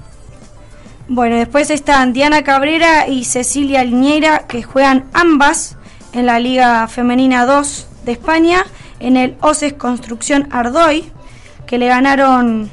Bueno, 1.07 1.35
después 1.37 1.69
están 1.71 2.13
Diana 2.13 2.43
Cabrera 2.43 3.07
y 3.07 3.23
Cecilia 3.25 3.83
Liñeira, 3.83 4.45
que 4.47 4.61
juegan 4.63 5.05
ambas 5.13 5.77
en 6.13 6.25
la 6.25 6.39
Liga 6.39 6.87
Femenina 6.87 7.45
2 7.45 7.87
de 8.05 8.11
España, 8.13 8.65
en 8.99 9.17
el 9.17 9.35
OCES 9.41 9.73
Construcción 9.73 10.47
Ardoy, 10.51 11.05
que 11.65 11.77
le 11.77 11.87
ganaron 11.87 12.69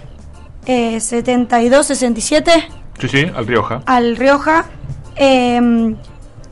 eh, 0.66 0.96
72-67 0.96 2.50
Sí, 3.00 3.08
sí, 3.08 3.26
al 3.34 3.46
Rioja. 3.46 3.82
al 3.86 4.16
Rioja. 4.16 4.66
Eh, 5.16 5.94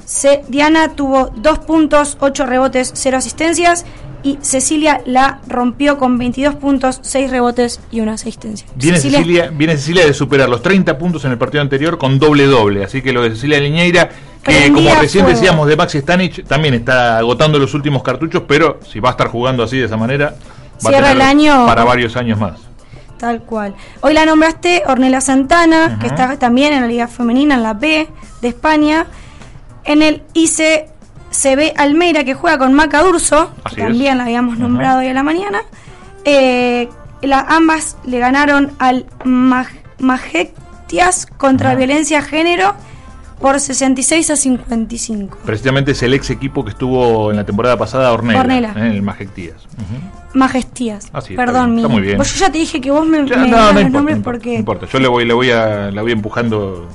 Ce- 0.05 0.45
Diana 0.49 0.91
tuvo 0.95 1.31
2 1.37 1.59
puntos, 1.61 2.17
8 2.21 2.47
rebotes, 2.47 2.93
0 2.95 3.17
asistencias. 3.17 3.85
Y 4.23 4.39
Cecilia 4.41 5.03
la 5.05 5.41
rompió 5.47 5.99
con 5.99 6.19
22 6.19 6.55
puntos, 6.57 6.99
6 7.03 7.31
rebotes 7.31 7.81
y 7.93 8.01
una 8.01 8.15
asistencia. 8.15 8.67
Viene 8.75 8.99
Cecilia, 8.99 9.51
viene 9.53 9.77
Cecilia 9.77 10.05
de 10.07 10.15
superar 10.15 10.49
los 10.49 10.63
30 10.63 10.99
puntos 10.99 11.25
en 11.25 11.33
el 11.33 11.39
partido 11.39 11.63
anterior 11.63 11.97
con 11.99 12.19
doble 12.19 12.45
doble. 12.47 12.83
Así 12.85 13.03
que 13.03 13.13
lo 13.13 13.23
de 13.23 13.31
Cecilia 13.31 13.61
Liñeira, 13.61 14.09
Que 14.47 14.73
como 14.73 14.95
recién 14.95 15.25
fuego. 15.25 15.39
decíamos 15.39 15.69
de 15.69 15.77
Maxi 15.77 16.01
Stanich, 16.01 16.45
también 16.47 16.75
está 16.75 17.19
agotando 17.19 17.59
los 17.59 17.75
últimos 17.75 18.03
cartuchos, 18.03 18.43
pero 18.47 18.81
si 18.91 19.01
va 19.01 19.11
a 19.11 19.13
estar 19.13 19.29
jugando 19.29 19.63
así 19.63 19.79
de 19.79 19.87
esa 19.87 19.97
manera, 19.97 20.35
va 20.85 20.91
Cierra 20.91 20.99
a 20.99 21.13
tener 21.13 21.17
el 21.17 21.23
año- 21.23 21.67
para 21.67 21.85
varios 21.85 22.17
años 22.17 22.39
más. 22.39 22.61
Tal 23.19 23.41
cual. 23.43 23.75
Hoy 24.03 24.13
la 24.13 24.27
nombraste 24.27 24.83
Ornella 24.87 25.21
Santana, 25.23 25.99
que 26.01 26.07
está 26.07 26.39
también 26.39 26.73
en 26.75 26.83
la 26.83 26.87
Liga 26.87 27.09
Femenina, 27.09 27.55
en 27.55 27.63
la 27.63 27.73
B 27.75 28.09
de 28.43 28.49
España. 28.49 29.07
En 29.85 30.03
el 30.03 30.23
ICCB 30.35 31.73
Almeida, 31.77 32.25
que 32.25 32.35
juega 32.35 32.59
con 32.59 32.75
Maca 32.75 33.03
Durso, 33.03 33.53
Así 33.65 33.77
que 33.77 33.83
también 33.83 34.13
es. 34.13 34.17
la 34.19 34.25
habíamos 34.25 34.59
nombrado 34.59 34.99
hoy 34.99 35.07
a 35.09 35.15
la 35.15 35.23
mañana. 35.23 35.61
Eh, 36.25 36.89
la- 37.23 37.41
ambas 37.49 37.97
le 38.05 38.19
ganaron 38.19 38.73
al 38.79 39.07
Mag- 39.25 39.81
Magetias 39.99 41.27
contra 41.39 41.75
violencia 41.75 42.21
género 42.23 42.75
por 43.41 43.61
66 43.61 44.31
a 44.31 44.37
55. 44.37 45.39
Precisamente 45.45 45.93
es 45.93 46.03
el 46.03 46.15
ex 46.15 46.31
equipo 46.31 46.65
que 46.65 46.71
estuvo 46.71 47.31
en 47.31 47.37
la 47.37 47.45
temporada 47.45 47.77
pasada, 47.77 48.13
Ornella, 48.13 48.41
Ornella. 48.41 48.75
¿eh? 48.77 48.91
el 48.97 49.03
Majestías. 49.03 49.57
Ujú. 49.75 50.39
Majestías. 50.39 51.09
Ah, 51.13 51.21
sí, 51.21 51.33
está 51.35 51.45
Perdón, 51.45 51.67
bien, 51.77 51.79
está 51.79 51.89
mi- 51.89 51.95
muy 51.95 52.03
bien. 52.03 52.17
Pues 52.17 52.35
yo 52.35 52.41
ya 52.47 52.53
te 52.53 52.59
dije 52.59 52.81
que 52.81 52.91
vos 52.91 53.07
me, 53.07 53.27
Ya, 53.27 53.37
me 53.37 53.49
no, 53.49 53.57
no 53.57 53.73
los 53.73 53.83
importa, 53.83 53.91
nombres 53.91 54.17
no 54.19 54.23
porque 54.25 54.53
no 54.53 54.59
importa. 54.59 54.87
Yo 54.87 54.99
le 54.99 55.09
voy, 55.09 55.25
le 55.25 55.35
voy 55.35 55.51
a, 55.51 55.91
la 55.91 56.03
voy 56.03 56.13
empujando 56.13 56.89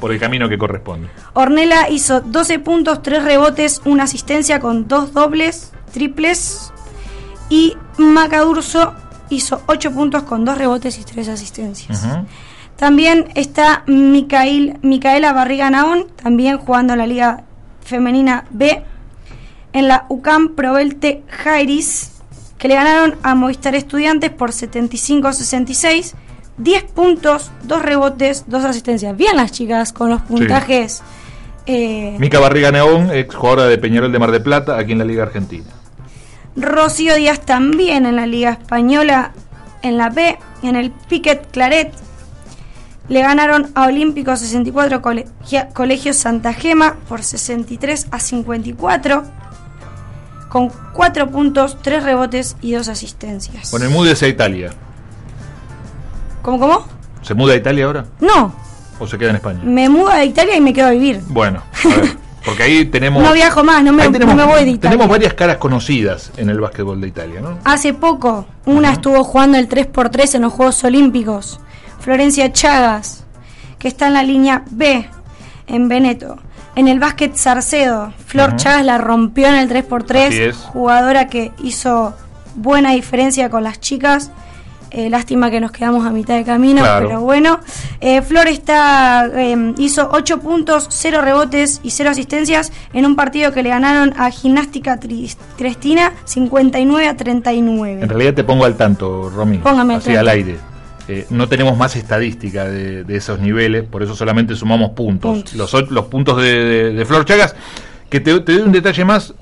por 0.00 0.10
el 0.12 0.18
camino 0.18 0.48
que 0.48 0.58
corresponde. 0.58 1.08
Ornella 1.34 1.88
hizo 1.88 2.20
12 2.20 2.58
puntos, 2.58 3.02
3 3.02 3.22
rebotes, 3.24 3.80
una 3.84 4.04
asistencia 4.04 4.58
con 4.60 4.88
dos 4.88 5.12
dobles, 5.12 5.72
triples. 5.92 6.72
Y 7.48 7.76
Macadurso 7.98 8.94
hizo 9.28 9.62
8 9.66 9.92
puntos 9.92 10.22
con 10.24 10.44
2 10.44 10.56
rebotes 10.58 10.98
y 10.98 11.04
3 11.04 11.28
asistencias. 11.28 12.04
Ujú. 12.04 12.26
También 12.82 13.28
está 13.36 13.84
Micael, 13.86 14.76
Micaela 14.82 15.32
Barriga 15.32 15.70
Naón, 15.70 16.08
también 16.20 16.58
jugando 16.58 16.94
en 16.94 16.98
la 16.98 17.06
Liga 17.06 17.44
Femenina 17.84 18.44
B. 18.50 18.82
En 19.72 19.86
la 19.86 20.04
UCAM 20.08 20.56
Provelte 20.56 21.22
Jairis, 21.28 22.10
que 22.58 22.66
le 22.66 22.74
ganaron 22.74 23.14
a 23.22 23.36
Movistar 23.36 23.76
Estudiantes 23.76 24.30
por 24.30 24.50
75-66. 24.50 26.14
10 26.58 26.82
puntos, 26.92 27.52
2 27.62 27.82
rebotes, 27.82 28.46
2 28.48 28.64
asistencias. 28.64 29.16
Bien 29.16 29.36
las 29.36 29.52
chicas 29.52 29.92
con 29.92 30.10
los 30.10 30.20
puntajes. 30.22 31.04
eh, 31.66 32.16
Mica 32.18 32.40
Barriga 32.40 32.72
Neón, 32.72 33.12
ex 33.12 33.32
jugadora 33.32 33.66
de 33.66 33.78
Peñarol 33.78 34.10
de 34.10 34.18
Mar 34.18 34.32
de 34.32 34.40
Plata, 34.40 34.76
aquí 34.76 34.90
en 34.90 34.98
la 34.98 35.04
Liga 35.04 35.22
Argentina. 35.22 35.70
Rocío 36.56 37.14
Díaz 37.14 37.42
también 37.42 38.06
en 38.06 38.16
la 38.16 38.26
Liga 38.26 38.50
Española, 38.50 39.30
en 39.82 39.98
la 39.98 40.10
B, 40.10 40.36
en 40.64 40.74
el 40.74 40.90
Piquet 40.90 41.48
Claret. 41.52 41.92
Le 43.08 43.20
ganaron 43.20 43.70
a 43.74 43.86
Olímpico 43.86 44.34
64 44.36 45.02
Colegia- 45.02 45.68
Colegio 45.74 46.12
Santa 46.14 46.52
Gema 46.52 46.96
por 47.08 47.22
63 47.22 48.06
a 48.10 48.18
54, 48.20 49.24
con 50.48 50.70
4 50.92 51.30
puntos, 51.30 51.78
3 51.82 52.02
rebotes 52.04 52.56
y 52.60 52.72
2 52.72 52.88
asistencias. 52.88 53.70
Bueno, 53.70 53.86
y 53.86 53.88
múdese 53.88 54.26
a 54.26 54.28
Italia. 54.28 54.70
¿Cómo, 56.42 56.58
cómo? 56.58 56.84
¿Se 57.22 57.34
muda 57.34 57.54
a 57.54 57.56
Italia 57.56 57.84
ahora? 57.86 58.04
No, 58.20 58.54
¿O 58.98 59.06
se 59.06 59.18
queda 59.18 59.30
en 59.30 59.36
España? 59.36 59.60
me 59.64 59.88
mudo 59.88 60.08
a 60.10 60.24
Italia 60.24 60.56
y 60.56 60.60
me 60.60 60.72
quedo 60.72 60.88
a 60.88 60.90
vivir. 60.90 61.20
Bueno, 61.28 61.62
a 61.84 61.88
ver, 61.88 62.16
porque 62.44 62.62
ahí 62.64 62.84
tenemos. 62.86 63.22
No 63.26 63.32
viajo 63.32 63.62
más, 63.64 63.82
no 63.82 63.92
me, 63.92 64.02
ahí 64.04 64.12
tenemos, 64.12 64.34
no 64.36 64.46
me 64.46 64.52
voy 64.52 64.64
de 64.64 64.70
Italia. 64.70 64.90
tenemos 64.90 65.08
varias 65.08 65.34
caras 65.34 65.56
conocidas 65.58 66.30
en 66.36 66.50
el 66.50 66.60
básquetbol 66.60 67.00
de 67.00 67.08
Italia, 67.08 67.40
¿no? 67.40 67.58
Hace 67.64 67.94
poco, 67.94 68.46
una 68.66 68.92
estuvo 68.92 69.22
jugando 69.24 69.58
el 69.58 69.68
3x3 69.68 70.36
en 70.36 70.42
los 70.42 70.52
Juegos 70.52 70.82
Olímpicos. 70.84 71.60
Florencia 72.02 72.52
Chagas, 72.52 73.24
que 73.78 73.88
está 73.88 74.08
en 74.08 74.14
la 74.14 74.22
línea 74.22 74.62
B, 74.70 75.08
en 75.66 75.88
Veneto. 75.88 76.36
En 76.74 76.88
el 76.88 76.98
básquet 77.00 77.36
Sarcedo, 77.36 78.12
Flor. 78.26 78.56
Chagas 78.56 78.84
la 78.84 78.98
rompió 78.98 79.46
en 79.48 79.54
el 79.56 79.68
3x3. 79.68 80.26
Así 80.28 80.42
es. 80.42 80.56
Jugadora 80.56 81.28
que 81.28 81.52
hizo 81.62 82.14
buena 82.56 82.92
diferencia 82.92 83.50
con 83.50 83.62
las 83.62 83.78
chicas. 83.80 84.30
Eh, 84.90 85.08
lástima 85.08 85.50
que 85.50 85.58
nos 85.60 85.70
quedamos 85.72 86.04
a 86.06 86.10
mitad 86.10 86.34
de 86.34 86.44
camino, 86.44 86.80
Claro. 86.82 87.06
pero 87.08 87.20
bueno. 87.22 87.60
Eh, 88.00 88.20
Flor 88.20 88.46
está, 88.48 89.26
eh, 89.34 89.74
hizo 89.78 90.08
8 90.12 90.40
puntos, 90.40 90.86
0 90.90 91.22
rebotes 91.22 91.80
y 91.82 91.90
0 91.90 92.10
asistencias 92.10 92.72
en 92.92 93.06
un 93.06 93.16
partido 93.16 93.52
que 93.52 93.62
le 93.62 93.70
ganaron 93.70 94.12
a 94.18 94.28
Gimnástica 94.30 94.98
Tris- 95.00 95.38
Cristina 95.56 96.12
59 96.24 97.08
a 97.08 97.16
39. 97.16 98.02
En 98.02 98.08
realidad 98.08 98.34
te 98.34 98.44
pongo 98.44 98.64
al 98.66 98.76
tanto, 98.76 99.30
Romy. 99.30 99.58
Póngame 99.58 99.94
así 99.94 100.14
al 100.14 100.28
aire. 100.28 100.58
Eh, 101.20 101.26
no 101.30 101.48
tenemos 101.48 101.76
más 101.76 101.96
estadística 101.96 102.64
de, 102.64 103.04
de 103.04 103.16
esos 103.16 103.38
niveles, 103.38 103.82
por 103.84 104.02
eso 104.02 104.14
solamente 104.16 104.54
sumamos 104.56 104.90
puntos. 104.90 105.42
Puntos. 105.42 105.54
Los, 105.72 105.90
los 105.90 106.04
puntos 106.06 106.40
de, 106.40 106.52
de- 106.64 106.92
de 106.92 107.04
Flor 107.04 107.24
Chagas, 107.24 107.54
que 108.08 108.20
te, 108.20 108.38
te 108.40 108.52
doy 108.52 108.62
un 108.62 108.72
detalle 108.72 109.04
más 109.04 109.34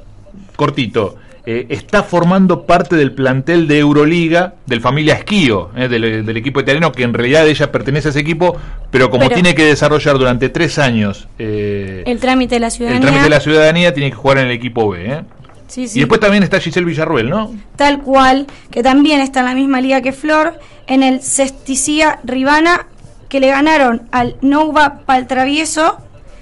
cortito. 0.57 1.17
Eh, 1.47 1.67
está 1.71 2.03
formando 2.03 2.67
parte 2.67 2.97
del 2.97 3.13
plantel 3.13 3.67
de 3.67 3.79
Euroliga 3.79 4.55
del 4.67 4.83
familia 4.83 5.15
Esquío, 5.15 5.71
eh, 5.75 5.89
del, 5.89 6.25
del 6.27 6.37
equipo 6.37 6.61
italiano, 6.61 6.93
que 6.93 7.03
en 7.03 7.15
realidad 7.15 7.49
ella 7.49 7.73
pertenece 7.73 8.09
a 8.09 8.11
ese 8.11 8.21
equipo, 8.21 8.57
pero 8.91 9.09
como 9.09 9.23
Pero- 9.25 9.35
tiene 9.35 9.55
que 9.55 9.65
desarrollar 9.65 10.19
durante 10.19 10.51
tres 10.51 10.79
años 10.79 11.29
eh, 11.39 12.03
El 12.07 12.19
trámite 12.21 12.57
de 12.57 12.61
la 12.61 12.67
el 12.67 12.73
ciudadanía. 12.73 13.01
trámite 13.01 13.25
de 13.25 13.31
la 13.31 13.41
ciudadanía, 13.41 13.95
tiene 13.95 14.11
que 14.11 14.17
jugar 14.17 14.39
en 14.39 14.47
el 14.49 14.53
equipo 14.53 14.91
B. 14.91 15.07
eh. 15.07 15.23
Sí, 15.67 15.87
sí. 15.89 15.99
Y 15.99 16.03
después 16.03 16.21
también 16.21 16.43
está 16.43 16.59
Giselle 16.61 16.85
Villarruel, 16.85 17.31
¿no? 17.31 17.55
Tal 17.77 18.01
cual, 18.03 18.47
que 18.73 18.83
también 18.83 19.21
está 19.21 19.41
en 19.41 19.47
la 19.47 19.55
misma 19.55 19.81
liga 19.81 20.01
que 20.03 20.13
Flor, 20.13 20.59
en 20.91 21.03
el 21.03 21.23
Cesticía 21.23 22.19
Ribana, 22.25 22.87
que 23.29 23.41
le 23.41 23.47
ganaron 23.49 24.03
al 24.11 24.37
Nova 24.43 24.99
Paltravieso 25.07 25.99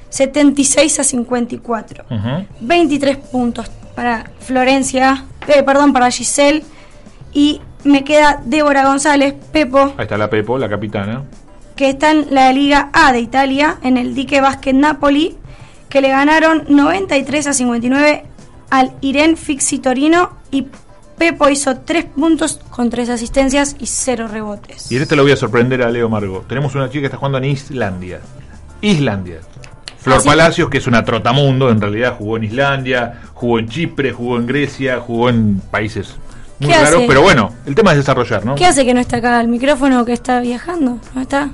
76 0.09 1.01
a 1.01 1.05
54. 1.05 2.05
Ujú. 2.11 2.47
23 2.61 3.17
puntos 3.19 3.71
para 3.95 4.25
Florencia, 4.41 5.25
eh, 5.47 5.63
perdón, 5.63 5.93
para 5.93 6.11
Giselle. 6.11 6.65
Y 7.33 7.61
me 7.85 8.05
queda 8.05 8.41
Débora 8.45 8.87
González, 8.87 9.35
Pepo, 9.53 9.93
Ahí 9.99 10.05
está 10.05 10.17
la 10.17 10.31
Pepo, 10.31 10.57
la 10.59 10.69
capitana. 10.69 11.25
que 11.77 11.91
está 11.91 12.11
en 12.11 12.27
la 12.35 12.51
Liga 12.53 12.89
A 12.95 13.13
de 13.13 13.21
Italia, 13.21 13.77
en 13.83 13.99
el 13.99 14.15
Dique 14.15 14.41
Basket 14.41 14.73
Napoli, 14.73 15.37
que 15.91 16.01
le 16.01 16.09
ganaron 16.09 16.65
93 16.69 17.47
a 17.49 17.53
59 17.53 18.25
al 18.71 18.93
Irene 19.03 19.37
Fixi 19.37 19.79
Torino 19.79 20.31
y 20.51 20.67
Pepo 21.19 21.49
hizo 21.49 21.77
3 21.79 22.05
puntos 22.17 22.61
con 22.71 22.89
3 22.91 23.11
asistencias 23.11 23.77
y 23.79 23.87
0 23.87 24.29
rebotes. 24.29 24.91
Y 24.91 24.97
en 24.97 25.03
este 25.03 25.17
lo 25.17 25.23
voy 25.25 25.33
a 25.33 25.37
sorprender 25.37 25.83
a 25.83 25.91
Leo 25.91 26.09
Margo. 26.09 26.45
Tenemos 26.49 26.75
una 26.75 26.89
chica 26.89 27.01
que 27.01 27.07
está 27.07 27.19
jugando 27.19 27.39
en 27.39 27.45
Islandia. 27.47 28.21
Islandia. 28.81 29.41
Flor 30.01 30.19
¿Ah? 30.21 30.25
Palacios, 30.25 30.71
que 30.71 30.79
es 30.79 30.87
una 30.87 31.05
trotamundo, 31.05 31.71
en 31.71 31.81
realidad 31.81 32.15
jugó 32.17 32.37
en 32.37 32.45
Islandia, 32.45 33.21
jugó 33.35 33.59
en 33.59 33.69
Chipre, 33.69 34.13
jugó 34.13 34.37
en 34.37 34.47
Grecia, 34.47 35.01
jugó 35.01 35.29
en 35.29 35.61
países 35.71 36.15
muy 36.61 36.71
¿Qué 36.73 36.79
raros. 36.79 37.03
Pero 37.07 37.23
bueno, 37.23 37.53
el 37.67 37.75
tema 37.75 37.91
es 37.93 37.99
desarrollar, 37.99 38.45
¿no? 38.45 38.55
¿Qué 38.55 38.67
hace 38.67 38.85
que 38.85 38.95
no 38.95 39.01
está 39.01 39.17
acá 39.19 39.41
el 39.41 39.49
micrófono 39.49 40.05
que 40.05 40.13
está 40.13 40.41
viajando? 40.41 40.99
¿No 41.15 41.21
está? 41.21 41.51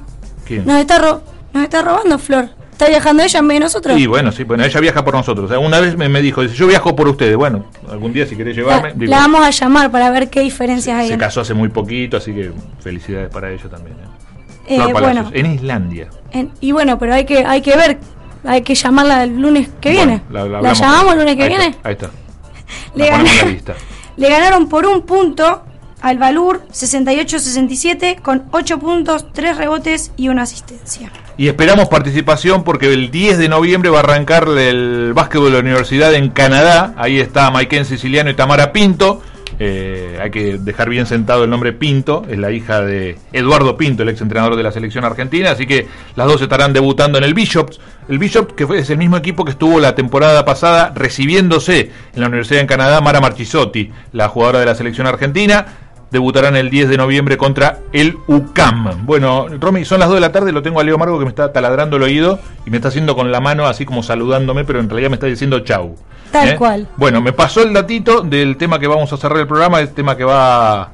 ¿Quién? 0.47 0.67
Nos 0.67 0.79
está, 0.81 0.99
ro- 0.99 1.23
nos 1.53 1.63
está 1.65 1.83
robando 1.83 2.19
Flor. 2.19 2.51
¿Está 2.75 2.89
viajando 2.89 3.23
ella 3.23 3.39
en 3.39 3.47
vez 3.47 3.55
de 3.55 3.61
nosotros? 3.61 3.97
Y 4.01 4.07
bueno, 4.09 4.33
sí, 4.33 4.43
bueno, 4.43 4.65
ella 4.65 4.81
viaja 4.81 5.05
por 5.05 5.15
nosotros. 5.15 5.49
Una 5.61 5.79
vez 5.79 5.97
me, 5.97 6.09
me 6.09 6.21
dijo, 6.21 6.43
dice, 6.43 6.57
yo 6.57 6.67
viajo 6.67 6.97
por 6.97 7.07
ustedes. 7.07 7.37
Bueno, 7.37 7.67
algún 7.89 8.13
día 8.13 8.27
si 8.27 8.35
querés 8.35 8.57
la, 8.57 8.63
llevarme. 8.65 8.93
digo, 8.97 9.11
la 9.11 9.19
vamos 9.19 9.47
a 9.47 9.51
llamar 9.51 9.93
para 9.93 10.11
ver 10.11 10.29
qué 10.29 10.41
diferencias 10.41 10.99
hay. 10.99 11.09
se 11.09 11.17
casó 11.17 11.43
hace 11.43 11.55
muy 11.55 11.69
poquito, 11.69 12.17
así 12.17 12.33
que 12.35 12.51
felicidades 12.81 13.29
para 13.31 13.53
ella 13.53 13.69
también. 13.71 13.97
¿eh? 13.97 14.77
Eh, 14.77 14.93
bueno. 14.93 15.31
en 15.33 15.47
Islandia. 15.55 16.09
en- 16.33 16.51
y 16.61 16.73
bueno, 16.73 16.99
pero 16.99 17.15
hay 17.15 17.25
que 17.25 17.45
hay 17.45 17.63
que 17.63 17.77
ver, 17.77 18.01
hay 18.45 18.63
que 18.63 18.75
llamarla 18.75 19.23
el 19.23 19.41
lunes 19.41 19.69
que 19.81 19.91
viene. 19.93 20.23
Bueno, 20.29 20.49
la, 20.49 20.61
la 20.61 20.69
¿La 20.69 20.73
llamamos 20.73 21.13
el 21.13 21.19
lunes 21.21 21.37
que 21.37 21.43
Ahí 21.45 21.49
viene? 21.51 21.67
Está, 21.67 21.89
ahí 21.89 21.93
está. 21.95 22.11
La 22.97 23.07
la 23.23 23.75
le 24.17 24.29
ganaron 24.29 24.69
por 24.69 24.85
un 24.87 25.03
punto 25.03 25.63
al 26.01 26.19
Valur 26.19 26.63
68-67 26.73 28.21
con 28.21 28.45
8 28.51 28.79
puntos, 28.81 29.27
3 29.33 29.57
rebotes 29.59 30.11
y 30.17 30.27
una 30.29 30.43
asistencia. 30.43 31.13
Y 31.37 31.49
esperamos 31.49 31.89
participación 31.89 32.63
porque 32.63 32.93
el 32.93 33.11
10 33.11 33.39
de 33.39 33.49
noviembre 33.49 33.91
va 33.91 33.99
a 33.99 34.03
arrancar 34.03 34.49
el 34.57 35.13
básquetbol 35.15 35.47
de 35.47 35.53
la 35.55 35.59
universidad 35.59 36.15
en 36.15 36.31
Canadá. 36.31 36.95
Ahí 36.97 37.19
está 37.19 37.51
Maiken 37.51 37.85
Siciliano 37.85 38.31
y 38.31 38.35
Tamara 38.35 38.73
Pinto. 38.73 39.21
Eh, 39.59 40.19
hay 40.21 40.31
que 40.31 40.59
dejar 40.59 40.89
bien 40.89 41.07
sentado 41.07 41.45
el 41.45 41.51
nombre 41.51 41.73
Pinto, 41.73 42.25
es 42.29 42.39
la 42.39 42.51
hija 42.51 42.81
de 42.81 43.19
Eduardo 43.33 43.77
Pinto, 43.77 44.03
el 44.03 44.09
ex 44.09 44.21
entrenador 44.21 44.57
de 44.57 44.65
la 44.65 44.73
selección 44.73 45.05
argentina, 45.05 45.53
así 45.53 45.65
que 45.65 45.87
las 46.17 46.27
dos 46.27 46.43
estarán 46.43 46.73
debutando 46.73 47.19
en 47.19 47.25
el 47.25 47.35
Bishops. 47.35 47.79
El 48.09 48.19
Bishops, 48.19 48.55
que 48.55 48.67
fue, 48.67 48.81
es 48.81 48.91
el 48.91 48.99
mismo 48.99 49.17
equipo 49.17 49.45
que 49.45 49.53
estuvo 49.53 49.79
la 49.79 49.95
temporada 49.95 50.45
pasada 50.45 50.93
recibiéndose 50.95 51.93
en 52.15 52.21
la 52.21 52.27
Universidad 52.27 52.63
en 52.63 52.67
Canadá, 52.67 53.01
Mara 53.01 53.21
Marchisotti, 53.21 53.93
la 54.13 54.29
jugadora 54.29 54.59
de 54.59 54.67
la 54.67 54.75
selección 54.75 55.07
argentina 55.07 55.67
debutarán 56.15 56.55
el 56.55 56.71
10 56.71 56.89
de 56.89 56.97
noviembre 56.97 57.37
contra 57.37 57.81
el 57.93 58.17
UCAM. 58.29 59.05
Bueno, 59.05 59.49
Romy, 59.61 59.85
son 59.85 59.99
las 59.99 60.09
2 60.09 60.19
de 60.19 60.21
la 60.21 60.31
tarde, 60.31 60.53
lo 60.53 60.63
tengo 60.63 60.79
a 60.79 60.85
Leo 60.85 60.97
Margo 60.97 61.19
que 61.19 61.25
me 61.25 61.29
está 61.29 61.53
taladrando 61.53 61.97
el 61.97 62.05
oído 62.05 62.39
y 62.65 62.71
me 62.71 62.77
está 62.77 62.89
haciendo 62.89 63.17
con 63.17 63.33
la 63.33 63.41
mano 63.41 63.67
así 63.67 63.85
como 63.85 64.05
saludándome, 64.05 64.65
pero 64.65 64.79
en 64.79 64.89
realidad 64.89 65.11
me 65.11 65.17
está 65.17 65.27
diciendo 65.27 65.59
chau. 65.61 65.97
Tal 66.31 66.51
¿Eh? 66.51 66.57
cual. 66.57 66.89
Bueno, 66.97 67.21
me 67.21 67.33
pasó 67.33 67.63
el 67.63 67.73
datito 67.73 68.21
del 68.21 68.57
tema 68.57 68.79
que 68.79 68.87
vamos 68.87 69.13
a 69.13 69.17
cerrar 69.17 69.41
el 69.41 69.49
programa, 69.49 69.81
el 69.81 69.89
tema 69.89 70.17
que 70.17 70.23
va 70.23 70.93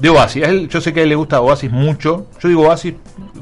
de 0.00 0.08
Oasis. 0.08 0.42
A 0.42 0.48
él, 0.48 0.68
yo 0.68 0.80
sé 0.80 0.92
que 0.92 0.98
a 0.98 1.02
él 1.04 1.10
le 1.10 1.14
gusta 1.14 1.40
Oasis 1.40 1.70
mucho. 1.70 2.26
Yo 2.40 2.48
digo 2.48 2.62
Oasis, 2.62 2.94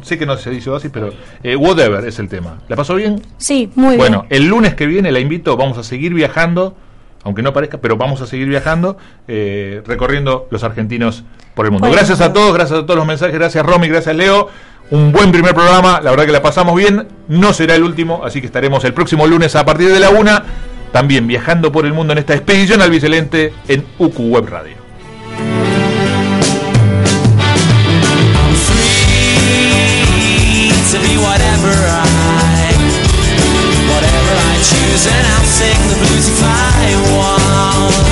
sé 0.03 0.18
que 0.18 0.27
no 0.27 0.37
se 0.37 0.51
dice 0.51 0.68
Oasis, 0.68 0.91
pero 0.93 1.11
eh, 1.43 1.57
whatever 1.57 2.05
es 2.05 2.18
el 2.18 2.29
tema. 2.29 2.59
¿La 2.68 2.77
pasó 2.77 2.97
bien? 2.97 3.22
Sí, 3.39 3.70
muy 3.77 3.97
bueno, 3.97 3.97
bien. 3.97 4.12
Bueno, 4.12 4.27
el 4.29 4.47
lunes 4.47 4.75
que 4.75 4.87
viene 4.87 5.11
la 5.11 5.20
invito, 5.20 5.57
vamos 5.57 5.79
a 5.79 5.83
seguir 5.83 6.12
viajando 6.12 6.77
aunque 7.25 7.43
no 7.43 7.53
parezca, 7.53 7.79
pero 7.79 7.97
vamos 7.97 8.20
a 8.20 8.27
seguir 8.27 8.49
viajando, 8.49 8.97
eh, 9.27 9.83
recorriendo 9.87 10.47
los 10.51 10.62
argentinos 10.62 11.25
por 11.55 11.66
el 11.66 11.72
mundo. 11.72 11.91
Gracias 11.91 12.20
a 12.20 12.33
todos, 12.33 12.55
gracias 12.55 12.81
a 12.81 12.83
todos 12.83 12.97
los 12.97 13.07
mensajes, 13.07 13.35
gracias 13.35 13.64
Romy, 13.64 13.89
gracias 13.89 14.14
Leo. 14.14 14.49
Un 14.91 15.12
buen 15.12 15.33
primer 15.33 15.55
programa, 15.55 16.01
la 16.03 16.11
verdad 16.11 16.27
que 16.27 16.33
la 16.33 16.43
pasamos 16.43 16.77
bien, 16.77 17.09
no 17.27 17.55
será 17.55 17.75
el 17.75 17.83
último, 17.83 18.22
así 18.25 18.41
que 18.41 18.47
estaremos 18.47 18.85
el 18.85 18.93
próximo 18.93 19.27
lunes 19.27 19.57
a 19.57 19.64
partir 19.64 19.91
de 19.91 19.99
la 19.99 20.11
una, 20.11 20.45
también 20.93 21.27
viajando 21.27 21.72
por 21.72 21.87
el 21.87 21.95
mundo 21.95 22.12
en 22.12 22.18
esta 22.18 22.35
expedición 22.35 22.81
al 22.81 22.89
albicelente 22.89 23.55
en 23.66 23.85
UQ 23.99 24.20
Web 24.20 24.49
Radio. 24.51 24.84
blues 34.95 35.07
and 35.09 35.26
I'll 35.26 35.45
sing 35.45 35.88
the 35.88 35.97
blues 35.97 36.28
if 36.28 36.42
I 36.42 37.16
want. 37.16 38.04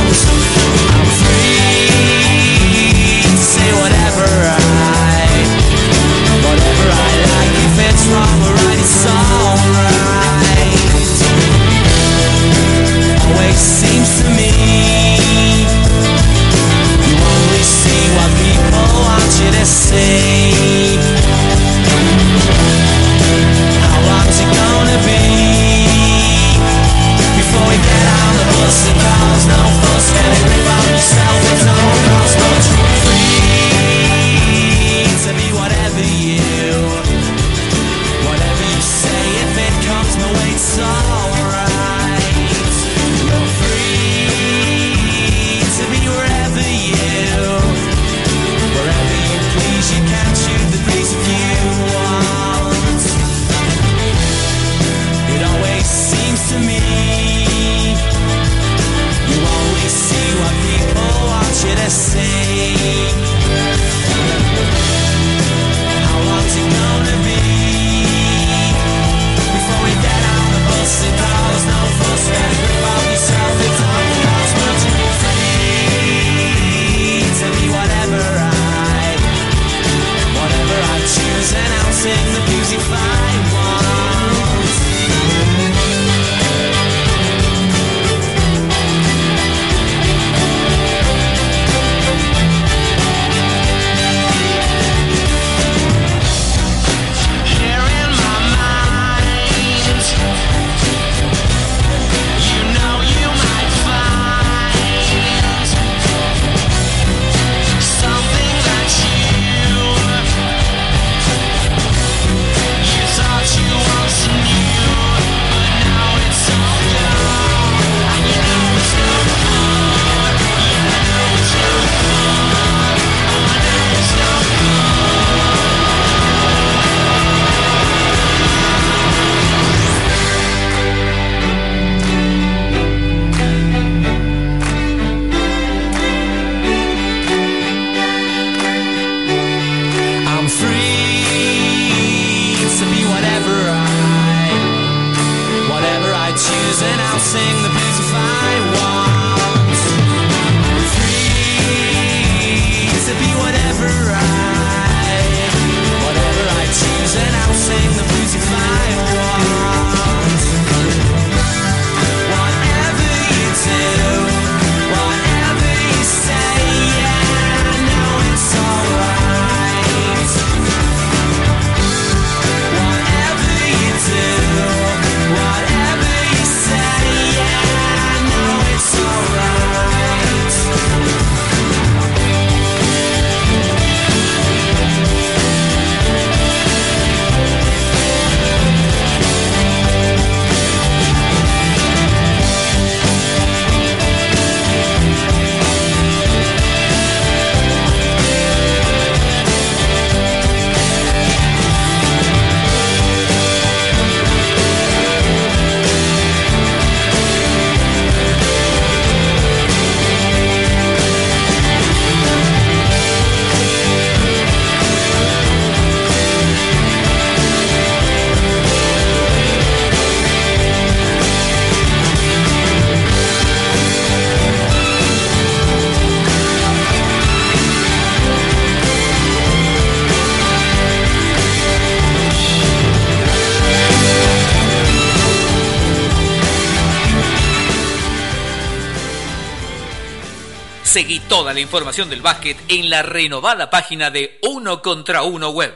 Seguí 240.92 241.20
toda 241.20 241.54
la 241.54 241.60
información 241.60 242.10
del 242.10 242.20
básquet 242.20 242.54
en 242.68 242.90
la 242.90 243.00
renovada 243.00 243.70
página 243.70 244.10
de 244.10 244.38
Uno 244.42 244.82
contra 244.82 245.22
Uno 245.22 245.48
Web. 245.48 245.72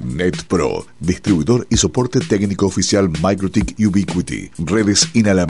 NetPro, 0.00 0.86
distribuidor 1.00 1.66
y 1.70 1.76
soporte 1.76 2.20
técnico 2.20 2.66
oficial 2.66 3.10
MicroTik 3.20 3.74
Ubiquity, 3.80 4.48
redes 4.58 5.08
inalámbricas. 5.12 5.46